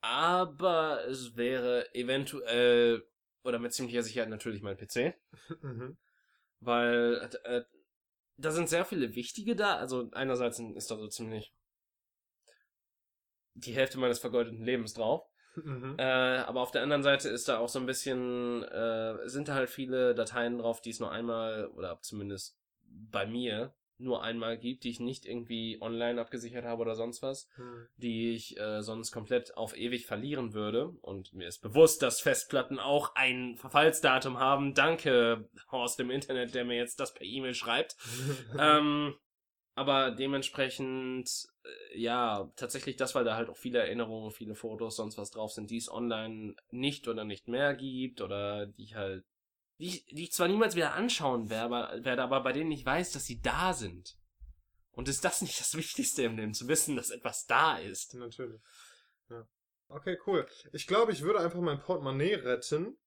Aber 0.08 1.04
es 1.08 1.36
wäre 1.36 1.94
eventuell, 1.96 3.04
oder 3.44 3.58
mit 3.58 3.74
ziemlicher 3.74 4.04
Sicherheit 4.04 4.30
natürlich 4.30 4.62
mein 4.62 4.78
PC. 4.78 5.16
mhm. 5.62 5.98
Weil 6.60 7.28
äh, 7.44 7.64
da 8.38 8.52
sind 8.52 8.70
sehr 8.70 8.86
viele 8.86 9.16
wichtige 9.16 9.56
da. 9.56 9.78
Also 9.78 10.10
einerseits 10.12 10.60
ist 10.60 10.92
da 10.92 10.98
so 10.98 11.08
ziemlich 11.08 11.54
die 13.56 13.74
Hälfte 13.74 13.98
meines 13.98 14.20
vergeudeten 14.20 14.64
Lebens 14.64 14.94
drauf. 14.94 15.28
Mhm. 15.56 15.96
Äh, 15.98 16.04
aber 16.04 16.62
auf 16.62 16.72
der 16.72 16.84
anderen 16.84 17.04
Seite 17.04 17.30
ist 17.30 17.48
da 17.48 17.58
auch 17.58 17.70
so 17.70 17.80
ein 17.80 17.88
bisschen, 17.88 18.62
äh, 18.64 19.28
sind 19.28 19.48
da 19.48 19.56
halt 19.56 19.72
viele 19.72 20.14
Dateien 20.14 20.60
drauf, 20.60 20.82
die 20.82 20.92
es 20.92 21.00
nur 21.00 21.12
einmal, 21.12 21.68
oder 21.70 22.00
zumindest 22.02 22.60
bei 22.84 23.26
mir, 23.26 23.74
nur 23.98 24.24
einmal 24.24 24.58
gibt, 24.58 24.84
die 24.84 24.90
ich 24.90 25.00
nicht 25.00 25.26
irgendwie 25.26 25.78
online 25.82 26.20
abgesichert 26.20 26.66
habe 26.66 26.82
oder 26.82 26.96
sonst 26.96 27.22
was, 27.22 27.48
Mhm. 27.58 27.88
die 27.98 28.34
ich 28.34 28.58
äh, 28.60 28.82
sonst 28.82 29.12
komplett 29.12 29.56
auf 29.58 29.78
ewig 29.78 30.06
verlieren 30.06 30.54
würde. 30.54 30.90
Und 31.02 31.34
mir 31.34 31.48
ist 31.48 31.62
bewusst, 31.62 32.02
dass 32.02 32.22
Festplatten 32.22 32.80
auch 32.80 33.16
ein 33.16 33.56
Verfallsdatum 33.56 34.40
haben. 34.40 34.74
Danke, 34.74 35.50
Horst 35.72 36.00
im 36.00 36.12
Internet, 36.12 36.54
der 36.56 36.66
mir 36.66 36.78
jetzt 36.78 37.00
das 37.00 37.14
per 37.14 37.26
E-Mail 37.26 37.54
schreibt. 37.54 37.96
ähm, 38.60 39.16
aber 39.78 40.12
dementsprechend, 40.12 41.30
äh, 41.64 42.00
ja, 42.00 42.50
tatsächlich 42.56 42.96
das, 42.96 43.14
weil 43.14 43.26
da 43.26 43.36
halt 43.36 43.50
auch 43.50 43.58
viele 43.58 43.80
Erinnerungen, 43.80 44.32
viele 44.32 44.56
Fotos, 44.56 44.96
sonst 44.96 45.18
was 45.18 45.32
drauf 45.32 45.52
sind, 45.52 45.70
die 45.70 45.78
es 45.78 45.92
online 45.92 46.56
nicht 46.72 47.08
oder 47.08 47.26
nicht 47.26 47.48
mehr 47.48 47.76
gibt 47.76 48.22
oder 48.22 48.68
die 48.68 48.84
ich 48.84 48.96
halt, 48.96 49.26
die 49.80 49.88
ich, 49.88 50.06
die 50.06 50.24
ich 50.24 50.32
zwar 50.32 50.48
niemals 50.48 50.76
wieder 50.76 50.94
anschauen 50.94 51.50
werde, 51.50 51.64
aber, 51.66 52.04
werde, 52.06 52.24
aber 52.24 52.42
bei 52.42 52.54
denen 52.54 52.72
ich 52.72 52.86
weiß, 52.86 53.12
dass 53.12 53.26
sie 53.26 53.42
da 53.42 53.74
sind. 53.74 54.18
Und 54.92 55.10
ist 55.10 55.26
das 55.26 55.42
nicht 55.42 55.60
das 55.60 55.76
Wichtigste 55.76 56.24
im 56.24 56.38
Leben, 56.38 56.54
zu 56.54 56.68
wissen, 56.68 56.96
dass 56.96 57.10
etwas 57.10 57.46
da 57.46 57.78
ist? 57.78 58.14
Natürlich. 58.14 58.62
Ja. 59.30 59.46
Okay, 59.90 60.18
cool. 60.26 60.48
Ich 60.72 60.88
glaube, 60.88 61.12
ich 61.12 61.22
würde 61.22 61.40
einfach 61.42 61.60
mein 61.60 61.80
Portemonnaie 61.82 62.36
retten. 62.36 62.98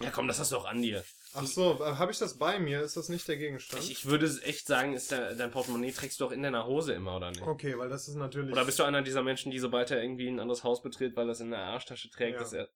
Ja, 0.00 0.10
komm, 0.10 0.26
das 0.26 0.40
hast 0.40 0.50
du 0.50 0.56
auch 0.56 0.64
an 0.64 0.82
dir. 0.82 1.04
Ach 1.34 1.46
so, 1.46 1.74
äh, 1.80 1.94
habe 1.96 2.10
ich 2.10 2.18
das 2.18 2.36
bei 2.38 2.58
mir? 2.58 2.82
Ist 2.82 2.96
das 2.96 3.08
nicht 3.08 3.28
der 3.28 3.36
Gegenstand? 3.36 3.82
Ich, 3.84 3.90
ich 3.92 4.06
würde 4.06 4.26
echt 4.42 4.66
sagen, 4.66 4.92
ist 4.94 5.12
der, 5.12 5.34
dein 5.36 5.52
Portemonnaie 5.52 5.92
trägst 5.92 6.18
du 6.18 6.26
auch 6.26 6.32
in 6.32 6.42
deiner 6.42 6.66
Hose 6.66 6.94
immer, 6.94 7.16
oder 7.16 7.30
nicht? 7.30 7.42
okay, 7.42 7.78
weil 7.78 7.88
das 7.88 8.08
ist 8.08 8.16
natürlich. 8.16 8.52
Oder 8.52 8.64
bist 8.64 8.78
du 8.80 8.82
einer 8.82 9.02
dieser 9.02 9.22
Menschen, 9.22 9.52
die 9.52 9.58
sobald 9.60 9.90
er 9.92 10.02
irgendwie 10.02 10.26
ein 10.28 10.40
anderes 10.40 10.64
Haus 10.64 10.82
betritt, 10.82 11.14
weil 11.14 11.28
er 11.28 11.32
es 11.32 11.40
in 11.40 11.50
der 11.50 11.60
Arschtasche 11.60 12.10
trägt, 12.10 12.34
Ja. 12.34 12.38
dass 12.40 12.52
er. 12.52 12.68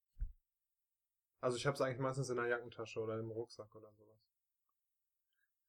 Also 1.41 1.57
ich 1.57 1.66
habe 1.66 1.74
es 1.74 1.80
eigentlich 1.80 1.99
meistens 1.99 2.30
in 2.30 2.36
der 2.36 2.47
Jackentasche 2.47 3.01
oder 3.01 3.18
im 3.18 3.30
Rucksack 3.30 3.74
oder 3.74 3.91
sowas. 3.93 4.18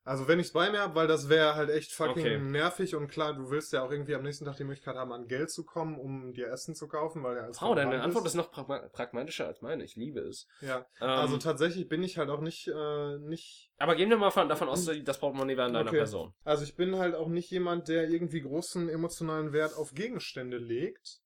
Also 0.06 0.28
wenn 0.28 0.40
ich 0.40 0.48
es 0.48 0.54
bei 0.54 0.72
mir 0.72 0.80
habe, 0.80 0.96
weil 0.96 1.08
das 1.08 1.30
wäre 1.30 1.56
halt 1.56 1.70
echt 1.70 1.92
fucking 1.92 2.24
Okay. 2.24 2.52
nervig 2.52 2.96
und 2.96 3.10
klar, 3.10 3.34
du 3.36 3.52
willst 3.52 3.74
ja 3.74 3.84
auch 3.84 3.92
irgendwie 3.92 4.16
am 4.16 4.24
nächsten 4.24 4.46
Tag 4.46 4.58
die 4.58 4.64
Möglichkeit 4.64 4.96
haben, 4.96 5.12
an 5.14 5.28
Geld 5.28 5.52
zu 5.52 5.64
kommen, 5.66 6.00
um 6.00 6.34
dir 6.34 6.48
Essen 6.52 6.74
zu 6.74 6.88
kaufen, 6.88 7.22
weil 7.22 7.36
ja 7.38 7.44
alles 7.44 7.62
Oh, 7.62 7.76
deine 7.76 8.02
Antwort 8.02 8.26
ist 8.26 8.34
noch 8.34 8.50
pragma 8.52 8.80
pragmatischer 8.90 9.46
als 9.46 9.62
meine. 9.62 9.84
Ich 9.84 9.96
liebe 9.96 10.22
es. 10.22 10.48
Ja, 10.62 10.86
Ähm, 11.00 11.16
also 11.20 11.38
tatsächlich 11.38 11.88
bin 11.88 12.02
ich 12.02 12.18
halt 12.18 12.30
auch 12.30 12.42
nicht, 12.42 12.68
äh, 12.68 13.18
nicht 13.20 13.72
aber 13.78 13.96
gehen 13.96 14.10
wir 14.10 14.18
mal 14.18 14.32
von, 14.32 14.50
davon 14.50 14.68
aus, 14.70 14.90
das 15.04 15.20
Portemonnaie 15.20 15.58
wäre 15.58 15.68
an 15.68 15.74
deiner 15.74 15.92
Okay. 15.92 15.98
Person. 15.98 16.34
Also 16.44 16.64
ich 16.64 16.76
bin 16.76 16.98
halt 16.98 17.14
auch 17.16 17.28
nicht 17.28 17.52
jemand, 17.52 17.88
der 17.88 18.10
irgendwie 18.10 18.42
großen 18.42 18.90
emotionalen 18.90 19.54
Wert 19.54 19.76
auf 19.76 19.94
Gegenstände 19.94 20.58
legt. 20.58 21.19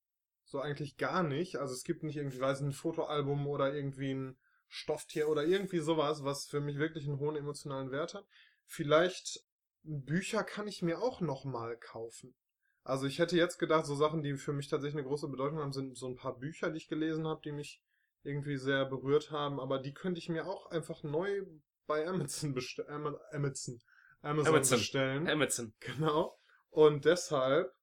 So 0.54 0.60
eigentlich 0.62 0.97
gar 0.97 1.24
nicht. 1.24 1.56
Also 1.56 1.74
es 1.74 1.84
gibt 1.84 2.04
nicht 2.04 2.16
irgendwie, 2.16 2.39
weiß 2.39 2.60
ich, 2.60 2.68
ein 2.68 2.74
Fotoalbum 2.74 3.47
oder 3.47 3.74
irgendwie 3.74 4.14
ein 4.14 4.38
Stofftier 4.68 5.28
oder 5.28 5.43
irgendwie 5.43 5.80
sowas, 5.80 6.24
was 6.24 6.45
für 6.45 6.62
mich 6.62 6.78
wirklich 6.78 7.08
einen 7.08 7.18
hohen 7.18 7.36
emotionalen 7.36 7.89
Wert 7.89 8.14
hat. 8.14 8.28
Vielleicht 8.64 9.43
Bücher 9.82 10.43
kann 10.43 10.68
ich 10.68 10.84
mir 10.84 11.01
auch 11.01 11.22
nochmal 11.22 11.76
kaufen. 11.78 12.36
Also 12.84 13.08
ich 13.08 13.18
hätte 13.18 13.36
jetzt 13.36 13.58
gedacht, 13.58 13.88
so 13.88 13.95
Sachen, 13.95 14.22
die 14.22 14.36
für 14.36 14.54
mich 14.54 14.68
tatsächlich 14.68 14.99
eine 14.99 15.08
große 15.08 15.28
Bedeutung 15.28 15.58
haben, 15.58 15.74
sind 15.74 15.97
so 15.97 16.08
ein 16.08 16.18
paar 16.18 16.38
Bücher, 16.38 16.70
die 16.70 16.78
ich 16.78 16.88
gelesen 16.88 17.26
habe, 17.26 17.41
die 17.43 17.51
mich 17.51 17.82
irgendwie 18.22 18.58
sehr 18.58 18.86
berührt 18.86 19.32
haben, 19.32 19.60
aber 19.60 19.80
die 19.80 19.95
könnte 19.95 20.20
ich 20.20 20.30
mir 20.30 20.45
auch 20.45 20.68
einfach 20.70 21.01
neu 21.01 21.47
bei 21.88 22.08
Amazon, 22.08 22.54
bestell 22.54 22.86
Ama- 22.89 23.20
Amazon, 23.32 23.82
Amazon 24.22 24.54
Amazon. 24.54 24.78
bestellen. 24.78 25.28
Amazon. 25.28 25.74
Genau. 25.80 26.38
Und 26.70 27.06
deshalb, 27.06 27.74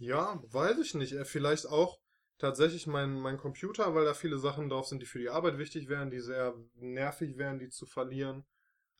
ja, 0.00 0.40
weiß 0.48 0.78
ich 0.78 0.94
nicht. 0.94 1.12
äh, 1.12 1.24
Vielleicht 1.24 1.66
auch 1.68 2.00
tatsächlich 2.38 2.86
mein, 2.88 3.14
mein 3.20 3.38
Computer, 3.38 3.94
weil 3.94 4.04
da 4.04 4.14
viele 4.14 4.38
Sachen 4.38 4.68
drauf 4.68 4.86
sind, 4.88 5.00
die 5.02 5.06
für 5.06 5.18
die 5.20 5.30
Arbeit 5.30 5.58
wichtig 5.58 5.88
wären, 5.88 6.10
die 6.10 6.20
sehr 6.20 6.54
nervig 6.74 7.36
wären, 7.38 7.58
die 7.60 7.68
zu 7.68 7.86
verlieren. 7.86 8.44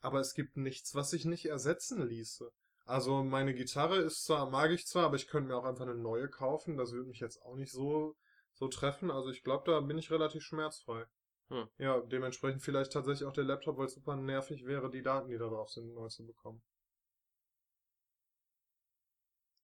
Aber 0.01 0.19
es 0.19 0.33
gibt 0.35 0.57
nichts, 0.57 0.95
was 0.95 1.11
sich 1.11 1.25
nicht 1.25 1.45
ersetzen 1.47 2.03
ließe. 2.07 2.51
Also 2.85 3.23
meine 3.23 3.53
Gitarre 3.55 3.97
ist 3.99 4.25
zwar, 4.25 4.49
mag 4.51 4.71
ich 4.71 4.87
zwar, 4.87 5.05
aber 5.05 5.15
ich 5.17 5.27
könnte 5.29 5.49
mir 5.49 5.57
auch 5.57 5.65
einfach 5.65 5.85
eine 5.85 5.95
neue 5.95 6.29
kaufen. 6.29 6.77
Das 6.77 6.91
würde 6.93 7.09
mich 7.09 7.21
jetzt 7.21 7.41
auch 7.43 7.55
nicht 7.55 7.71
so, 7.71 8.17
so 8.53 8.67
treffen. 8.69 9.11
Also 9.11 9.31
ich 9.31 9.43
glaube, 9.43 9.71
da 9.71 9.81
bin 9.81 9.97
ich 9.99 10.11
relativ 10.11 10.43
schmerzfrei. 10.43 11.05
Hm. 11.49 11.69
Ja, 11.79 12.01
dementsprechend 12.01 12.63
vielleicht 12.63 12.93
tatsächlich 12.93 13.27
auch 13.27 13.33
der 13.33 13.45
Laptop, 13.45 13.77
weil 13.79 13.87
es 13.87 13.95
super 13.95 14.17
nervig 14.17 14.65
wäre, 14.67 14.91
die 14.91 15.03
Daten, 15.03 15.29
die 15.29 15.39
da 15.39 15.47
drauf 15.47 15.71
sind, 15.71 15.93
neu 15.95 16.09
zu 16.09 16.27
bekommen. 16.27 16.61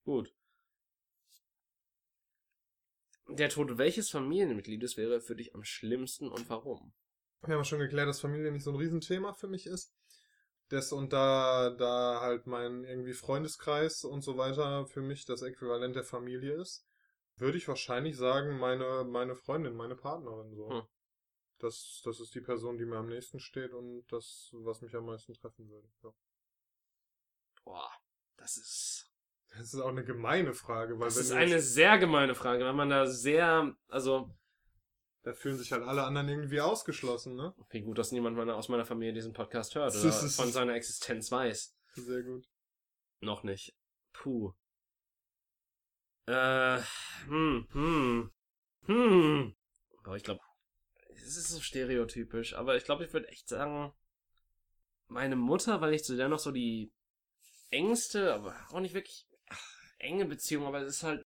Gut. 0.05 0.33
Der 3.30 3.49
Tod 3.49 3.78
welches 3.78 4.09
Familienmitgliedes 4.09 4.97
wäre 4.97 5.19
für 5.19 5.36
dich 5.36 5.53
am 5.53 5.63
schlimmsten 5.63 6.30
und 6.30 6.49
warum? 6.49 6.93
Wir 7.45 7.55
haben 7.55 7.65
schon 7.65 7.80
geklärt, 7.80 8.07
dass 8.07 8.21
Familie 8.21 8.51
nicht 8.51 8.63
so 8.63 8.71
ein 8.71 8.78
Riesenthema 8.78 9.34
für 9.34 9.47
mich 9.47 9.67
ist. 9.67 9.93
Das 10.69 10.91
und 10.91 11.13
da, 11.13 11.69
da 11.69 12.19
halt 12.21 12.45
mein 12.45 12.84
irgendwie 12.84 13.13
Freundeskreis 13.13 14.03
und 14.03 14.21
so 14.21 14.38
weiter 14.38 14.86
für 14.86 15.01
mich 15.01 15.25
das 15.25 15.41
Äquivalent 15.41 15.95
der 15.95 16.03
Familie 16.03 16.53
ist, 16.55 16.86
würde 17.38 17.57
ich 17.57 17.67
wahrscheinlich 17.67 18.17
sagen, 18.17 18.57
meine, 18.57 19.05
meine 19.05 19.36
Freundin, 19.36 19.75
meine 19.75 19.95
Partnerin 19.95 20.53
so. 20.55 20.69
Hm. 20.69 20.84
Das, 21.59 22.01
das 22.03 22.19
ist 22.19 22.36
die 22.36 22.41
Person, 22.41 22.78
die 22.78 22.86
mir 22.86 22.97
am 22.97 23.07
nächsten 23.07 23.39
steht 23.39 23.73
und 23.73 24.05
das, 24.11 24.49
was 24.53 24.82
mich 24.82 24.95
am 24.95 25.05
meisten 25.05 25.34
treffen 25.34 25.69
würde. 25.69 25.89
Ja. 26.03 26.13
Boah, 27.63 27.91
das 28.36 28.57
ist. 28.57 29.11
Das 29.51 29.73
ist 29.73 29.79
auch 29.79 29.89
eine 29.89 30.03
gemeine 30.03 30.53
Frage, 30.53 30.99
weil 30.99 31.05
Das 31.05 31.17
ist 31.17 31.31
eine 31.31 31.59
sehr 31.59 31.97
gemeine 31.97 32.35
Frage, 32.35 32.63
weil 32.63 32.73
man 32.73 32.89
da 32.89 33.05
sehr. 33.07 33.75
Also, 33.87 34.29
da 35.23 35.33
fühlen 35.33 35.57
sich 35.57 35.71
halt 35.71 35.83
alle 35.83 36.03
anderen 36.03 36.29
irgendwie 36.29 36.61
ausgeschlossen, 36.61 37.35
ne? 37.35 37.53
wie 37.69 37.81
gut, 37.81 37.97
dass 37.97 38.11
niemand 38.11 38.37
meiner, 38.37 38.55
aus 38.55 38.69
meiner 38.69 38.85
Familie 38.85 39.13
diesen 39.13 39.33
Podcast 39.33 39.75
hört 39.75 39.95
oder 39.95 40.11
von 40.11 40.51
seiner 40.51 40.75
Existenz 40.75 41.31
weiß. 41.31 41.75
Sehr 41.95 42.23
gut. 42.23 42.47
Noch 43.19 43.43
nicht. 43.43 43.75
Puh. 44.13 44.53
Äh, 46.27 46.79
hm, 47.25 47.67
hm, 47.71 48.31
hm. 48.85 49.55
Boah, 50.03 50.15
ich 50.15 50.23
glaube, 50.23 50.41
es 51.15 51.35
ist 51.37 51.49
so 51.49 51.59
stereotypisch, 51.59 52.53
aber 52.53 52.77
ich 52.77 52.83
glaube, 52.83 53.05
ich 53.05 53.13
würde 53.13 53.27
echt 53.29 53.47
sagen, 53.47 53.93
meine 55.07 55.35
Mutter, 55.35 55.81
weil 55.81 55.93
ich 55.93 56.03
zu 56.03 56.15
der 56.15 56.29
noch 56.29 56.39
so 56.39 56.51
die 56.51 56.91
engste, 57.69 58.33
aber 58.33 58.55
auch 58.71 58.79
nicht 58.79 58.93
wirklich 58.93 59.27
enge 59.99 60.25
Beziehung, 60.25 60.65
aber 60.65 60.81
es 60.81 60.97
ist 60.97 61.03
halt, 61.03 61.25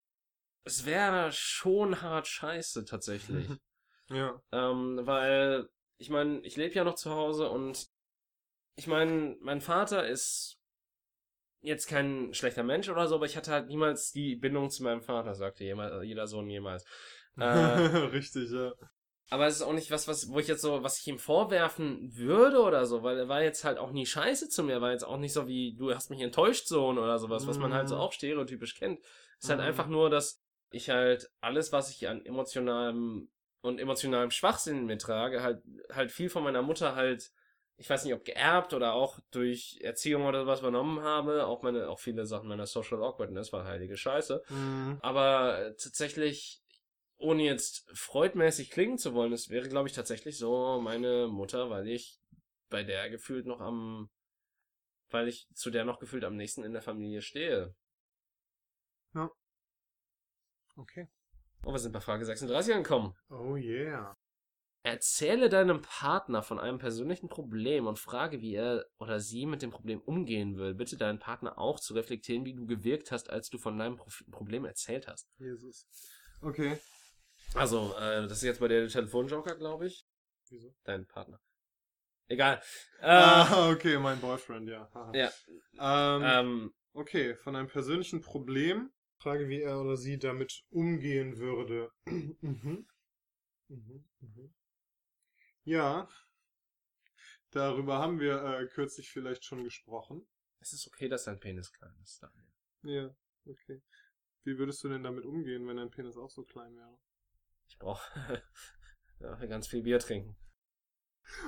es 0.65 0.87
wäre 0.87 1.33
schon 1.33 2.03
hart 2.03 2.27
scheiße 2.27 2.85
tatsächlich. 2.85 3.49
Ja. 4.13 4.43
Ähm, 4.51 4.99
weil, 5.05 5.69
ich 5.99 6.11
meine, 6.11 6.41
ich 6.41 6.57
lebe 6.57 6.75
ja 6.75 6.83
noch 6.83 6.97
zu 6.97 7.13
Hause 7.13 7.49
und 7.49 7.87
ich 8.75 8.89
meine, 8.89 9.37
mein 9.41 9.61
Vater 9.61 10.05
ist 10.05 10.59
jetzt 11.61 11.87
kein 11.87 12.35
schlechter 12.35 12.63
Mensch 12.63 12.89
oder 12.89 13.07
so, 13.07 13.15
aber 13.15 13.27
ich 13.27 13.37
hatte 13.37 13.53
halt 13.53 13.69
niemals 13.69 14.13
die 14.13 14.37
Bindung 14.37 14.71
zu 14.71 14.83
meinem 14.83 15.03
Vater, 15.03 15.35
sagte 15.35 15.63
jeder 15.65 16.27
Sohn 16.27 16.51
jemals. 16.51 16.85
Äh, 17.37 17.45
Richtig, 17.47 18.51
ja. 18.51 18.73
Aber 19.31 19.47
es 19.47 19.57
ist 19.57 19.63
auch 19.63 19.73
nicht 19.73 19.91
was, 19.91 20.09
was, 20.09 20.29
wo 20.29 20.39
ich 20.41 20.49
jetzt 20.49 20.63
so, 20.63 20.83
was 20.83 20.99
ich 20.99 21.07
ihm 21.07 21.19
vorwerfen 21.19 22.17
würde 22.17 22.61
oder 22.63 22.85
so, 22.87 23.03
weil 23.03 23.17
er 23.19 23.29
war 23.29 23.43
jetzt 23.43 23.65
halt 23.65 23.79
auch 23.79 23.93
nie 23.93 24.07
scheiße 24.07 24.49
zu 24.49 24.63
mir, 24.65 24.81
war 24.81 24.93
jetzt 24.93 25.05
auch 25.05 25.19
nicht 25.19 25.33
so 25.33 25.47
wie, 25.47 25.75
du 25.77 25.95
hast 25.95 26.11
mich 26.11 26.21
enttäuscht, 26.21 26.67
Sohn 26.67 26.99
oder 26.99 27.19
sowas, 27.19 27.47
was 27.47 27.59
man 27.59 27.73
halt 27.73 27.89
so 27.89 27.95
Mhm. 27.95 28.01
auch 28.01 28.13
stereotypisch 28.13 28.75
kennt. 28.75 29.01
Es 29.39 29.45
ist 29.45 29.51
halt 29.51 29.61
Mhm. 29.61 29.67
einfach 29.67 29.87
nur, 29.87 30.11
dass 30.11 30.41
ich 30.71 30.91
halt 30.91 31.31
alles, 31.41 31.73
was 31.73 31.91
ich 31.91 32.09
an 32.09 32.25
emotionalem 32.27 33.31
und 33.63 33.79
emotionalem 33.81 34.31
Schwachsinn 34.31 34.87
mittrage, 34.87 35.43
halt, 35.43 35.63
halt 35.93 36.11
viel 36.13 36.31
von 36.31 36.43
meiner 36.43 36.63
Mutter 36.63 36.95
halt, 36.97 37.31
ich 37.77 37.89
weiß 37.89 38.05
nicht, 38.05 38.15
ob 38.15 38.25
geerbt 38.25 38.75
oder 38.75 38.93
auch 38.95 39.19
durch 39.31 39.79
Erziehung 39.83 40.27
oder 40.27 40.43
sowas 40.43 40.61
übernommen 40.61 41.03
habe, 41.03 41.47
auch 41.47 41.63
meine, 41.63 41.89
auch 41.89 41.99
viele 41.99 42.27
Sachen 42.27 42.49
meiner 42.49 42.67
Social 42.67 43.03
Awkwardness 43.03 43.53
war 43.53 43.65
heilige 43.65 43.97
Scheiße. 43.97 44.43
Mhm. 44.49 44.99
Aber 45.01 45.59
äh, 45.59 45.75
tatsächlich, 45.77 46.60
ohne 47.21 47.45
jetzt 47.45 47.89
freudmäßig 47.97 48.71
klingen 48.71 48.99
zu 48.99 49.15
wollen, 49.15 49.33
es 49.33 49.51
wäre, 49.51 49.69
glaube 49.69 49.89
ich, 49.89 49.95
tatsächlich 49.95 50.39
so 50.39 50.81
meine 50.81 51.29
Mutter, 51.29 51.71
weil 51.71 51.89
ich 51.89 52.19
bei 52.71 52.83
der 52.83 53.11
gefühlt 53.11 53.47
noch 53.47 53.61
am, 53.61 54.11
weil 55.11 55.29
ich 55.29 55.49
zu 55.55 55.71
der 55.71 55.85
noch 55.85 55.99
gefühlt 55.99 56.25
am 56.25 56.37
nächsten 56.37 56.65
in 56.65 56.73
der 56.73 56.83
Familie 56.83 57.21
stehe. 57.21 57.75
Ja. 59.15 59.31
Okay. 60.77 61.09
Und 61.63 61.75
wir 61.75 61.79
sind 61.79 61.93
bei 61.93 62.01
Frage 62.01 62.25
36 62.25 62.75
angekommen. 62.75 63.15
Oh 63.29 63.57
yeah. 63.57 64.17
Erzähle 64.83 65.51
deinem 65.51 65.83
Partner 65.83 66.43
von 66.43 66.59
einem 66.59 66.79
persönlichen 66.79 67.29
Problem 67.29 67.87
und 67.87 67.99
frage, 67.99 68.41
wie 68.41 68.55
er 68.55 68.87
oder 68.99 69.21
sie 69.21 69.45
mit 69.45 69.61
dem 69.61 69.71
Problem 69.71 70.01
umgehen 70.01 70.57
will. 70.57 70.75
Bitte 70.75 70.97
deinen 70.97 71.19
Partner 71.19 71.59
auch 71.59 71.81
zu 71.81 71.93
reflektieren, 71.93 72.47
wie 72.47 72.55
du 72.55 72.65
gewirkt 72.65 73.13
hast, 73.13 73.29
als 73.29 73.51
du 73.51 73.59
von 73.59 73.79
deinem 73.79 73.97
Pro 73.97 74.09
Problem 74.31 74.65
erzählt 74.65 75.07
hast. 75.07 75.29
Jesus. 75.37 75.87
Okay. 76.41 76.79
Also, 77.55 77.95
äh, 77.97 78.23
das 78.23 78.39
ist 78.39 78.43
jetzt 78.43 78.61
bei 78.61 78.69
der 78.69 78.89
Telefonjoker, 78.89 79.57
glaube 79.57 79.87
ich. 79.87 80.07
Wieso? 80.49 80.75
Dein 80.85 81.07
Partner. 81.07 81.41
Egal. 82.29 82.63
Äh, 83.01 83.07
Ah, 83.07 83.71
okay, 83.73 83.99
mein 83.99 84.21
Boyfriend, 84.21 84.69
ja. 84.69 84.89
Ja. 85.13 85.33
Ähm, 85.79 86.23
Ähm, 86.25 86.75
okay, 86.93 87.35
von 87.35 87.57
einem 87.57 87.69
persönlichen 87.69 88.21
Problem. 88.21 88.91
Frage, 89.19 89.49
wie 89.49 89.61
er 89.61 89.81
oder 89.81 89.97
sie 89.97 90.19
damit 90.19 90.63
umgehen 90.71 91.37
würde. 91.39 91.91
mhm. 92.07 92.87
Mhm. 93.69 94.05
Mhm. 94.21 94.55
Ja. 95.65 96.09
Darüber 97.51 97.99
haben 97.99 98.21
wir 98.21 98.43
äh, 98.45 98.67
kürzlich 98.67 99.11
vielleicht 99.11 99.45
schon 99.45 99.65
gesprochen. 99.65 100.27
es 100.61 100.73
ist 100.73 100.87
okay, 100.87 101.09
dass 101.09 101.25
dein 101.25 101.41
Penis 101.41 101.73
klein 101.73 101.95
ist, 102.03 102.23
Daniel. 102.23 102.47
Ja, 102.83 103.15
okay. 103.45 103.83
Wie 104.45 104.57
würdest 104.57 104.83
du 104.85 104.89
denn 104.89 105.03
damit 105.03 105.25
umgehen, 105.25 105.67
wenn 105.67 105.77
dein 105.77 105.91
Penis 105.91 106.17
auch 106.17 106.31
so 106.31 106.45
klein 106.45 106.75
wäre? 106.77 106.99
Ich 107.71 107.79
brauche 107.79 108.03
ja, 109.21 109.35
ganz 109.47 109.69
viel 109.69 109.83
Bier 109.83 110.01
trinken. 110.01 110.37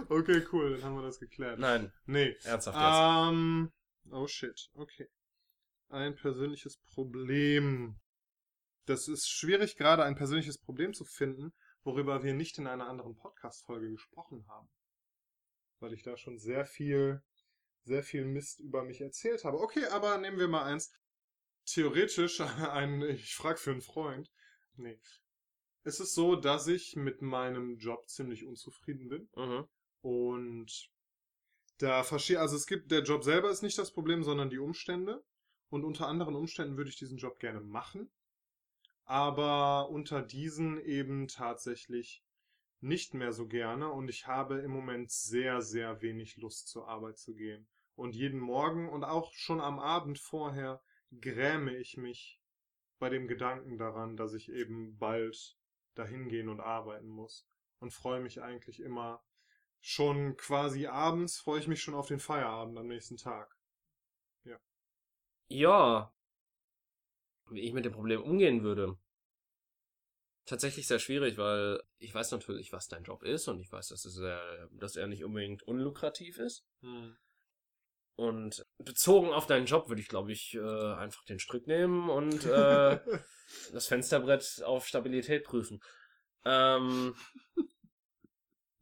Okay, 0.08 0.46
cool, 0.52 0.76
dann 0.76 0.84
haben 0.84 0.94
wir 0.94 1.02
das 1.02 1.18
geklärt. 1.18 1.58
Nein, 1.58 1.92
Nee. 2.06 2.36
ernsthaft 2.44 2.78
jetzt. 2.78 3.32
Ähm, 3.34 3.72
oh 4.12 4.28
shit, 4.28 4.70
okay. 4.74 5.10
Ein 5.88 6.14
persönliches 6.14 6.78
Problem. 6.78 8.00
Das 8.86 9.08
ist 9.08 9.28
schwierig, 9.28 9.76
gerade 9.76 10.04
ein 10.04 10.14
persönliches 10.14 10.58
Problem 10.58 10.94
zu 10.94 11.04
finden, 11.04 11.52
worüber 11.82 12.22
wir 12.22 12.34
nicht 12.34 12.56
in 12.58 12.68
einer 12.68 12.88
anderen 12.88 13.16
Podcast-Folge 13.16 13.90
gesprochen 13.90 14.46
haben. 14.46 14.68
Weil 15.80 15.92
ich 15.92 16.04
da 16.04 16.16
schon 16.16 16.38
sehr 16.38 16.64
viel, 16.64 17.20
sehr 17.82 18.04
viel 18.04 18.24
Mist 18.24 18.60
über 18.60 18.84
mich 18.84 19.00
erzählt 19.00 19.44
habe. 19.44 19.58
Okay, 19.58 19.86
aber 19.86 20.18
nehmen 20.18 20.38
wir 20.38 20.48
mal 20.48 20.64
eins. 20.64 20.92
Theoretisch, 21.66 22.40
ein, 22.70 23.02
ich 23.02 23.34
frag 23.34 23.58
für 23.58 23.72
einen 23.72 23.82
Freund. 23.82 24.30
Nee. 24.76 25.00
Es 25.84 26.00
ist 26.00 26.14
so, 26.14 26.36
dass 26.36 26.68
ich 26.68 26.96
mit 26.96 27.22
meinem 27.22 27.76
Job 27.78 28.08
ziemlich 28.08 28.44
unzufrieden 28.44 29.08
bin. 29.08 29.28
Mhm. 29.36 29.64
Und 30.00 30.90
da 31.78 32.04
verstehe, 32.04 32.40
also 32.40 32.56
es 32.56 32.66
gibt, 32.66 32.90
der 32.90 33.02
Job 33.02 33.24
selber 33.24 33.50
ist 33.50 33.62
nicht 33.62 33.78
das 33.78 33.92
Problem, 33.92 34.22
sondern 34.22 34.50
die 34.50 34.58
Umstände. 34.58 35.24
Und 35.70 35.84
unter 35.84 36.06
anderen 36.06 36.36
Umständen 36.36 36.76
würde 36.76 36.90
ich 36.90 36.98
diesen 36.98 37.18
Job 37.18 37.38
gerne 37.38 37.60
machen. 37.60 38.10
Aber 39.04 39.90
unter 39.90 40.22
diesen 40.22 40.78
eben 40.80 41.28
tatsächlich 41.28 42.22
nicht 42.80 43.14
mehr 43.14 43.32
so 43.32 43.46
gerne. 43.46 43.90
Und 43.90 44.08
ich 44.08 44.26
habe 44.26 44.60
im 44.60 44.70
Moment 44.70 45.10
sehr, 45.10 45.62
sehr 45.62 46.02
wenig 46.02 46.36
Lust 46.36 46.68
zur 46.68 46.88
Arbeit 46.88 47.18
zu 47.18 47.34
gehen. 47.34 47.66
Und 47.94 48.14
jeden 48.14 48.40
Morgen 48.40 48.88
und 48.88 49.04
auch 49.04 49.32
schon 49.34 49.60
am 49.60 49.78
Abend 49.78 50.18
vorher 50.18 50.80
gräme 51.20 51.76
ich 51.76 51.96
mich 51.96 52.40
bei 52.98 53.08
dem 53.08 53.26
Gedanken 53.28 53.78
daran, 53.78 54.16
dass 54.16 54.32
ich 54.34 54.50
eben 54.50 54.96
bald 54.98 55.56
dahin 55.94 56.28
gehen 56.28 56.48
und 56.48 56.60
arbeiten 56.60 57.08
muss. 57.08 57.46
Und 57.80 57.92
freue 57.92 58.20
mich 58.20 58.42
eigentlich 58.42 58.80
immer 58.80 59.24
schon 59.80 60.36
quasi 60.36 60.86
abends, 60.86 61.38
freue 61.38 61.58
ich 61.60 61.66
mich 61.66 61.82
schon 61.82 61.94
auf 61.94 62.06
den 62.06 62.20
Feierabend 62.20 62.78
am 62.78 62.86
nächsten 62.86 63.16
Tag. 63.16 63.56
Ja. 65.48 66.14
Wie 67.50 67.60
ich 67.60 67.72
mit 67.72 67.84
dem 67.84 67.92
Problem 67.92 68.22
umgehen 68.22 68.62
würde. 68.62 68.96
Tatsächlich 70.44 70.86
sehr 70.86 70.98
schwierig, 70.98 71.36
weil 71.36 71.82
ich 71.98 72.14
weiß 72.14 72.30
natürlich, 72.32 72.72
was 72.72 72.88
dein 72.88 73.04
Job 73.04 73.22
ist 73.22 73.48
und 73.48 73.60
ich 73.60 73.70
weiß, 73.70 73.88
dass, 73.88 74.04
es, 74.04 74.18
äh, 74.18 74.66
dass 74.70 74.96
er 74.96 75.06
nicht 75.06 75.24
unbedingt 75.24 75.62
unlukrativ 75.64 76.38
ist. 76.38 76.64
Und 78.22 78.64
bezogen 78.78 79.32
auf 79.32 79.46
deinen 79.46 79.66
Job 79.66 79.88
würde 79.88 80.00
ich, 80.00 80.06
glaube 80.06 80.30
ich, 80.30 80.54
äh, 80.54 80.94
einfach 80.94 81.24
den 81.24 81.40
Strick 81.40 81.66
nehmen 81.66 82.08
und 82.08 82.46
äh, 82.46 83.00
das 83.72 83.88
Fensterbrett 83.88 84.62
auf 84.64 84.86
Stabilität 84.86 85.42
prüfen. 85.42 85.82
Ähm, 86.44 87.16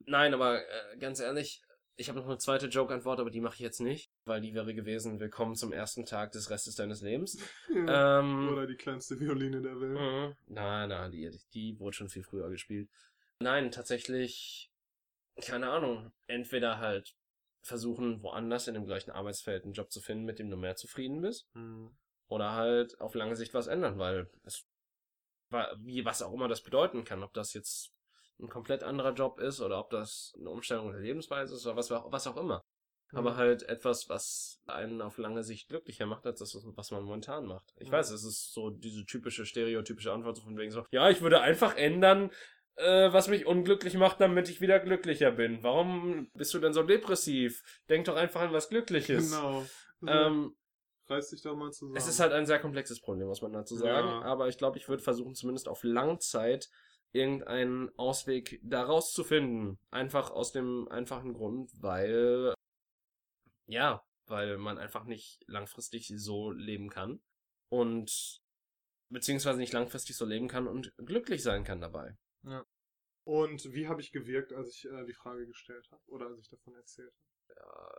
nein, 0.00 0.34
aber 0.34 0.60
äh, 0.60 0.98
ganz 0.98 1.20
ehrlich, 1.20 1.62
ich 1.96 2.10
habe 2.10 2.18
noch 2.18 2.26
eine 2.26 2.36
zweite 2.36 2.66
Joke-Antwort, 2.66 3.18
aber 3.18 3.30
die 3.30 3.40
mache 3.40 3.54
ich 3.54 3.60
jetzt 3.60 3.80
nicht, 3.80 4.12
weil 4.26 4.42
die 4.42 4.52
wäre 4.52 4.74
gewesen, 4.74 5.20
willkommen 5.20 5.54
zum 5.54 5.72
ersten 5.72 6.04
Tag 6.04 6.32
des 6.32 6.50
Restes 6.50 6.74
deines 6.74 7.00
Lebens. 7.00 7.38
Ja. 7.74 8.20
Ähm, 8.20 8.50
Oder 8.52 8.66
die 8.66 8.76
kleinste 8.76 9.18
Violine 9.18 9.62
der 9.62 9.80
Welt. 9.80 9.98
Mhm. 9.98 10.36
Nein, 10.48 10.90
nein, 10.90 11.10
die, 11.12 11.30
die 11.54 11.80
wurde 11.80 11.96
schon 11.96 12.10
viel 12.10 12.24
früher 12.24 12.50
gespielt. 12.50 12.90
Nein, 13.38 13.70
tatsächlich, 13.70 14.70
keine 15.40 15.70
Ahnung, 15.70 16.12
entweder 16.26 16.76
halt 16.76 17.14
versuchen, 17.62 18.22
woanders 18.22 18.68
in 18.68 18.74
dem 18.74 18.86
gleichen 18.86 19.10
Arbeitsfeld 19.10 19.64
einen 19.64 19.74
Job 19.74 19.90
zu 19.92 20.00
finden, 20.00 20.24
mit 20.24 20.38
dem 20.38 20.50
du 20.50 20.56
mehr 20.56 20.76
zufrieden 20.76 21.20
bist, 21.20 21.46
Mhm. 21.54 21.90
oder 22.28 22.52
halt 22.52 23.00
auf 23.00 23.14
lange 23.14 23.36
Sicht 23.36 23.54
was 23.54 23.66
ändern, 23.66 23.98
weil 23.98 24.30
es, 24.44 24.64
wie, 25.78 26.04
was 26.04 26.22
auch 26.22 26.32
immer 26.32 26.48
das 26.48 26.62
bedeuten 26.62 27.04
kann, 27.04 27.22
ob 27.22 27.34
das 27.34 27.54
jetzt 27.54 27.90
ein 28.38 28.48
komplett 28.48 28.82
anderer 28.82 29.12
Job 29.12 29.38
ist 29.38 29.60
oder 29.60 29.78
ob 29.78 29.90
das 29.90 30.32
eine 30.38 30.48
Umstellung 30.50 30.92
der 30.92 31.00
Lebensweise 31.00 31.54
ist 31.54 31.66
oder 31.66 31.76
was, 31.76 31.90
was 31.90 32.26
auch 32.26 32.36
immer. 32.36 32.62
Aber 33.12 33.32
Mhm. 33.32 33.36
halt 33.36 33.62
etwas, 33.64 34.08
was 34.08 34.60
einen 34.66 35.02
auf 35.02 35.18
lange 35.18 35.42
Sicht 35.42 35.68
glücklicher 35.68 36.06
macht, 36.06 36.24
als 36.26 36.38
das, 36.38 36.56
was 36.64 36.90
man 36.92 37.02
momentan 37.02 37.44
macht. 37.44 37.74
Ich 37.76 37.88
Mhm. 37.88 37.92
weiß, 37.92 38.10
es 38.10 38.22
ist 38.22 38.52
so 38.54 38.70
diese 38.70 39.04
typische, 39.04 39.44
stereotypische 39.44 40.12
Antwort 40.12 40.36
so 40.36 40.42
von 40.42 40.56
wegen 40.56 40.70
so, 40.70 40.86
ja, 40.92 41.10
ich 41.10 41.20
würde 41.20 41.40
einfach 41.40 41.74
ändern, 41.76 42.30
äh, 42.80 43.12
was 43.12 43.28
mich 43.28 43.46
unglücklich 43.46 43.94
macht, 43.94 44.20
damit 44.20 44.48
ich 44.48 44.60
wieder 44.60 44.80
glücklicher 44.80 45.30
bin. 45.30 45.62
Warum 45.62 46.30
bist 46.34 46.54
du 46.54 46.58
denn 46.58 46.72
so 46.72 46.82
depressiv? 46.82 47.62
Denk 47.88 48.06
doch 48.06 48.16
einfach 48.16 48.40
an 48.40 48.52
was 48.52 48.68
Glückliches. 48.68 49.30
Genau. 49.30 49.64
Ähm, 50.06 50.56
Reiß 51.08 51.30
dich 51.30 51.42
doch 51.42 51.56
mal 51.56 51.72
zusammen. 51.72 51.96
es 51.96 52.06
ist 52.06 52.20
halt 52.20 52.32
ein 52.32 52.46
sehr 52.46 52.60
komplexes 52.60 53.00
Problem, 53.00 53.26
muss 53.26 53.42
man 53.42 53.52
dazu 53.52 53.76
sagen. 53.76 54.08
Ja. 54.08 54.22
Aber 54.22 54.48
ich 54.48 54.56
glaube, 54.56 54.78
ich 54.78 54.88
würde 54.88 55.02
versuchen, 55.02 55.34
zumindest 55.34 55.68
auf 55.68 55.82
Langzeit 55.82 56.70
irgendeinen 57.12 57.90
Ausweg 57.98 58.60
daraus 58.62 59.12
zu 59.12 59.24
finden. 59.24 59.78
Einfach 59.90 60.30
aus 60.30 60.52
dem 60.52 60.88
einfachen 60.88 61.34
Grund, 61.34 61.70
weil, 61.80 62.54
ja, 63.66 64.04
weil 64.26 64.56
man 64.56 64.78
einfach 64.78 65.04
nicht 65.04 65.42
langfristig 65.48 66.12
so 66.16 66.52
leben 66.52 66.88
kann. 66.88 67.20
Und, 67.68 68.40
beziehungsweise 69.08 69.58
nicht 69.58 69.72
langfristig 69.72 70.16
so 70.16 70.24
leben 70.24 70.46
kann 70.46 70.68
und 70.68 70.94
glücklich 71.04 71.42
sein 71.42 71.64
kann 71.64 71.80
dabei. 71.80 72.16
Und 73.30 73.72
wie 73.72 73.86
habe 73.86 74.00
ich 74.00 74.10
gewirkt, 74.10 74.52
als 74.52 74.74
ich 74.74 74.84
äh, 74.90 75.04
die 75.06 75.12
Frage 75.14 75.46
gestellt 75.46 75.86
habe? 75.92 76.02
Oder 76.08 76.26
als 76.26 76.40
ich 76.40 76.48
davon 76.48 76.74
erzählt 76.74 77.12
habe? 77.14 77.60
Ja, 77.60 77.94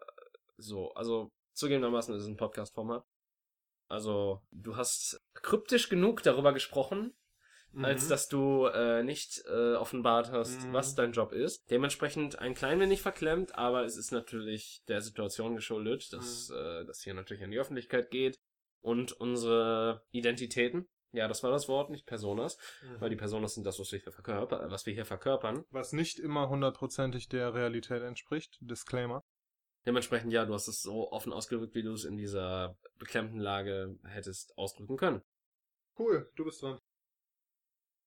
so, 0.57 0.91
also 0.93 1.31
zugegebenermaßen 1.53 2.13
ist 2.15 2.23
es 2.23 2.27
ein 2.27 2.35
Podcast-Format. 2.35 3.05
Also, 3.87 4.41
du 4.51 4.75
hast 4.75 5.21
kryptisch 5.33 5.87
genug 5.87 6.21
darüber 6.23 6.51
gesprochen, 6.51 7.13
als 7.75 8.05
Mhm. 8.05 8.09
dass 8.09 8.27
du 8.27 8.65
äh, 8.65 9.03
nicht 9.03 9.41
äh, 9.47 9.75
offenbart 9.75 10.31
hast, 10.31 10.65
Mhm. 10.65 10.73
was 10.73 10.95
dein 10.95 11.13
Job 11.13 11.31
ist. 11.31 11.63
Dementsprechend 11.71 12.39
ein 12.39 12.53
klein 12.53 12.81
wenig 12.81 13.01
verklemmt, 13.01 13.55
aber 13.55 13.85
es 13.85 13.95
ist 13.95 14.11
natürlich 14.11 14.83
der 14.89 14.99
Situation 15.01 15.55
geschuldet, 15.55 16.11
dass 16.11 16.49
Mhm. 16.49 16.55
äh, 16.57 16.85
das 16.85 17.01
hier 17.03 17.13
natürlich 17.13 17.43
an 17.45 17.51
die 17.51 17.59
Öffentlichkeit 17.59 18.11
geht 18.11 18.37
und 18.81 19.13
unsere 19.13 20.03
Identitäten. 20.11 20.89
Ja, 21.13 21.27
das 21.27 21.43
war 21.43 21.51
das 21.51 21.67
Wort, 21.67 21.89
nicht 21.89 22.05
Personas, 22.05 22.57
Mhm. 22.83 23.01
weil 23.01 23.09
die 23.09 23.15
Personas 23.17 23.53
sind 23.55 23.65
das, 23.65 23.79
was 23.79 23.91
wir 23.91 23.99
hier 23.99 24.11
verkörpern, 24.13 24.71
was 24.71 24.85
wir 24.85 24.93
hier 24.93 25.05
verkörpern. 25.05 25.65
Was 25.69 25.91
nicht 25.91 26.19
immer 26.19 26.47
hundertprozentig 26.49 27.27
der 27.27 27.53
Realität 27.53 28.01
entspricht. 28.01 28.57
Disclaimer. 28.61 29.23
Dementsprechend, 29.85 30.31
ja, 30.31 30.45
du 30.45 30.53
hast 30.53 30.67
es 30.67 30.81
so 30.81 31.11
offen 31.11 31.33
ausgedrückt, 31.33 31.73
wie 31.75 31.83
du 31.83 31.91
es 31.93 32.05
in 32.05 32.15
dieser 32.15 32.77
beklemmten 32.97 33.39
Lage 33.39 33.97
hättest 34.03 34.57
ausdrücken 34.57 34.95
können. 34.95 35.21
Cool, 35.97 36.31
du 36.35 36.45
bist 36.45 36.61
dran. 36.61 36.79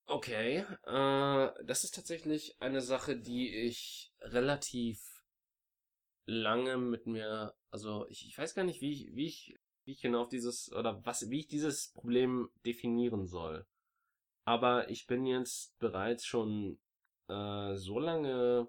Okay, 0.07 0.65
äh, 0.85 1.65
das 1.65 1.85
ist 1.85 1.95
tatsächlich 1.95 2.57
eine 2.61 2.81
Sache, 2.81 3.19
die 3.19 3.55
ich 3.55 4.13
relativ 4.21 5.01
lange 6.27 6.77
mit 6.79 7.07
mir, 7.07 7.55
also 7.71 8.07
ich, 8.09 8.27
ich 8.29 8.37
weiß 8.39 8.55
gar 8.55 8.65
nicht, 8.65 8.81
wie 8.81 8.93
ich, 8.93 9.15
wie 9.15 9.27
ich, 9.27 9.57
wie 9.85 9.93
ich 9.93 10.01
genau 10.01 10.22
auf 10.22 10.28
dieses, 10.28 10.72
oder 10.72 11.05
was, 11.05 11.30
wie 11.30 11.41
ich 11.41 11.49
dieses 11.49 11.93
Problem 11.93 12.51
definieren 12.64 13.26
soll. 13.26 13.66
Aber 14.47 14.91
ich 14.91 15.07
bin 15.07 15.26
jetzt 15.26 15.78
bereits 15.78 16.26
schon 16.26 16.78
äh, 17.28 17.74
so 17.74 17.99
lange 17.99 18.68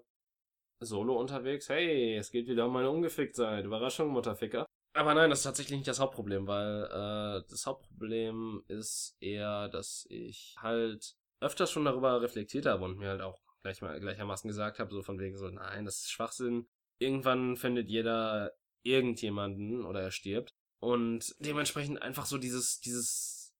solo 0.80 1.18
unterwegs. 1.18 1.68
Hey, 1.68 2.16
es 2.16 2.30
geht 2.30 2.48
wieder 2.48 2.66
um 2.66 2.72
meine 2.72 2.90
Ungeficktheit. 2.90 3.64
Überraschung, 3.64 4.08
Mutterficker. 4.08 4.66
Aber 4.94 5.14
nein, 5.14 5.28
das 5.28 5.40
ist 5.40 5.44
tatsächlich 5.44 5.76
nicht 5.76 5.88
das 5.88 6.00
Hauptproblem, 6.00 6.46
weil 6.46 6.84
äh, 6.84 7.44
das 7.50 7.66
Hauptproblem 7.66 8.64
ist 8.68 9.16
eher, 9.20 9.68
dass 9.68 10.06
ich 10.08 10.56
halt 10.58 11.16
öfters 11.40 11.70
schon 11.70 11.84
darüber 11.84 12.22
reflektiert 12.22 12.64
habe 12.64 12.84
und 12.84 12.96
mir 12.96 13.10
halt 13.10 13.20
auch 13.20 13.38
gleich 13.62 13.82
mal, 13.82 14.00
gleichermaßen 14.00 14.48
gesagt 14.48 14.78
habe, 14.78 14.90
so 14.92 15.02
von 15.02 15.18
wegen 15.18 15.36
so, 15.36 15.48
nein, 15.48 15.84
das 15.84 15.96
ist 15.96 16.10
Schwachsinn. 16.10 16.66
Irgendwann 16.98 17.56
findet 17.56 17.90
jeder 17.90 18.52
irgendjemanden 18.84 19.84
oder 19.84 20.00
er 20.00 20.10
stirbt. 20.10 20.54
Und 20.86 21.34
dementsprechend 21.40 22.00
einfach 22.00 22.26
so 22.26 22.38
dieses, 22.38 22.78
dieses, 22.78 23.52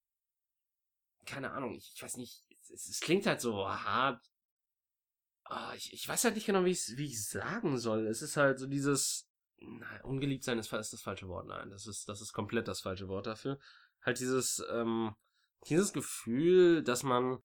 keine 1.25 1.51
Ahnung, 1.51 1.75
ich, 1.75 1.91
ich 1.93 2.01
weiß 2.01 2.19
nicht, 2.19 2.45
es, 2.73 2.87
es, 2.87 3.01
klingt 3.01 3.27
halt 3.27 3.41
so 3.41 3.69
hart. 3.69 4.25
Oh, 5.51 5.73
ich, 5.75 5.93
ich 5.93 6.07
weiß 6.07 6.23
halt 6.23 6.37
nicht 6.37 6.47
genau, 6.47 6.65
wie 6.65 6.71
ich 6.71 6.97
wie 6.97 7.13
sagen 7.17 7.79
soll. 7.79 8.07
Es 8.07 8.23
ist 8.23 8.37
halt 8.37 8.61
so 8.61 8.69
dieses, 8.69 9.29
nein, 9.57 10.03
ungeliebt 10.03 10.45
sein 10.45 10.61
ist, 10.61 10.73
ist 10.73 10.93
das 10.93 11.03
falsche 11.03 11.27
Wort, 11.27 11.49
nein, 11.49 11.69
das 11.71 11.89
ist, 11.89 12.09
das 12.09 12.21
ist 12.21 12.33
komplett 12.33 12.69
das 12.69 12.83
falsche 12.83 13.09
Wort 13.09 13.27
dafür. 13.27 13.59
Halt 14.03 14.21
dieses, 14.21 14.65
ähm, 14.71 15.17
dieses 15.67 15.93
Gefühl, 15.93 16.85
dass 16.85 17.03
man 17.03 17.39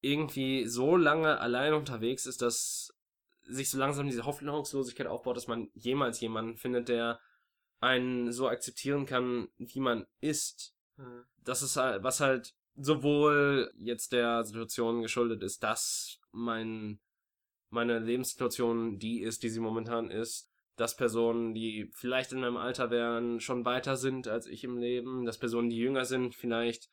irgendwie 0.00 0.66
so 0.66 0.96
lange 0.96 1.38
allein 1.38 1.74
unterwegs 1.74 2.26
ist, 2.26 2.42
dass 2.42 2.92
sich 3.42 3.70
so 3.70 3.78
langsam 3.78 4.08
diese 4.08 4.24
Hoffnungslosigkeit 4.24 5.06
aufbaut, 5.06 5.36
dass 5.36 5.46
man 5.46 5.70
jemals 5.74 6.18
jemanden 6.18 6.56
findet, 6.56 6.88
der 6.88 7.20
einen 7.80 8.32
so 8.32 8.48
akzeptieren 8.48 9.06
kann, 9.06 9.48
wie 9.58 9.80
man 9.80 10.06
ist. 10.20 10.74
Mhm. 10.96 11.24
Das 11.42 11.62
ist 11.62 11.76
halt, 11.76 12.02
was 12.02 12.20
halt 12.20 12.54
sowohl 12.76 13.72
jetzt 13.76 14.12
der 14.12 14.44
Situation 14.44 15.02
geschuldet 15.02 15.42
ist, 15.42 15.62
dass 15.62 16.20
mein, 16.30 17.00
meine 17.70 17.98
Lebenssituation 17.98 18.98
die 18.98 19.22
ist, 19.22 19.42
die 19.42 19.48
sie 19.48 19.60
momentan 19.60 20.10
ist, 20.10 20.50
dass 20.76 20.96
Personen, 20.96 21.52
die 21.54 21.90
vielleicht 21.94 22.32
in 22.32 22.40
meinem 22.40 22.56
Alter 22.56 22.90
wären, 22.90 23.40
schon 23.40 23.64
weiter 23.64 23.96
sind 23.96 24.28
als 24.28 24.46
ich 24.46 24.64
im 24.64 24.78
Leben, 24.78 25.24
dass 25.24 25.38
Personen, 25.38 25.68
die 25.68 25.76
jünger 25.76 26.04
sind, 26.04 26.34
vielleicht 26.34 26.90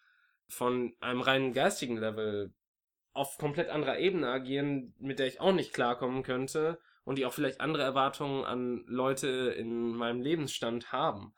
von 0.49 0.93
einem 0.99 1.21
rein 1.21 1.53
geistigen 1.53 1.97
Level 1.97 2.53
auf 3.13 3.37
komplett 3.37 3.69
anderer 3.69 3.97
Ebene 3.97 4.27
agieren, 4.27 4.93
mit 4.99 5.19
der 5.19 5.27
ich 5.27 5.41
auch 5.41 5.53
nicht 5.53 5.73
klarkommen 5.73 6.23
könnte 6.23 6.79
und 7.07 7.17
die 7.17 7.25
auch 7.25 7.31
vielleicht 7.31 7.61
andere 7.61 7.83
Erwartungen 7.83 8.43
an 8.43 8.83
Leute 8.85 9.27
in 9.57 9.95
meinem 9.95 10.19
Lebensstand 10.19 10.91
haben 10.91 11.33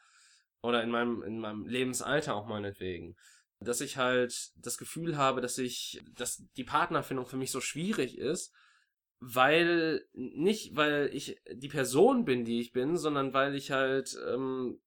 oder 0.63 0.82
in 0.82 0.89
meinem 0.89 1.22
in 1.22 1.39
meinem 1.39 1.67
Lebensalter 1.67 2.34
auch 2.34 2.47
meinetwegen, 2.47 3.15
dass 3.59 3.80
ich 3.80 3.95
halt 3.95 4.49
das 4.55 4.80
Gefühl 4.80 5.15
habe, 5.15 5.41
dass 5.41 5.59
ich 5.59 6.01
dass 6.15 6.43
die 6.57 6.63
Partnerfindung 6.63 7.28
für 7.28 7.38
mich 7.38 7.51
so 7.51 7.61
schwierig 7.61 8.17
ist, 8.17 8.51
weil 9.20 10.03
nicht 10.13 10.76
weil 10.76 11.11
ich 11.13 11.39
die 11.51 11.70
Person 11.70 12.26
bin, 12.26 12.45
die 12.45 12.61
ich 12.61 12.72
bin, 12.72 12.97
sondern 12.97 13.36
weil 13.36 13.53
ich 13.53 13.70
halt 13.70 14.17
ähm, 14.28 14.82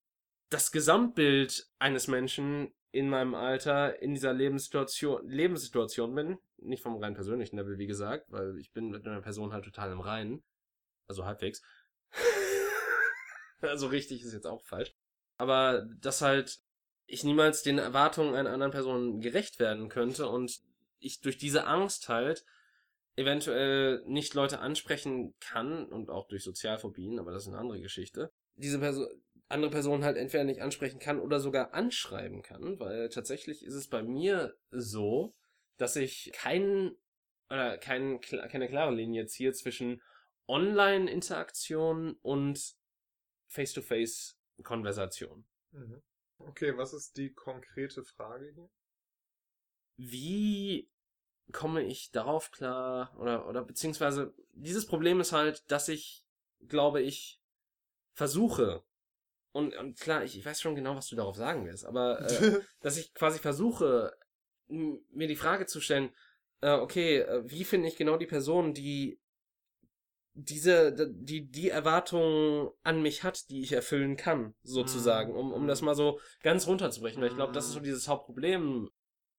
das 0.51 0.72
Gesamtbild 0.72 1.64
eines 1.78 2.09
Menschen 2.09 2.74
in 2.91 3.09
meinem 3.09 3.37
Alter 3.37 4.03
in 4.03 4.14
dieser 4.14 4.33
Lebenssituation, 4.33 5.28
Lebenssituation 5.28 6.12
bin. 6.12 6.39
Nicht 6.57 6.83
vom 6.83 6.97
rein 6.97 7.14
persönlichen 7.14 7.57
Level, 7.57 7.78
wie 7.78 7.87
gesagt, 7.87 8.26
weil 8.33 8.59
ich 8.59 8.72
bin 8.72 8.91
mit 8.91 9.07
einer 9.07 9.20
Person 9.20 9.53
halt 9.53 9.64
total 9.64 9.93
im 9.93 10.01
Reinen. 10.01 10.43
Also 11.09 11.24
halbwegs. 11.24 11.62
also 13.61 13.88
richtig 13.88 14.22
ist 14.22 14.32
jetzt 14.32 14.46
auch 14.46 14.64
falsch. 14.64 14.94
Aber 15.36 15.86
dass 16.00 16.20
halt 16.20 16.61
ich 17.07 17.24
niemals 17.24 17.62
den 17.62 17.78
Erwartungen 17.78 18.34
einer 18.34 18.50
anderen 18.50 18.72
Person 18.72 19.20
gerecht 19.20 19.59
werden 19.59 19.88
könnte 19.88 20.28
und 20.28 20.61
ich 20.98 21.20
durch 21.20 21.36
diese 21.36 21.66
Angst 21.66 22.09
halt 22.09 22.44
eventuell 23.16 24.03
nicht 24.07 24.34
Leute 24.34 24.61
ansprechen 24.61 25.34
kann 25.40 25.84
und 25.86 26.09
auch 26.11 26.28
durch 26.28 26.42
Sozialphobien, 26.42 27.18
aber 27.18 27.32
das 27.32 27.42
ist 27.42 27.48
eine 27.48 27.59
andere 27.59 27.80
Geschichte. 27.80 28.32
Diese 28.55 28.78
Person, 28.78 29.09
andere 29.48 29.70
Person 29.70 30.05
halt 30.05 30.16
entweder 30.16 30.44
nicht 30.44 30.62
ansprechen 30.62 30.98
kann 30.98 31.20
oder 31.20 31.40
sogar 31.40 31.74
anschreiben 31.74 32.42
kann, 32.42 32.78
weil 32.80 33.09
tatsächlich 33.11 33.64
ist 33.64 33.74
es 33.74 33.88
bei 33.88 34.03
mir 34.03 34.55
so, 34.70 35.34
dass 35.76 35.96
ich 35.96 36.32
kein, 36.34 36.92
oder 37.50 37.76
kein, 37.78 38.20
keine 38.20 38.68
klare 38.68 38.94
Linie 38.94 39.26
ziehe 39.26 39.53
zwischen 39.53 40.00
Online-Interaktion 40.49 42.14
und 42.22 42.76
Face-to-Face-Konversation. 43.49 45.45
Mhm. 45.72 46.03
Okay, 46.38 46.76
was 46.76 46.93
ist 46.93 47.16
die 47.16 47.32
konkrete 47.32 48.05
Frage 48.05 48.51
hier? 48.53 48.70
Wie 49.97 50.90
komme 51.53 51.82
ich 51.82 52.11
darauf 52.11 52.51
klar, 52.51 53.14
oder, 53.18 53.47
oder 53.49 53.62
beziehungsweise 53.62 54.34
dieses 54.53 54.86
Problem 54.86 55.20
ist 55.20 55.32
halt, 55.32 55.70
dass 55.70 55.88
ich, 55.88 56.24
glaube 56.68 57.03
ich, 57.03 57.40
versuche, 58.14 58.82
und, 59.53 59.76
und 59.76 60.01
klar, 60.01 60.24
ich, 60.24 60.36
ich 60.36 60.45
weiß 60.45 60.61
schon 60.61 60.74
genau, 60.74 60.97
was 60.97 61.09
du 61.09 61.16
darauf 61.16 61.36
sagen 61.36 61.66
willst, 61.66 61.84
aber 61.84 62.20
äh, 62.22 62.61
dass 62.80 62.97
ich 62.97 63.12
quasi 63.14 63.38
versuche, 63.38 64.16
mir 64.68 65.28
die 65.28 65.36
Frage 65.36 65.66
zu 65.66 65.80
stellen, 65.80 66.11
äh, 66.62 66.72
okay, 66.72 67.18
äh, 67.18 67.43
wie 67.45 67.64
finde 67.64 67.88
ich 67.88 67.97
genau 67.97 68.16
die 68.16 68.26
Person, 68.26 68.72
die 68.72 69.20
diese, 70.35 71.12
die, 71.12 71.51
die 71.51 71.68
Erwartungen 71.68 72.70
an 72.83 73.03
mich 73.03 73.22
hat, 73.22 73.51
die 73.51 73.62
ich 73.62 73.72
erfüllen 73.72 74.16
kann, 74.16 74.55
sozusagen, 74.62 75.35
um, 75.35 75.53
um 75.53 75.66
das 75.66 75.83
mhm. 75.83 75.87
mal 75.87 75.95
so 75.95 76.20
ganz 76.43 76.66
runterzubrechen. 76.66 77.20
Weil 77.20 77.28
ich 77.28 77.37
glaube, 77.37 77.53
das 77.53 77.66
ist 77.66 77.72
so 77.72 77.80
mhm. 77.80 77.85
dieses 77.85 78.09
Hauptproblem, 78.09 78.91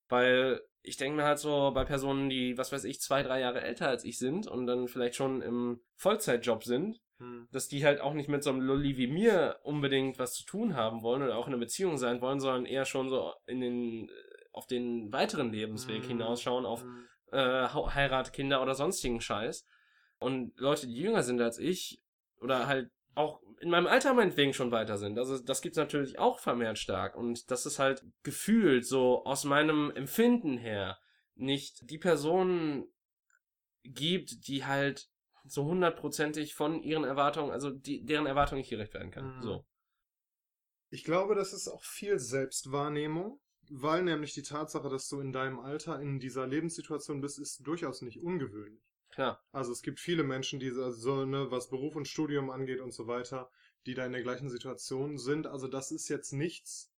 weil 0.09 0.61
ich 0.83 0.97
denke 0.97 1.15
mir 1.15 1.23
halt 1.23 1.39
so 1.39 1.71
bei 1.73 1.85
Personen, 1.85 2.29
die, 2.29 2.57
was 2.57 2.71
weiß 2.71 2.83
ich, 2.83 2.99
zwei, 2.99 3.23
drei 3.23 3.39
Jahre 3.39 3.61
älter 3.61 3.87
als 3.87 4.03
ich 4.03 4.19
sind 4.19 4.47
und 4.47 4.67
dann 4.67 4.87
vielleicht 4.87 5.15
schon 5.15 5.41
im 5.41 5.79
Vollzeitjob 5.95 6.63
sind, 6.65 6.99
hm. 7.19 7.47
dass 7.51 7.69
die 7.69 7.85
halt 7.85 8.01
auch 8.01 8.13
nicht 8.13 8.27
mit 8.27 8.43
so 8.43 8.49
einem 8.49 8.61
Lolli 8.61 8.97
wie 8.97 9.07
mir 9.07 9.59
unbedingt 9.63 10.19
was 10.19 10.33
zu 10.33 10.45
tun 10.45 10.75
haben 10.75 11.01
wollen 11.01 11.23
oder 11.23 11.37
auch 11.37 11.47
in 11.47 11.53
einer 11.53 11.61
Beziehung 11.61 11.97
sein 11.97 12.19
wollen, 12.21 12.41
sondern 12.41 12.65
eher 12.65 12.83
schon 12.83 13.09
so 13.09 13.33
in 13.45 13.61
den, 13.61 14.11
auf 14.51 14.67
den 14.67 15.11
weiteren 15.13 15.51
Lebensweg 15.51 16.01
hm. 16.01 16.09
hinausschauen, 16.09 16.65
auf 16.65 16.81
hm. 16.81 17.07
äh, 17.31 17.67
Heirat, 17.69 18.33
Kinder 18.33 18.61
oder 18.61 18.75
sonstigen 18.75 19.21
Scheiß. 19.21 19.65
Und 20.23 20.57
Leute, 20.59 20.87
die 20.87 20.95
jünger 20.95 21.23
sind 21.23 21.41
als 21.41 21.59
ich, 21.59 22.01
oder 22.39 22.67
halt 22.67 22.89
auch 23.15 23.41
in 23.59 23.69
meinem 23.69 23.87
Alter 23.87 24.13
meinetwegen 24.13 24.53
schon 24.53 24.71
weiter 24.71 24.97
sind. 24.97 25.17
Also 25.17 25.39
das 25.39 25.61
gibt's 25.61 25.77
natürlich 25.77 26.19
auch 26.19 26.39
vermehrt 26.39 26.77
stark. 26.77 27.15
Und 27.15 27.49
das 27.49 27.65
ist 27.65 27.79
halt 27.79 28.03
gefühlt 28.23 28.85
so 28.85 29.23
aus 29.25 29.45
meinem 29.45 29.91
Empfinden 29.91 30.57
her 30.57 30.99
nicht 31.35 31.89
die 31.89 31.97
Person 31.97 32.87
gibt, 33.83 34.47
die 34.47 34.65
halt 34.65 35.09
so 35.45 35.65
hundertprozentig 35.65 36.55
von 36.55 36.81
ihren 36.83 37.03
Erwartungen, 37.03 37.51
also 37.51 37.69
die, 37.69 38.03
deren 38.03 38.25
Erwartungen 38.25 38.59
nicht 38.59 38.69
gerecht 38.69 38.93
werden 38.93 39.11
kann. 39.11 39.37
Mhm. 39.37 39.41
So. 39.41 39.65
Ich 40.89 41.03
glaube, 41.03 41.35
das 41.35 41.53
ist 41.53 41.67
auch 41.67 41.83
viel 41.83 42.19
Selbstwahrnehmung, 42.19 43.39
weil 43.69 44.03
nämlich 44.03 44.33
die 44.33 44.43
Tatsache, 44.43 44.89
dass 44.89 45.07
du 45.07 45.19
in 45.19 45.33
deinem 45.33 45.59
Alter 45.59 45.99
in 45.99 46.19
dieser 46.19 46.47
Lebenssituation 46.47 47.21
bist, 47.21 47.39
ist 47.39 47.65
durchaus 47.65 48.01
nicht 48.01 48.21
ungewöhnlich. 48.21 48.83
Klar. 49.13 49.43
Also 49.51 49.71
es 49.71 49.83
gibt 49.83 49.99
viele 49.99 50.23
Menschen, 50.23 50.59
die 50.59 50.71
so, 50.71 51.25
ne, 51.25 51.51
was 51.51 51.69
Beruf 51.69 51.95
und 51.95 52.07
Studium 52.07 52.49
angeht 52.49 52.79
und 52.79 52.93
so 52.93 53.05
weiter, 53.05 53.49
die 53.85 53.93
da 53.93 54.05
in 54.05 54.11
der 54.11 54.23
gleichen 54.23 54.49
Situation 54.49 55.17
sind. 55.17 55.45
Also 55.45 55.67
das 55.67 55.91
ist 55.91 56.09
jetzt 56.09 56.33
nichts, 56.33 56.91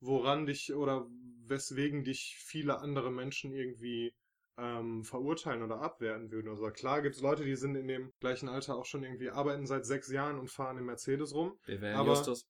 woran 0.00 0.44
dich 0.44 0.74
oder 0.74 1.06
weswegen 1.46 2.04
dich 2.04 2.36
viele 2.38 2.80
andere 2.80 3.10
Menschen 3.10 3.52
irgendwie 3.52 4.14
ähm, 4.58 5.02
verurteilen 5.02 5.62
oder 5.62 5.80
abwerten 5.80 6.30
würden. 6.30 6.50
Also 6.50 6.70
klar 6.70 7.00
gibt 7.00 7.16
es 7.16 7.22
Leute, 7.22 7.44
die 7.44 7.56
sind 7.56 7.74
in 7.74 7.88
dem 7.88 8.12
gleichen 8.20 8.50
Alter 8.50 8.76
auch 8.76 8.84
schon 8.84 9.02
irgendwie, 9.02 9.30
arbeiten 9.30 9.66
seit 9.66 9.86
sechs 9.86 10.10
Jahren 10.10 10.38
und 10.38 10.48
fahren 10.48 10.76
im 10.76 10.86
Mercedes 10.86 11.34
rum. 11.34 11.58
Wir 11.64 11.80
wären 11.80 11.96
aber, 11.96 12.10
Justus. 12.10 12.46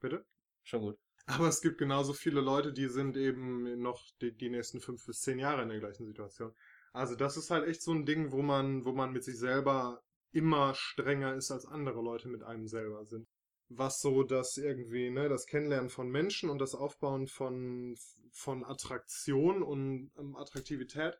Bitte? 0.00 0.24
Schon 0.62 0.80
gut. 0.80 0.98
Aber 1.26 1.48
es 1.48 1.60
gibt 1.60 1.78
genauso 1.78 2.14
viele 2.14 2.40
Leute, 2.40 2.72
die 2.72 2.88
sind 2.88 3.16
eben 3.16 3.80
noch 3.80 4.02
die, 4.20 4.32
die 4.32 4.50
nächsten 4.50 4.80
fünf 4.80 5.04
bis 5.06 5.20
zehn 5.20 5.38
Jahre 5.38 5.62
in 5.62 5.68
der 5.68 5.80
gleichen 5.80 6.06
Situation. 6.06 6.54
Also 6.94 7.14
das 7.14 7.36
ist 7.36 7.50
halt 7.50 7.68
echt 7.68 7.82
so 7.82 7.92
ein 7.92 8.06
Ding, 8.06 8.32
wo 8.32 8.40
man, 8.40 8.86
wo 8.86 8.92
man 8.92 9.12
mit 9.12 9.24
sich 9.24 9.38
selber 9.38 10.02
immer 10.32 10.74
strenger 10.74 11.34
ist, 11.34 11.50
als 11.50 11.66
andere 11.66 12.00
Leute 12.00 12.28
mit 12.28 12.42
einem 12.42 12.66
selber 12.66 13.04
sind 13.04 13.26
was 13.68 14.00
so 14.00 14.22
das 14.22 14.56
irgendwie, 14.56 15.10
ne, 15.10 15.28
das 15.28 15.46
Kennenlernen 15.46 15.90
von 15.90 16.10
Menschen 16.10 16.50
und 16.50 16.58
das 16.58 16.74
Aufbauen 16.74 17.26
von, 17.26 17.96
von 18.32 18.64
Attraktion 18.64 19.62
und 19.62 20.10
ähm, 20.18 20.36
Attraktivität 20.36 21.18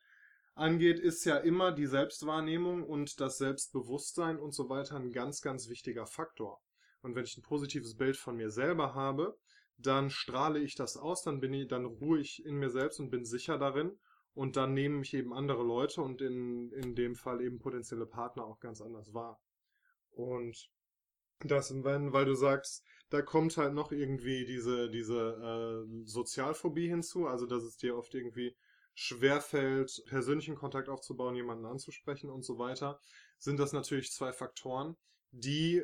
angeht, 0.55 1.01
ist 1.01 1.25
ja 1.25 1.39
immer 1.39 1.72
die 1.72 1.87
Selbstwahrnehmung 1.87 2.85
und 2.85 3.20
das 3.20 3.39
Selbstbewusstsein 3.39 4.39
und 4.39 4.53
so 4.53 4.68
weiter 4.68 4.97
ein 4.97 5.11
ganz, 5.11 5.41
ganz 5.41 5.68
wichtiger 5.68 6.07
Faktor. 6.07 6.61
Und 7.03 7.14
wenn 7.16 7.25
ich 7.25 7.37
ein 7.37 7.43
positives 7.43 7.97
Bild 7.97 8.16
von 8.16 8.37
mir 8.37 8.51
selber 8.51 8.95
habe, 8.95 9.37
dann 9.77 10.11
strahle 10.11 10.61
ich 10.61 10.77
das 10.77 10.97
aus, 10.97 11.22
dann 11.22 11.41
bin 11.41 11.53
ich, 11.53 11.66
dann 11.66 11.85
ruhe 11.85 12.20
ich 12.20 12.45
in 12.45 12.57
mir 12.57 12.70
selbst 12.70 13.01
und 13.01 13.11
bin 13.11 13.25
sicher 13.25 13.59
darin. 13.59 13.99
Und 14.35 14.57
dann 14.57 14.74
nehmen 14.74 14.99
mich 14.99 15.14
eben 15.14 15.32
andere 15.32 15.62
Leute 15.62 16.03
und 16.03 16.20
in, 16.20 16.72
in 16.72 16.95
dem 16.95 17.14
Fall 17.14 17.41
eben 17.41 17.61
potenzielle 17.61 18.07
Partner 18.07 18.45
auch 18.45 18.59
ganz 18.59 18.80
anders 18.80 19.14
wahr. 19.14 19.41
Und 20.11 20.70
das, 21.41 21.72
wenn, 21.85 22.12
weil 22.12 22.24
du 22.24 22.35
sagst, 22.35 22.85
da 23.11 23.22
kommt 23.22 23.57
halt 23.57 23.74
noch 23.74 23.93
irgendwie 23.93 24.45
diese, 24.45 24.91
diese 24.91 25.87
äh, 25.87 26.05
Sozialphobie 26.05 26.89
hinzu, 26.89 27.26
also 27.26 27.47
dass 27.47 27.62
es 27.62 27.76
dir 27.76 27.97
oft 27.97 28.14
irgendwie 28.14 28.57
schwerfällt, 28.95 30.03
persönlichen 30.07 30.55
Kontakt 30.55 30.89
aufzubauen, 30.89 31.35
jemanden 31.35 31.66
anzusprechen 31.66 32.30
und 32.30 32.45
so 32.45 32.59
weiter, 32.59 33.01
sind 33.39 33.59
das 33.59 33.72
natürlich 33.72 34.12
zwei 34.12 34.32
Faktoren, 34.32 34.97
die 35.30 35.82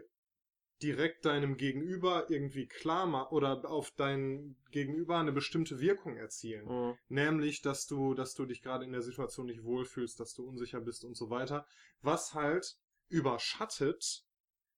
direkt 0.82 1.24
deinem 1.24 1.56
Gegenüber 1.56 2.30
irgendwie 2.30 2.66
klar 2.66 3.06
machen 3.06 3.34
oder 3.34 3.68
auf 3.68 3.90
dein 3.92 4.56
Gegenüber 4.70 5.18
eine 5.18 5.32
bestimmte 5.32 5.80
Wirkung 5.80 6.16
erzielen. 6.16 6.66
Mhm. 6.66 6.98
Nämlich, 7.08 7.62
dass 7.62 7.86
du, 7.86 8.14
dass 8.14 8.34
du 8.34 8.46
dich 8.46 8.62
gerade 8.62 8.84
in 8.84 8.92
der 8.92 9.02
Situation 9.02 9.46
nicht 9.46 9.64
wohlfühlst, 9.64 10.18
dass 10.18 10.34
du 10.34 10.46
unsicher 10.46 10.80
bist 10.80 11.04
und 11.04 11.16
so 11.16 11.30
weiter. 11.30 11.66
Was 12.00 12.34
halt 12.34 12.78
überschattet, 13.08 14.24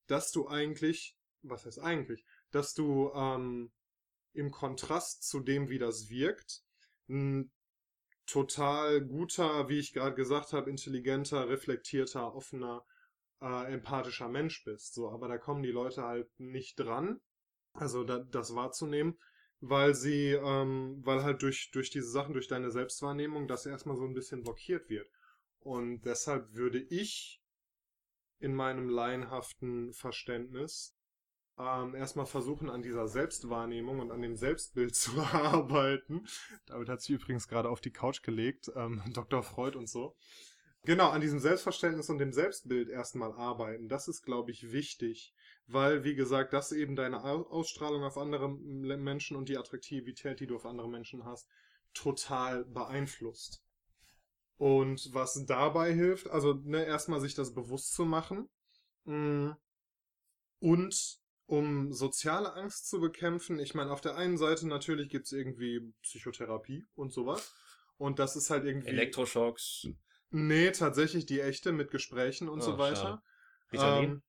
dass 0.06 0.32
du 0.32 0.48
eigentlich, 0.48 1.16
was 1.42 1.64
heißt 1.64 1.78
eigentlich, 1.78 2.24
dass 2.50 2.74
du 2.74 3.10
ähm, 3.14 3.70
im 4.32 4.50
Kontrast 4.50 5.28
zu 5.28 5.40
dem, 5.40 5.68
wie 5.68 5.78
das 5.78 6.08
wirkt, 6.08 6.62
ein 7.08 7.52
total 8.26 9.02
guter, 9.02 9.68
wie 9.68 9.78
ich 9.78 9.92
gerade 9.92 10.14
gesagt 10.14 10.52
habe, 10.52 10.70
intelligenter, 10.70 11.48
reflektierter, 11.48 12.34
offener, 12.34 12.84
äh, 13.42 13.72
empathischer 13.72 14.28
Mensch 14.28 14.64
bist. 14.64 14.94
So, 14.94 15.10
aber 15.10 15.28
da 15.28 15.38
kommen 15.38 15.62
die 15.62 15.70
Leute 15.70 16.02
halt 16.02 16.28
nicht 16.38 16.76
dran, 16.76 17.20
also 17.72 18.04
da, 18.04 18.20
das 18.20 18.54
wahrzunehmen, 18.54 19.18
weil 19.60 19.94
sie, 19.94 20.32
ähm, 20.32 21.00
weil 21.04 21.22
halt 21.22 21.42
durch, 21.42 21.70
durch 21.72 21.90
diese 21.90 22.10
Sachen, 22.10 22.34
durch 22.34 22.48
deine 22.48 22.70
Selbstwahrnehmung, 22.70 23.48
das 23.48 23.66
erstmal 23.66 23.96
so 23.96 24.04
ein 24.04 24.14
bisschen 24.14 24.42
blockiert 24.42 24.88
wird. 24.88 25.08
Und 25.60 26.02
deshalb 26.02 26.54
würde 26.54 26.80
ich 26.80 27.40
in 28.38 28.54
meinem 28.54 28.88
laienhaften 28.88 29.92
Verständnis 29.92 30.96
ähm, 31.58 31.94
erstmal 31.94 32.26
versuchen, 32.26 32.70
an 32.70 32.82
dieser 32.82 33.06
Selbstwahrnehmung 33.06 34.00
und 34.00 34.10
an 34.10 34.22
dem 34.22 34.36
Selbstbild 34.36 34.94
zu 34.96 35.20
arbeiten. 35.20 36.26
David 36.66 36.88
hat 36.88 37.00
sich 37.00 37.10
übrigens 37.10 37.48
gerade 37.48 37.68
auf 37.68 37.80
die 37.80 37.92
Couch 37.92 38.22
gelegt, 38.22 38.70
ähm, 38.74 39.02
Dr. 39.12 39.42
Freud 39.42 39.76
und 39.76 39.88
so. 39.88 40.16
Genau, 40.84 41.10
an 41.10 41.20
diesem 41.20 41.38
Selbstverständnis 41.38 42.10
und 42.10 42.18
dem 42.18 42.32
Selbstbild 42.32 42.88
erstmal 42.88 43.32
arbeiten. 43.32 43.88
Das 43.88 44.08
ist, 44.08 44.22
glaube 44.22 44.50
ich, 44.50 44.72
wichtig, 44.72 45.32
weil, 45.66 46.02
wie 46.02 46.16
gesagt, 46.16 46.52
das 46.52 46.72
eben 46.72 46.96
deine 46.96 47.22
Ausstrahlung 47.22 48.02
auf 48.02 48.18
andere 48.18 48.48
Menschen 48.48 49.36
und 49.36 49.48
die 49.48 49.58
Attraktivität, 49.58 50.40
die 50.40 50.48
du 50.48 50.56
auf 50.56 50.66
andere 50.66 50.88
Menschen 50.88 51.24
hast, 51.24 51.48
total 51.94 52.64
beeinflusst. 52.64 53.62
Und 54.56 55.12
was 55.12 55.44
dabei 55.46 55.92
hilft, 55.92 56.30
also 56.30 56.54
ne, 56.54 56.84
erstmal 56.84 57.20
sich 57.20 57.34
das 57.34 57.54
bewusst 57.54 57.94
zu 57.94 58.04
machen 58.04 58.48
mm, 59.04 59.50
und 60.60 61.18
um 61.46 61.92
soziale 61.92 62.54
Angst 62.54 62.88
zu 62.88 63.00
bekämpfen, 63.00 63.58
ich 63.58 63.74
meine, 63.74 63.90
auf 63.90 64.00
der 64.00 64.16
einen 64.16 64.38
Seite 64.38 64.66
natürlich 64.66 65.10
gibt 65.10 65.26
es 65.26 65.32
irgendwie 65.32 65.92
Psychotherapie 66.02 66.86
und 66.94 67.12
sowas. 67.12 67.52
Und 67.98 68.18
das 68.18 68.36
ist 68.36 68.50
halt 68.50 68.64
irgendwie. 68.64 68.88
Elektroschocks. 68.88 69.88
Nee, 70.32 70.70
tatsächlich 70.72 71.26
die 71.26 71.40
echte 71.40 71.72
mit 71.72 71.90
Gesprächen 71.90 72.48
und 72.48 72.60
oh, 72.60 72.62
so 72.62 72.78
weiter. 72.78 73.22
Ritalin? 73.70 74.10
Ähm, 74.10 74.22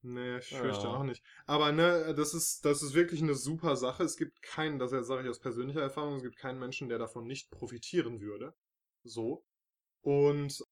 nee, 0.00 0.38
ich 0.38 0.48
fürchte 0.48 0.88
oh. 0.88 0.92
auch 0.92 1.02
nicht. 1.02 1.22
Aber 1.46 1.72
ne, 1.72 2.14
das 2.16 2.32
ist, 2.32 2.64
das 2.64 2.82
ist 2.82 2.94
wirklich 2.94 3.22
eine 3.22 3.34
super 3.34 3.76
Sache. 3.76 4.02
Es 4.02 4.16
gibt 4.16 4.40
keinen, 4.42 4.78
das 4.78 4.90
sage 4.90 5.22
ich 5.22 5.28
aus 5.28 5.38
persönlicher 5.38 5.82
Erfahrung, 5.82 6.16
es 6.16 6.22
gibt 6.22 6.36
keinen 6.36 6.58
Menschen, 6.58 6.88
der 6.88 6.98
davon 6.98 7.26
nicht 7.26 7.50
profitieren 7.50 8.20
würde. 8.20 8.54
So. 9.04 9.44
Und 10.00 10.64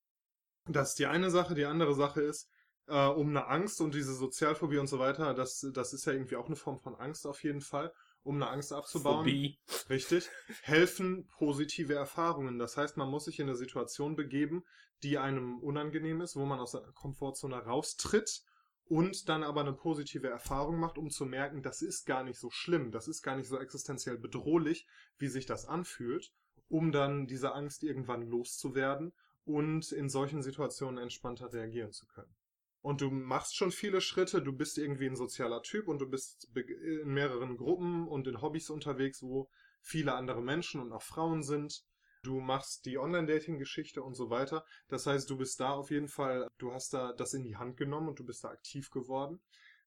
das 0.65 0.91
ist 0.91 0.99
die 0.99 1.07
eine 1.07 1.31
Sache. 1.31 1.55
Die 1.55 1.67
andere 1.67 1.95
Sache 1.95 2.23
ist, 2.23 2.49
äh, 2.87 3.07
um 3.07 3.29
eine 3.29 3.49
Angst 3.49 3.83
und 3.83 3.95
diese 3.95 4.15
Sozialphobie 4.15 4.79
und 4.79 4.87
so 4.87 4.99
weiter, 4.99 5.35
das, 5.35 5.67
das 5.75 5.93
ist 5.93 6.07
ja 6.07 6.15
irgendwie 6.15 6.37
auch 6.37 6.47
eine 6.47 6.57
Form 6.57 6.81
von 6.81 6.95
Angst 6.95 7.27
auf 7.27 7.43
jeden 7.43 7.61
Fall, 7.61 7.93
um 8.29 8.37
eine 8.37 8.51
Angst 8.51 8.75
abzubauen. 8.75 9.25
Phobie. 9.25 9.59
Richtig. 9.89 10.29
Helfen 10.63 11.27
positive 11.29 11.95
Erfahrungen. 11.95 12.59
Das 12.59 12.77
heißt, 12.77 12.99
man 12.99 13.09
muss 13.09 13.25
sich 13.25 13.41
in 13.41 13.49
eine 13.49 13.57
Situation 13.57 14.17
begeben, 14.17 14.65
die 15.03 15.17
einem 15.17 15.59
unangenehm 15.61 16.21
ist, 16.21 16.37
wo 16.37 16.45
man 16.45 16.61
aus 16.61 16.73
der 16.73 16.83
Komfortzone 16.93 17.57
raustritt 17.57 18.43
und 18.85 19.31
dann 19.31 19.43
aber 19.43 19.63
eine 19.63 19.73
positive 19.73 20.29
Erfahrung 20.29 20.79
macht, 20.79 20.99
um 20.99 21.11
zu 21.11 21.25
merken, 21.25 21.63
das 21.63 21.81
ist 21.81 22.05
gar 22.05 22.23
nicht 22.23 22.39
so 22.39 22.51
schlimm, 22.51 22.91
das 22.91 23.09
ist 23.09 23.23
gar 23.23 23.35
nicht 23.35 23.49
so 23.49 23.59
existenziell 23.59 24.19
bedrohlich, 24.19 24.87
wie 25.17 25.29
sich 25.29 25.47
das 25.47 25.65
anfühlt, 25.65 26.33
um 26.69 26.93
dann 26.93 27.27
diese 27.27 27.55
Angst 27.55 27.83
irgendwann 27.83 28.27
loszuwerden 28.27 29.15
und 29.47 29.91
in 29.91 30.11
solchen 30.11 30.43
Situationen 30.43 30.99
entspannter 30.99 31.51
reagieren 31.51 31.93
zu 31.93 32.07
können 32.07 32.38
und 32.81 33.01
du 33.01 33.11
machst 33.11 33.57
schon 33.57 33.73
viele 33.73 34.01
Schritte, 34.01 34.41
du 34.41 34.53
bist 34.53 34.79
irgendwie 34.79 35.07
ein 35.07 35.17
sozialer 35.17 35.63
Typ 35.63 35.89
und 35.89 35.99
du 35.99 36.09
bist 36.09 36.49
in 36.55 37.13
mehreren 37.13 37.57
Gruppen 37.57 38.07
und 38.07 38.27
in 38.27 38.41
Hobbys 38.41 38.71
unterwegs, 38.71 39.23
wo 39.23 39.51
viele 39.83 40.15
andere 40.15 40.43
Menschen 40.43 40.81
und 40.81 40.93
auch 40.93 41.03
Frauen 41.03 41.43
sind. 41.43 41.83
Du 42.23 42.41
machst 42.41 42.85
die 42.87 42.99
Online-Dating-Geschichte 42.99 44.03
und 44.03 44.15
so 44.15 44.31
weiter. 44.31 44.65
Das 44.89 45.07
heißt, 45.07 45.29
du 45.31 45.37
bist 45.37 45.61
da 45.61 45.71
auf 45.71 45.91
jeden 45.91 46.09
Fall, 46.09 46.49
du 46.59 46.73
hast 46.73 46.93
da 46.93 47.13
das 47.13 47.33
in 47.35 47.43
die 47.43 47.57
Hand 47.57 47.77
genommen 47.77 48.09
und 48.09 48.19
du 48.19 48.25
bist 48.25 48.45
da 48.45 48.51
aktiv 48.51 48.91
geworden, 48.91 49.41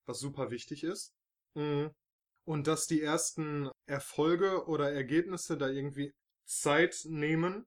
was 0.05 0.19
super 0.19 0.51
wichtig 0.51 0.83
ist. 0.83 1.13
Mhm. 1.55 1.91
Und 2.43 2.67
dass 2.67 2.87
die 2.87 3.01
ersten 3.01 3.69
Erfolge 3.85 4.65
oder 4.65 4.91
Ergebnisse 4.91 5.57
da 5.57 5.69
irgendwie 5.69 6.13
Zeit 6.45 7.01
nehmen, 7.05 7.65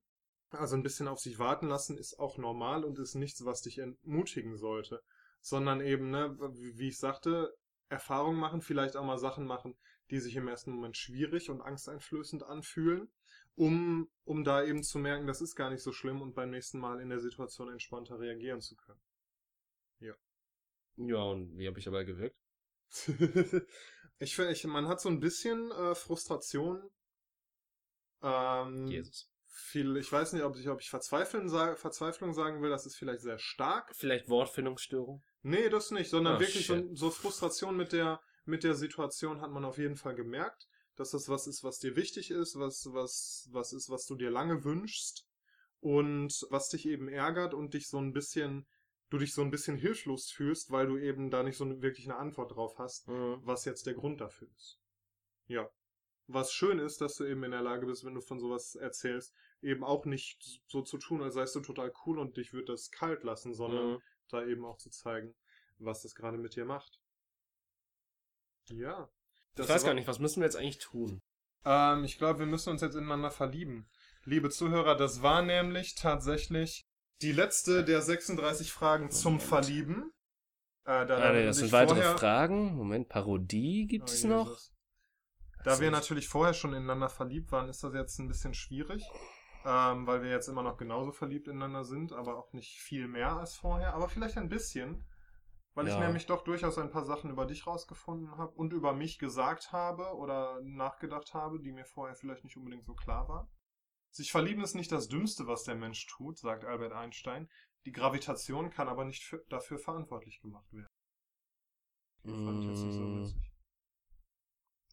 also 0.50 0.76
ein 0.76 0.82
bisschen 0.82 1.08
auf 1.08 1.20
sich 1.20 1.38
warten 1.38 1.68
lassen, 1.68 1.96
ist 1.96 2.18
auch 2.18 2.38
normal 2.38 2.84
und 2.84 2.98
ist 2.98 3.14
nichts, 3.14 3.44
was 3.44 3.62
dich 3.62 3.78
entmutigen 3.78 4.56
sollte 4.56 5.02
sondern 5.44 5.82
eben, 5.82 6.10
ne, 6.10 6.36
wie 6.54 6.88
ich 6.88 6.98
sagte, 6.98 7.54
Erfahrung 7.90 8.36
machen, 8.36 8.62
vielleicht 8.62 8.96
auch 8.96 9.04
mal 9.04 9.18
Sachen 9.18 9.44
machen, 9.46 9.76
die 10.10 10.18
sich 10.18 10.34
im 10.36 10.48
ersten 10.48 10.72
Moment 10.72 10.96
schwierig 10.96 11.50
und 11.50 11.60
angsteinflößend 11.60 12.42
anfühlen, 12.42 13.12
um, 13.54 14.08
um 14.24 14.42
da 14.42 14.64
eben 14.64 14.82
zu 14.82 14.98
merken, 14.98 15.26
das 15.26 15.42
ist 15.42 15.54
gar 15.54 15.68
nicht 15.68 15.82
so 15.82 15.92
schlimm 15.92 16.22
und 16.22 16.34
beim 16.34 16.50
nächsten 16.50 16.78
Mal 16.78 16.98
in 16.98 17.10
der 17.10 17.20
Situation 17.20 17.70
entspannter 17.70 18.18
reagieren 18.18 18.62
zu 18.62 18.74
können. 18.74 19.00
Ja. 20.00 20.14
Ja, 20.96 21.22
und 21.24 21.58
wie 21.58 21.68
habe 21.68 21.78
ich 21.78 21.84
dabei 21.84 22.04
gewirkt? 22.04 22.36
ich 24.18 24.34
finde, 24.34 24.52
ich, 24.52 24.64
man 24.64 24.88
hat 24.88 25.02
so 25.02 25.10
ein 25.10 25.20
bisschen 25.20 25.70
äh, 25.72 25.94
Frustration. 25.94 26.90
Ähm, 28.22 28.86
Jesus 28.86 29.28
viel, 29.54 29.96
ich 29.96 30.10
weiß 30.10 30.32
nicht, 30.32 30.42
ob 30.42 30.56
ich, 30.56 30.68
ob 30.68 30.80
ich 30.80 30.90
Verzweifeln, 30.90 31.48
Verzweiflung 31.48 32.34
sagen 32.34 32.60
will, 32.60 32.70
das 32.70 32.86
ist 32.86 32.96
vielleicht 32.96 33.22
sehr 33.22 33.38
stark. 33.38 33.94
Vielleicht 33.94 34.28
Wortfindungsstörung? 34.28 35.22
Nee, 35.44 35.68
das 35.68 35.90
nicht, 35.90 36.08
sondern 36.08 36.36
oh, 36.36 36.40
wirklich 36.40 36.66
so, 36.66 36.94
so, 36.94 37.10
Frustration 37.10 37.76
mit 37.76 37.92
der, 37.92 38.18
mit 38.46 38.64
der 38.64 38.74
Situation 38.74 39.42
hat 39.42 39.50
man 39.50 39.66
auf 39.66 39.76
jeden 39.76 39.96
Fall 39.96 40.14
gemerkt, 40.14 40.66
dass 40.96 41.10
das 41.10 41.28
was 41.28 41.46
ist, 41.46 41.62
was 41.62 41.78
dir 41.78 41.96
wichtig 41.96 42.30
ist, 42.30 42.58
was, 42.58 42.88
was, 42.92 43.48
was 43.52 43.74
ist, 43.74 43.90
was 43.90 44.06
du 44.06 44.14
dir 44.14 44.30
lange 44.30 44.64
wünschst 44.64 45.26
und 45.80 46.46
was 46.48 46.70
dich 46.70 46.88
eben 46.88 47.08
ärgert 47.08 47.52
und 47.52 47.74
dich 47.74 47.88
so 47.88 47.98
ein 47.98 48.14
bisschen, 48.14 48.66
du 49.10 49.18
dich 49.18 49.34
so 49.34 49.42
ein 49.42 49.50
bisschen 49.50 49.76
hilflos 49.76 50.30
fühlst, 50.30 50.70
weil 50.70 50.86
du 50.86 50.96
eben 50.96 51.30
da 51.30 51.42
nicht 51.42 51.58
so 51.58 51.82
wirklich 51.82 52.08
eine 52.08 52.18
Antwort 52.18 52.56
drauf 52.56 52.78
hast, 52.78 53.06
mhm. 53.06 53.40
was 53.42 53.66
jetzt 53.66 53.84
der 53.86 53.94
Grund 53.94 54.22
dafür 54.22 54.48
ist. 54.56 54.80
Ja, 55.46 55.68
was 56.26 56.54
schön 56.54 56.78
ist, 56.78 57.02
dass 57.02 57.16
du 57.16 57.24
eben 57.24 57.44
in 57.44 57.50
der 57.50 57.60
Lage 57.60 57.84
bist, 57.84 58.02
wenn 58.02 58.14
du 58.14 58.22
von 58.22 58.38
sowas 58.38 58.76
erzählst, 58.76 59.34
eben 59.60 59.84
auch 59.84 60.06
nicht 60.06 60.62
so 60.68 60.80
zu 60.80 60.96
tun, 60.96 61.22
als 61.22 61.34
seist 61.34 61.54
du 61.54 61.60
total 61.60 61.92
cool 62.06 62.18
und 62.18 62.38
dich 62.38 62.54
wird 62.54 62.70
das 62.70 62.90
kalt 62.90 63.24
lassen, 63.24 63.52
sondern 63.52 63.92
mhm. 63.92 63.98
Da 64.28 64.44
eben 64.44 64.64
auch 64.64 64.78
zu 64.78 64.90
zeigen, 64.90 65.34
was 65.78 66.02
das 66.02 66.14
gerade 66.14 66.38
mit 66.38 66.56
dir 66.56 66.64
macht. 66.64 67.00
Ja. 68.68 69.10
ich 69.58 69.68
weiß 69.68 69.84
gar 69.84 69.94
nicht, 69.94 70.08
was 70.08 70.18
müssen 70.18 70.40
wir 70.40 70.46
jetzt 70.46 70.56
eigentlich 70.56 70.78
tun? 70.78 71.20
Ähm, 71.64 72.04
ich 72.04 72.18
glaube, 72.18 72.40
wir 72.40 72.46
müssen 72.46 72.70
uns 72.70 72.82
jetzt 72.82 72.94
ineinander 72.94 73.30
verlieben. 73.30 73.88
Liebe 74.24 74.50
Zuhörer, 74.50 74.96
das 74.96 75.22
war 75.22 75.42
nämlich 75.42 75.94
tatsächlich 75.94 76.86
die 77.20 77.32
letzte 77.32 77.84
der 77.84 78.02
36 78.02 78.72
Fragen 78.72 79.04
Moment. 79.04 79.14
zum 79.14 79.40
Verlieben. 79.40 80.12
Äh, 80.84 81.06
da 81.06 81.16
ah, 81.16 81.32
nee, 81.32 81.44
das 81.44 81.58
sind 81.58 81.72
weitere 81.72 82.02
Fragen. 82.02 82.74
Moment, 82.74 83.08
Parodie 83.08 83.86
gibt 83.86 84.10
oh, 84.10 84.12
es 84.12 84.24
noch. 84.24 84.58
Da 85.64 85.80
wir 85.80 85.90
natürlich 85.90 86.28
vorher 86.28 86.52
schon 86.52 86.74
ineinander 86.74 87.08
verliebt 87.08 87.50
waren, 87.50 87.70
ist 87.70 87.82
das 87.82 87.94
jetzt 87.94 88.18
ein 88.18 88.28
bisschen 88.28 88.52
schwierig, 88.52 89.02
ähm, 89.64 90.06
weil 90.06 90.22
wir 90.22 90.30
jetzt 90.30 90.48
immer 90.48 90.62
noch 90.62 90.76
genauso 90.76 91.12
verliebt 91.12 91.48
ineinander 91.48 91.84
sind, 91.84 92.12
aber 92.12 92.36
auch 92.36 92.52
nicht 92.52 92.80
viel 92.80 93.08
mehr 93.08 93.36
als 93.36 93.56
vorher, 93.56 93.94
aber 93.94 94.08
vielleicht 94.08 94.36
ein 94.36 94.48
bisschen, 94.50 95.04
weil 95.74 95.88
ja. 95.88 95.94
ich 95.94 96.00
nämlich 96.00 96.26
doch 96.26 96.44
durchaus 96.44 96.78
ein 96.78 96.90
paar 96.90 97.04
Sachen 97.04 97.30
über 97.30 97.46
dich 97.46 97.66
rausgefunden 97.66 98.36
habe 98.36 98.52
und 98.52 98.72
über 98.72 98.92
mich 98.92 99.18
gesagt 99.18 99.72
habe 99.72 100.14
oder 100.16 100.60
nachgedacht 100.62 101.34
habe, 101.34 101.60
die 101.60 101.72
mir 101.72 101.86
vorher 101.86 102.14
vielleicht 102.14 102.44
nicht 102.44 102.56
unbedingt 102.56 102.84
so 102.84 102.94
klar 102.94 103.28
waren. 103.28 103.48
Sich 104.10 104.30
verlieben 104.30 104.62
ist 104.62 104.74
nicht 104.74 104.92
das 104.92 105.08
Dümmste, 105.08 105.48
was 105.48 105.64
der 105.64 105.74
Mensch 105.74 106.06
tut, 106.06 106.38
sagt 106.38 106.64
Albert 106.64 106.92
Einstein. 106.92 107.50
Die 107.84 107.92
Gravitation 107.92 108.70
kann 108.70 108.88
aber 108.88 109.04
nicht 109.04 109.24
für, 109.24 109.44
dafür 109.48 109.78
verantwortlich 109.78 110.40
gemacht 110.40 110.72
werden. 110.72 110.86
Mm. 112.22 112.44
Fand 112.44 112.60
ich 112.60 112.70
jetzt 112.70 112.82
nicht 112.82 112.94
so 112.94 113.00
mm. 113.00 113.20
witzig. 113.20 113.52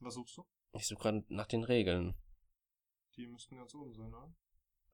Was 0.01 0.15
suchst 0.15 0.37
du? 0.37 0.43
Ich 0.73 0.87
suche 0.87 0.99
gerade 0.99 1.25
nach 1.29 1.45
den 1.45 1.63
Regeln. 1.63 2.15
Die 3.15 3.27
müssten 3.27 3.57
ganz 3.57 3.75
oben 3.75 3.93
sein, 3.93 4.11
oder? 4.11 4.33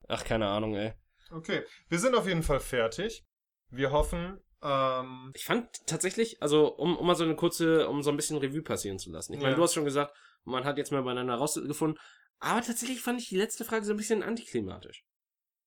Ach, 0.06 0.24
keine 0.24 0.48
Ahnung, 0.48 0.74
ey. 0.74 0.92
Okay, 1.30 1.62
wir 1.88 1.98
sind 1.98 2.14
auf 2.14 2.26
jeden 2.26 2.42
Fall 2.42 2.60
fertig. 2.60 3.24
Wir 3.70 3.90
hoffen, 3.90 4.40
ähm 4.62 5.30
Ich 5.34 5.44
fand 5.44 5.68
tatsächlich, 5.86 6.42
also 6.42 6.74
um, 6.74 6.96
um 6.96 7.06
mal 7.06 7.14
so 7.14 7.24
eine 7.24 7.36
kurze, 7.36 7.88
um 7.88 8.02
so 8.02 8.10
ein 8.10 8.16
bisschen 8.16 8.38
Revue 8.38 8.62
passieren 8.62 8.98
zu 8.98 9.10
lassen. 9.10 9.34
Ich 9.34 9.40
meine, 9.40 9.50
ja. 9.50 9.56
du 9.56 9.62
hast 9.62 9.74
schon 9.74 9.84
gesagt, 9.84 10.14
man 10.44 10.64
hat 10.64 10.78
jetzt 10.78 10.92
mal 10.92 11.02
beieinander 11.02 11.34
rausgefunden. 11.34 11.98
Aber 12.40 12.62
tatsächlich 12.62 13.00
fand 13.02 13.20
ich 13.20 13.28
die 13.28 13.36
letzte 13.36 13.64
Frage 13.64 13.84
so 13.84 13.92
ein 13.92 13.96
bisschen 13.96 14.22
antiklimatisch. 14.22 15.04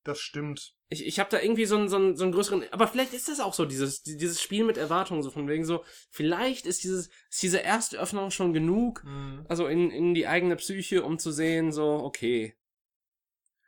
Das 0.03 0.19
stimmt. 0.19 0.73
ich, 0.89 1.05
ich 1.05 1.19
habe 1.19 1.29
da 1.29 1.39
irgendwie 1.39 1.65
so 1.65 1.75
einen, 1.77 1.87
so, 1.87 1.97
einen, 1.97 2.15
so 2.15 2.23
einen 2.23 2.33
größeren, 2.33 2.65
aber 2.71 2.87
vielleicht 2.87 3.13
ist 3.13 3.27
das 3.27 3.39
auch 3.39 3.53
so, 3.53 3.65
dieses, 3.65 4.01
dieses 4.01 4.41
Spiel 4.41 4.63
mit 4.63 4.77
Erwartungen, 4.77 5.21
so 5.21 5.29
von 5.29 5.47
wegen 5.47 5.63
so, 5.63 5.83
vielleicht 6.09 6.65
ist 6.65 6.83
dieses, 6.83 7.09
ist 7.29 7.43
diese 7.43 7.59
erste 7.59 7.99
Öffnung 7.99 8.31
schon 8.31 8.51
genug, 8.51 9.03
Mhm. 9.03 9.45
also 9.47 9.67
in, 9.67 9.91
in 9.91 10.15
die 10.15 10.25
eigene 10.25 10.55
Psyche, 10.55 11.03
um 11.03 11.19
zu 11.19 11.31
sehen, 11.31 11.71
so, 11.71 11.85
okay, 12.03 12.55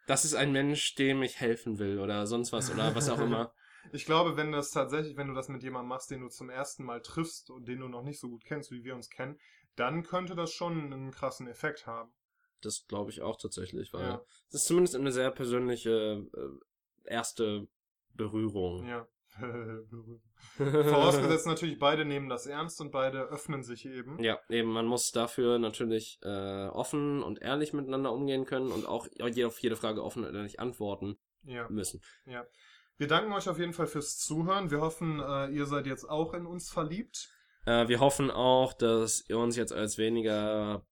das 0.07 0.25
ist 0.25 0.33
ein 0.33 0.51
Mensch, 0.51 0.95
dem 0.95 1.23
ich 1.23 1.39
helfen 1.39 1.79
will 1.79 1.99
oder 1.99 2.27
sonst 2.27 2.51
was 2.51 2.69
oder 2.69 2.95
was 2.95 3.09
auch 3.09 3.19
immer. 3.21 3.53
Ich 3.91 4.05
glaube, 4.05 4.37
wenn 4.37 4.53
das 4.53 4.71
tatsächlich, 4.71 5.17
wenn 5.17 5.27
du 5.27 5.33
das 5.33 5.49
mit 5.49 5.61
jemandem 5.61 5.89
machst, 5.89 6.09
den 6.09 6.21
du 6.21 6.29
zum 6.29 6.49
ersten 6.49 6.85
Mal 6.85 7.01
triffst 7.01 7.49
und 7.49 7.67
den 7.67 7.81
du 7.81 7.89
noch 7.89 8.01
nicht 8.01 8.17
so 8.17 8.29
gut 8.29 8.45
kennst, 8.45 8.71
wie 8.71 8.85
wir 8.85 8.95
uns 8.95 9.09
kennen, 9.09 9.37
dann 9.75 10.03
könnte 10.03 10.35
das 10.35 10.53
schon 10.53 10.93
einen 10.93 11.11
krassen 11.11 11.47
Effekt 11.47 11.85
haben. 11.85 12.13
Das 12.61 12.87
glaube 12.87 13.11
ich 13.11 13.21
auch 13.21 13.37
tatsächlich, 13.37 13.91
weil 13.93 14.03
Ja. 14.03 14.25
es 14.47 14.55
ist 14.55 14.65
zumindest 14.67 14.95
eine 14.95 15.11
sehr 15.11 15.31
persönliche 15.31 16.25
äh, 16.33 17.09
erste 17.09 17.67
Berührung. 18.13 18.87
Ja. 18.87 19.05
Vorausgesetzt 20.57 21.47
natürlich, 21.47 21.79
beide 21.79 22.05
nehmen 22.05 22.29
das 22.29 22.45
ernst 22.45 22.79
und 22.81 22.91
beide 22.91 23.21
öffnen 23.23 23.63
sich 23.63 23.85
eben. 23.85 24.21
Ja, 24.21 24.39
eben, 24.49 24.71
man 24.71 24.85
muss 24.85 25.11
dafür 25.11 25.59
natürlich 25.59 26.19
äh, 26.21 26.67
offen 26.67 27.23
und 27.23 27.41
ehrlich 27.41 27.73
miteinander 27.73 28.11
umgehen 28.11 28.45
können 28.45 28.71
und 28.71 28.85
auch 28.87 29.07
auf 29.21 29.59
jede 29.59 29.75
Frage 29.75 30.03
offen 30.03 30.23
und 30.23 30.35
ehrlich 30.35 30.59
antworten 30.59 31.17
Ja. 31.43 31.67
müssen. 31.69 32.01
Ja. 32.25 32.45
Wir 32.97 33.07
danken 33.07 33.33
euch 33.33 33.49
auf 33.49 33.57
jeden 33.57 33.73
Fall 33.73 33.87
fürs 33.87 34.17
Zuhören. 34.17 34.69
Wir 34.69 34.81
hoffen, 34.81 35.19
äh, 35.19 35.47
ihr 35.49 35.65
seid 35.65 35.87
jetzt 35.87 36.07
auch 36.07 36.33
in 36.33 36.45
uns 36.45 36.69
verliebt. 36.69 37.29
Äh, 37.65 37.87
wir 37.87 37.99
hoffen 37.99 38.29
auch, 38.29 38.73
dass 38.73 39.23
ihr 39.27 39.37
uns 39.39 39.55
jetzt 39.55 39.73
als 39.73 39.97
weniger 39.97 40.85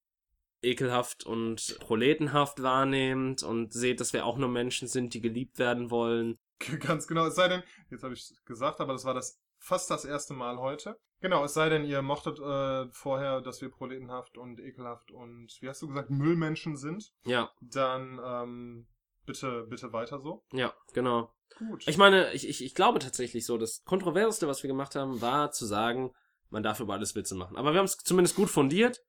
ekelhaft 0.63 1.25
und 1.25 1.77
proletenhaft 1.79 2.61
wahrnehmt 2.61 3.43
und 3.43 3.73
seht, 3.73 3.99
dass 3.99 4.13
wir 4.13 4.25
auch 4.25 4.37
nur 4.37 4.49
Menschen 4.49 4.87
sind, 4.87 5.13
die 5.13 5.21
geliebt 5.21 5.59
werden 5.59 5.91
wollen. 5.91 6.39
Ganz 6.79 7.07
genau. 7.07 7.25
Es 7.25 7.35
sei 7.35 7.47
denn, 7.47 7.63
jetzt 7.89 8.03
habe 8.03 8.13
ich 8.13 8.33
gesagt, 8.45 8.79
aber 8.79 8.93
das 8.93 9.05
war 9.05 9.13
das 9.13 9.39
fast 9.57 9.89
das 9.91 10.05
erste 10.05 10.33
Mal 10.33 10.57
heute. 10.57 10.97
Genau, 11.21 11.43
es 11.43 11.53
sei 11.53 11.69
denn, 11.69 11.85
ihr 11.85 12.01
mochtet 12.01 12.39
äh, 12.39 12.89
vorher, 12.91 13.41
dass 13.41 13.61
wir 13.61 13.69
proletenhaft 13.69 14.37
und 14.37 14.59
ekelhaft 14.59 15.11
und, 15.11 15.55
wie 15.61 15.69
hast 15.69 15.81
du 15.81 15.87
gesagt, 15.87 16.09
Müllmenschen 16.09 16.75
sind. 16.77 17.13
Ja, 17.25 17.51
Dann 17.61 18.19
ähm, 18.23 18.87
bitte, 19.25 19.67
bitte 19.69 19.93
weiter 19.93 20.19
so. 20.19 20.43
ja, 20.51 20.73
genau. 20.93 21.31
Gut. 21.57 21.87
Ich 21.87 21.97
meine, 21.97 22.33
ich, 22.33 22.47
ich, 22.47 22.63
ich 22.63 22.73
glaube 22.73 22.99
tatsächlich 22.99 23.45
so, 23.45 23.57
das 23.57 23.83
Kontroverseste, 23.83 24.47
was 24.47 24.63
wir 24.63 24.69
gemacht 24.69 24.95
haben, 24.95 25.21
war 25.21 25.51
zu 25.51 25.65
sagen, 25.65 26.11
man 26.49 26.63
darf 26.63 26.79
über 26.79 26.93
alles 26.93 27.13
Witze 27.15 27.35
machen. 27.35 27.57
Aber 27.57 27.73
wir 27.73 27.79
haben 27.79 27.85
es 27.85 27.97
zumindest 27.97 28.35
gut 28.35 28.49
fundiert. 28.49 29.01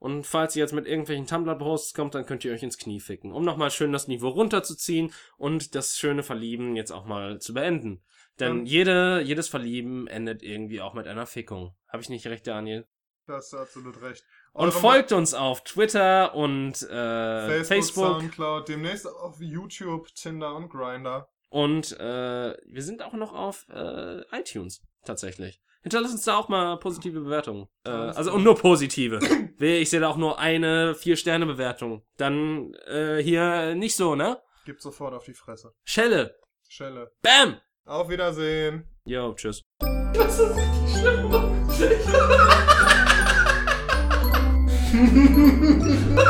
Und 0.00 0.26
falls 0.26 0.56
ihr 0.56 0.60
jetzt 0.60 0.72
mit 0.72 0.86
irgendwelchen 0.86 1.26
Tumblr-Posts 1.26 1.94
kommt, 1.94 2.14
dann 2.14 2.26
könnt 2.26 2.44
ihr 2.44 2.52
euch 2.52 2.62
ins 2.62 2.78
Knie 2.78 3.00
ficken, 3.00 3.32
um 3.32 3.44
nochmal 3.44 3.70
schön 3.70 3.92
das 3.92 4.08
Niveau 4.08 4.30
runterzuziehen 4.30 5.12
und 5.36 5.74
das 5.74 5.96
schöne 5.96 6.22
Verlieben 6.22 6.74
jetzt 6.74 6.90
auch 6.90 7.04
mal 7.04 7.38
zu 7.38 7.54
beenden. 7.54 8.02
Denn 8.40 8.60
Ähm. 8.60 8.64
jede, 8.64 9.20
jedes 9.20 9.48
Verlieben 9.48 10.08
endet 10.08 10.42
irgendwie 10.42 10.80
auch 10.80 10.94
mit 10.94 11.06
einer 11.06 11.26
Fickung. 11.26 11.76
Habe 11.86 12.02
ich 12.02 12.08
nicht 12.08 12.26
recht, 12.26 12.46
Daniel? 12.46 12.86
da 13.30 13.36
hast 13.36 13.54
absolut 13.54 14.00
recht. 14.02 14.24
Und 14.52 14.70
Eure 14.70 14.72
folgt 14.72 15.12
uns 15.12 15.34
auf 15.34 15.62
Twitter 15.62 16.34
und 16.34 16.82
äh, 16.82 17.62
Facebook, 17.62 17.66
Facebook. 17.66 18.04
Soundcloud, 18.20 18.68
demnächst 18.68 19.06
auf 19.06 19.40
YouTube, 19.40 20.12
Tinder 20.14 20.54
und 20.56 20.68
Grinder. 20.68 21.28
Und 21.48 21.92
äh, 21.98 22.56
wir 22.66 22.82
sind 22.82 23.02
auch 23.02 23.12
noch 23.12 23.32
auf 23.32 23.66
äh, 23.68 24.22
iTunes 24.36 24.82
tatsächlich. 25.04 25.60
Hinterlasst 25.82 26.14
uns 26.14 26.24
da 26.24 26.36
auch 26.36 26.48
mal 26.48 26.76
positive 26.78 27.20
Bewertungen. 27.20 27.66
Äh, 27.86 27.90
also 27.90 28.32
und 28.32 28.44
nur 28.44 28.56
positive. 28.56 29.20
Wehe, 29.58 29.80
ich 29.80 29.88
sehe 29.88 30.00
da 30.00 30.08
auch 30.08 30.18
nur 30.18 30.38
eine 30.38 30.94
Vier-Sterne-Bewertung. 30.94 32.02
Dann 32.18 32.74
äh, 32.86 33.22
hier 33.22 33.74
nicht 33.74 33.96
so, 33.96 34.14
ne? 34.14 34.38
Gibt 34.66 34.82
sofort 34.82 35.14
auf 35.14 35.24
die 35.24 35.32
Fresse. 35.34 35.72
Schelle. 35.84 36.36
Schelle. 36.68 37.12
Bam! 37.22 37.56
Auf 37.86 38.10
Wiedersehen. 38.10 38.84
Jo, 39.04 39.32
tschüss. 39.34 39.64
Das 40.12 40.38
ist 40.38 40.56
richtig 40.56 41.00
schlimm. 41.00 41.30